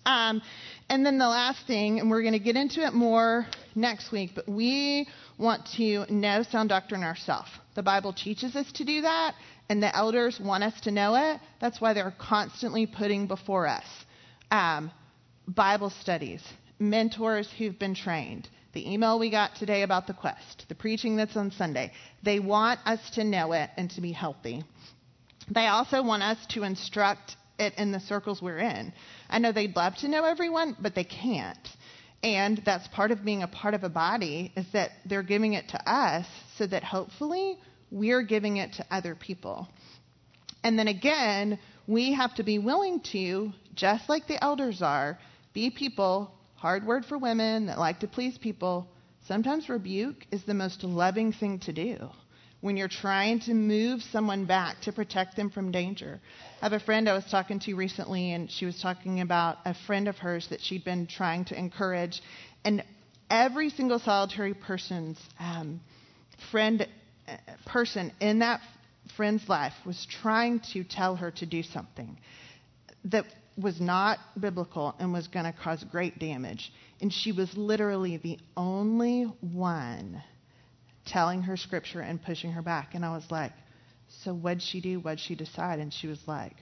Um, 0.06 0.42
and 0.90 1.06
then 1.06 1.18
the 1.18 1.28
last 1.28 1.66
thing, 1.68 2.00
and 2.00 2.10
we're 2.10 2.22
going 2.22 2.34
to 2.34 2.40
get 2.40 2.56
into 2.56 2.86
it 2.86 2.94
more 2.94 3.48
next 3.76 4.12
week, 4.12 4.32
but 4.36 4.48
we 4.48 5.08
want 5.38 5.68
to 5.78 6.06
know 6.12 6.44
sound 6.44 6.70
doctrine 6.70 7.04
ourselves. 7.04 7.50
The 7.76 7.84
Bible 7.84 8.14
teaches 8.14 8.56
us 8.56 8.72
to 8.74 8.86
do 8.86 9.02
that, 9.02 9.36
and 9.68 9.82
the 9.82 9.96
elders 9.96 10.40
want 10.40 10.64
us 10.64 10.80
to 10.82 10.92
know 10.92 11.16
it. 11.16 11.40
That's 11.60 11.82
why 11.82 11.94
they're 11.94 12.14
constantly 12.18 12.86
putting 12.86 13.28
before 13.28 13.68
us 13.68 13.86
um, 14.52 14.92
Bible 15.48 15.90
studies, 15.90 16.42
mentors 16.80 17.50
who've 17.58 17.78
been 17.78 17.96
trained, 17.96 18.48
the 18.74 18.92
email 18.92 19.20
we 19.20 19.30
got 19.30 19.56
today 19.56 19.82
about 19.82 20.08
the 20.08 20.14
quest, 20.14 20.66
the 20.70 20.76
preaching 20.76 21.16
that's 21.16 21.36
on 21.36 21.52
Sunday. 21.52 21.92
They 22.24 22.40
want 22.40 22.80
us 22.86 23.00
to 23.12 23.24
know 23.24 23.54
it 23.54 23.70
and 23.78 23.90
to 23.92 24.02
be 24.02 24.12
healthy. 24.12 24.64
They 25.50 25.68
also 25.68 26.04
want 26.04 26.24
us 26.24 26.38
to 26.50 26.64
instruct 26.64 27.36
it 27.58 27.74
in 27.78 27.92
the 27.92 28.00
circles 28.00 28.42
we're 28.42 28.60
in. 28.60 28.94
I 29.30 29.40
know 29.40 29.52
they'd 29.52 29.76
love 29.76 29.96
to 29.98 30.08
know 30.08 30.24
everyone, 30.24 30.78
but 30.80 30.96
they 30.96 31.04
can't. 31.04 31.58
And 32.22 32.62
that's 32.66 32.88
part 32.90 33.12
of 33.12 33.24
being 33.24 33.44
a 33.44 33.48
part 33.48 33.74
of 33.74 33.84
a 33.84 33.90
body 33.90 34.52
is 34.56 34.66
that 34.74 34.92
they're 35.06 35.24
giving 35.24 35.54
it 35.54 35.70
to 35.70 35.92
us 35.92 36.26
so 36.58 36.68
that 36.68 36.84
hopefully 36.84 37.58
we're 37.92 38.24
giving 38.24 38.58
it 38.58 38.74
to 38.74 38.86
other 38.92 39.16
people. 39.16 39.68
And 40.64 40.78
then 40.78 40.88
again, 40.88 41.58
we 41.88 42.14
have 42.14 42.36
to 42.36 42.44
be 42.44 42.60
willing 42.60 43.00
to, 43.14 43.52
just 43.74 44.10
like 44.10 44.28
the 44.28 44.44
elders 44.44 44.82
are, 44.82 45.18
be 45.54 45.70
people, 45.70 46.32
hard 46.60 46.86
word 46.86 47.06
for 47.06 47.18
women 47.18 47.68
that 47.68 47.80
like 47.80 48.02
to 48.02 48.08
please 48.08 48.38
people. 48.38 48.86
Sometimes 49.28 49.70
rebuke 49.70 50.26
is 50.30 50.44
the 50.44 50.54
most 50.54 50.84
loving 50.84 51.32
thing 51.32 51.60
to 51.60 51.72
do 51.72 52.10
when 52.60 52.76
you're 52.76 52.90
trying 52.90 53.40
to 53.40 53.54
move 53.54 54.02
someone 54.12 54.46
back 54.46 54.82
to 54.82 54.92
protect 54.92 55.38
them 55.38 55.50
from 55.50 55.72
danger. 55.72 56.20
I 56.62 56.66
have 56.66 56.74
a 56.74 56.80
friend 56.82 57.08
I 57.08 57.14
was 57.14 57.24
talking 57.32 57.62
to 57.62 57.74
recently, 57.76 58.34
and 58.34 58.52
she 58.52 58.66
was 58.66 58.78
talking 58.82 59.22
about 59.22 59.60
a 59.64 59.74
friend 59.88 60.10
of 60.10 60.18
hers 60.18 60.48
that 60.50 60.60
she'd 60.60 60.84
been 60.84 61.08
trying 61.08 61.46
to 61.46 61.58
encourage. 61.58 62.22
And 62.66 62.84
every 63.30 63.70
single 63.70 64.00
solitary 64.00 64.54
person's 64.54 65.18
um, 65.40 65.80
friend, 66.52 66.86
uh, 67.26 67.38
person 67.66 68.12
in 68.20 68.40
that 68.40 68.60
friend's 69.16 69.48
life 69.48 69.74
was 69.86 70.06
trying 70.22 70.60
to 70.74 70.84
tell 70.84 71.16
her 71.16 71.32
to 71.32 71.46
do 71.46 71.64
something 71.64 72.18
that 73.06 73.24
was 73.60 73.80
not 73.82 74.20
biblical 74.40 74.96
and 75.00 75.12
was 75.12 75.28
going 75.28 75.46
to 75.46 75.52
cause 75.52 75.84
great 75.92 76.20
damage. 76.20 76.72
And 77.02 77.12
she 77.12 77.32
was 77.32 77.56
literally 77.58 78.18
the 78.18 78.40
only 78.56 79.24
one 79.42 80.22
telling 81.06 81.42
her 81.44 81.58
scripture 81.58 82.02
and 82.02 82.22
pushing 82.22 82.52
her 82.52 82.62
back. 82.62 82.96
And 82.96 83.04
I 83.04 83.14
was 83.14 83.30
like, 83.30 83.52
So 84.24 84.34
what'd 84.34 84.62
she 84.62 84.82
do? 84.82 85.00
What'd 85.00 85.20
she 85.20 85.36
decide? 85.36 85.80
And 85.80 85.94
she 85.94 86.08
was 86.08 86.22
like, 86.28 86.56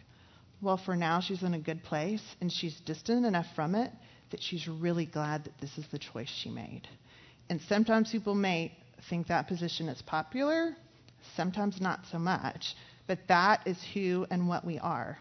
Well, 0.62 0.78
for 0.78 0.96
now, 0.96 1.20
she's 1.20 1.44
in 1.44 1.54
a 1.54 1.60
good 1.60 1.84
place 1.84 2.24
and 2.42 2.52
she's 2.52 2.80
distant 2.82 3.26
enough 3.26 3.48
from 3.56 3.76
it 3.76 3.92
that 4.32 4.42
she's 4.42 4.68
really 4.68 5.06
glad 5.06 5.46
that 5.46 5.58
this 5.62 5.78
is 5.78 5.86
the 5.92 6.00
choice 6.00 6.30
she 6.30 6.50
made. 6.50 6.88
And 7.50 7.62
sometimes 7.70 8.12
people 8.12 8.36
may 8.36 8.78
think 9.10 9.28
that 9.28 9.48
position 9.48 9.88
is 9.88 10.02
popular, 10.02 10.76
sometimes 11.36 11.80
not 11.80 12.02
so 12.12 12.20
much, 12.20 12.76
but 13.08 13.20
that 13.30 13.66
is 13.66 13.78
who 13.94 14.26
and 14.30 14.50
what 14.50 14.66
we 14.66 14.80
are 14.80 15.18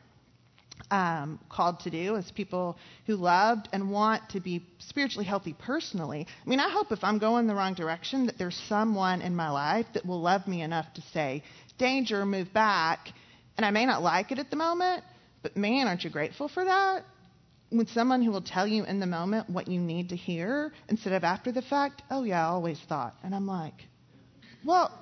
um, 0.90 1.40
called 1.48 1.80
to 1.80 1.90
do 1.90 2.16
as 2.16 2.30
people 2.30 2.76
who 3.06 3.16
loved 3.16 3.68
and 3.72 3.90
want 3.90 4.28
to 4.30 4.40
be 4.40 4.64
spiritually 4.78 5.24
healthy 5.24 5.54
personally. 5.58 6.26
I 6.44 6.48
mean, 6.48 6.60
I 6.60 6.70
hope 6.70 6.92
if 6.92 7.02
I'm 7.02 7.18
going 7.18 7.46
the 7.46 7.54
wrong 7.54 7.74
direction 7.74 8.26
that 8.26 8.38
there's 8.38 8.56
someone 8.68 9.22
in 9.22 9.34
my 9.34 9.50
life 9.50 9.86
that 9.94 10.06
will 10.06 10.20
love 10.20 10.46
me 10.46 10.62
enough 10.62 10.86
to 10.94 11.02
say, 11.12 11.42
danger, 11.78 12.24
move 12.24 12.52
back. 12.52 13.08
And 13.56 13.64
I 13.64 13.70
may 13.70 13.86
not 13.86 14.02
like 14.02 14.32
it 14.32 14.38
at 14.38 14.50
the 14.50 14.56
moment, 14.56 15.02
but 15.42 15.56
man, 15.56 15.86
aren't 15.88 16.04
you 16.04 16.10
grateful 16.10 16.48
for 16.48 16.64
that? 16.64 17.04
With 17.72 17.88
someone 17.90 18.22
who 18.22 18.30
will 18.30 18.42
tell 18.42 18.66
you 18.66 18.84
in 18.84 19.00
the 19.00 19.06
moment 19.06 19.50
what 19.50 19.66
you 19.66 19.80
need 19.80 20.10
to 20.10 20.16
hear 20.16 20.72
instead 20.88 21.12
of 21.12 21.24
after 21.24 21.50
the 21.50 21.62
fact, 21.62 22.02
oh 22.10 22.22
yeah, 22.22 22.46
I 22.46 22.50
always 22.50 22.78
thought. 22.88 23.14
And 23.24 23.34
I'm 23.34 23.46
like, 23.46 23.74
well, 24.64 24.92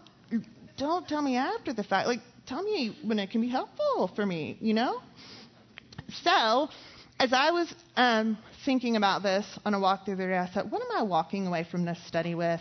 don't 0.79 1.07
tell 1.07 1.23
me 1.23 1.37
after 1.37 1.73
the 1.73 1.85
fact. 1.85 2.09
Like, 2.09 2.21
tell 2.47 2.63
me 2.63 2.97
when 3.03 3.19
it 3.19 3.31
can 3.31 3.41
be 3.41 3.49
helpful 3.49 4.11
for 4.15 4.25
me, 4.25 4.57
you 4.61 4.75
know? 4.75 5.01
So, 6.23 6.69
as 7.19 7.33
I 7.33 7.51
was 7.51 7.75
um, 7.97 8.39
thinking 8.65 8.97
about 8.97 9.23
this 9.23 9.47
on 9.65 9.75
a 9.75 9.81
walk 9.81 10.05
through 10.05 10.17
the 10.17 10.27
day, 10.27 10.39
I 10.39 10.47
thought, 10.47 10.71
what 10.71 10.83
am 10.83 10.97
I 10.97 11.03
walking 11.03 11.47
away 11.47 11.67
from 11.71 11.85
this 11.85 11.99
study 12.07 12.35
with? 12.35 12.61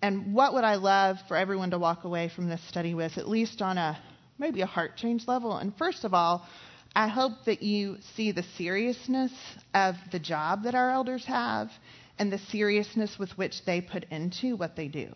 And 0.00 0.32
what 0.32 0.54
would 0.54 0.64
I 0.64 0.76
love 0.76 1.16
for 1.26 1.36
everyone 1.36 1.70
to 1.72 1.78
walk 1.78 2.04
away 2.04 2.28
from 2.28 2.48
this 2.48 2.62
study 2.68 2.94
with, 2.94 3.18
at 3.18 3.28
least 3.28 3.60
on 3.60 3.78
a 3.78 3.98
maybe 4.38 4.60
a 4.60 4.66
heart 4.66 4.96
change 4.96 5.26
level? 5.26 5.56
And 5.56 5.76
first 5.76 6.04
of 6.04 6.14
all, 6.14 6.46
I 6.94 7.08
hope 7.08 7.44
that 7.46 7.62
you 7.62 7.98
see 8.16 8.32
the 8.32 8.44
seriousness 8.56 9.32
of 9.74 9.96
the 10.12 10.18
job 10.18 10.62
that 10.64 10.74
our 10.74 10.90
elders 10.90 11.24
have 11.26 11.70
and 12.18 12.32
the 12.32 12.38
seriousness 12.38 13.18
with 13.18 13.36
which 13.36 13.64
they 13.64 13.80
put 13.80 14.04
into 14.10 14.56
what 14.56 14.76
they 14.76 14.88
do. 14.88 15.12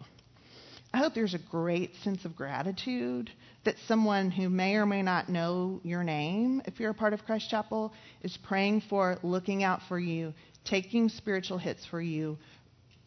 I 0.94 0.98
hope 0.98 1.14
there's 1.14 1.34
a 1.34 1.38
great 1.38 1.94
sense 2.04 2.24
of 2.24 2.36
gratitude 2.36 3.30
that 3.64 3.76
someone 3.88 4.30
who 4.30 4.50
may 4.50 4.74
or 4.76 4.84
may 4.84 5.02
not 5.02 5.28
know 5.28 5.80
your 5.82 6.04
name, 6.04 6.60
if 6.66 6.78
you're 6.78 6.90
a 6.90 6.94
part 6.94 7.14
of 7.14 7.24
Christ 7.24 7.48
Chapel, 7.48 7.92
is 8.22 8.36
praying 8.36 8.82
for, 8.90 9.18
looking 9.22 9.62
out 9.62 9.80
for 9.88 9.98
you, 9.98 10.34
taking 10.64 11.08
spiritual 11.08 11.56
hits 11.56 11.86
for 11.86 12.00
you, 12.00 12.36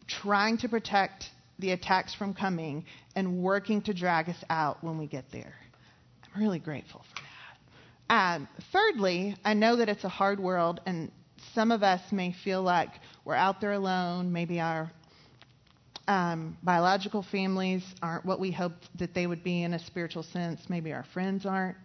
trying 0.08 0.58
to 0.58 0.68
protect 0.68 1.30
the 1.58 1.70
attacks 1.70 2.14
from 2.14 2.34
coming, 2.34 2.84
and 3.14 3.38
working 3.42 3.80
to 3.82 3.94
drag 3.94 4.28
us 4.28 4.44
out 4.50 4.82
when 4.82 4.98
we 4.98 5.06
get 5.06 5.24
there. 5.30 5.54
I'm 6.34 6.42
really 6.42 6.58
grateful 6.58 7.02
for 7.14 7.22
that. 7.22 8.14
Um, 8.14 8.48
thirdly, 8.72 9.36
I 9.44 9.54
know 9.54 9.76
that 9.76 9.88
it's 9.88 10.04
a 10.04 10.08
hard 10.08 10.40
world, 10.40 10.80
and 10.86 11.10
some 11.54 11.70
of 11.70 11.82
us 11.82 12.00
may 12.12 12.34
feel 12.44 12.62
like 12.62 12.90
we're 13.24 13.34
out 13.34 13.60
there 13.60 13.72
alone. 13.72 14.32
Maybe 14.32 14.60
our 14.60 14.90
um, 16.08 16.56
biological 16.62 17.22
families 17.22 17.82
aren't 18.02 18.24
what 18.24 18.38
we 18.38 18.52
hoped 18.52 18.88
that 18.98 19.14
they 19.14 19.26
would 19.26 19.42
be 19.42 19.62
in 19.62 19.74
a 19.74 19.78
spiritual 19.78 20.22
sense. 20.22 20.60
Maybe 20.68 20.92
our 20.92 21.04
friends 21.12 21.44
aren't. 21.44 21.76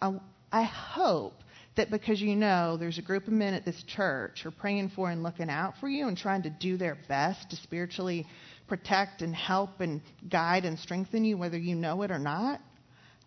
I, 0.00 0.18
I 0.52 0.62
hope 0.64 1.34
that 1.76 1.90
because 1.90 2.20
you 2.20 2.34
know 2.36 2.76
there's 2.76 2.98
a 2.98 3.02
group 3.02 3.26
of 3.26 3.32
men 3.32 3.54
at 3.54 3.64
this 3.64 3.82
church 3.86 4.40
who 4.42 4.48
are 4.48 4.52
praying 4.52 4.90
for 4.94 5.10
and 5.10 5.22
looking 5.22 5.50
out 5.50 5.74
for 5.78 5.88
you 5.88 6.08
and 6.08 6.16
trying 6.16 6.42
to 6.42 6.50
do 6.50 6.76
their 6.76 6.96
best 7.08 7.50
to 7.50 7.56
spiritually 7.56 8.26
protect 8.66 9.22
and 9.22 9.34
help 9.34 9.80
and 9.80 10.00
guide 10.28 10.64
and 10.64 10.78
strengthen 10.78 11.24
you, 11.24 11.36
whether 11.36 11.58
you 11.58 11.74
know 11.74 12.02
it 12.02 12.10
or 12.10 12.18
not, 12.18 12.60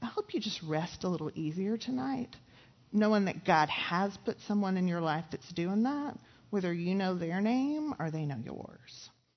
I 0.01 0.05
hope 0.05 0.33
you 0.33 0.39
just 0.39 0.61
rest 0.63 1.03
a 1.03 1.09
little 1.09 1.31
easier 1.35 1.77
tonight, 1.77 2.35
knowing 2.91 3.25
that 3.25 3.45
God 3.45 3.69
has 3.69 4.15
put 4.25 4.37
someone 4.47 4.77
in 4.77 4.87
your 4.87 5.01
life 5.01 5.25
that's 5.31 5.51
doing 5.53 5.83
that, 5.83 6.17
whether 6.49 6.73
you 6.73 6.95
know 6.95 7.15
their 7.15 7.41
name 7.41 7.93
or 7.99 8.11
they 8.11 8.25
know 8.25 8.39
yours. 8.43 9.08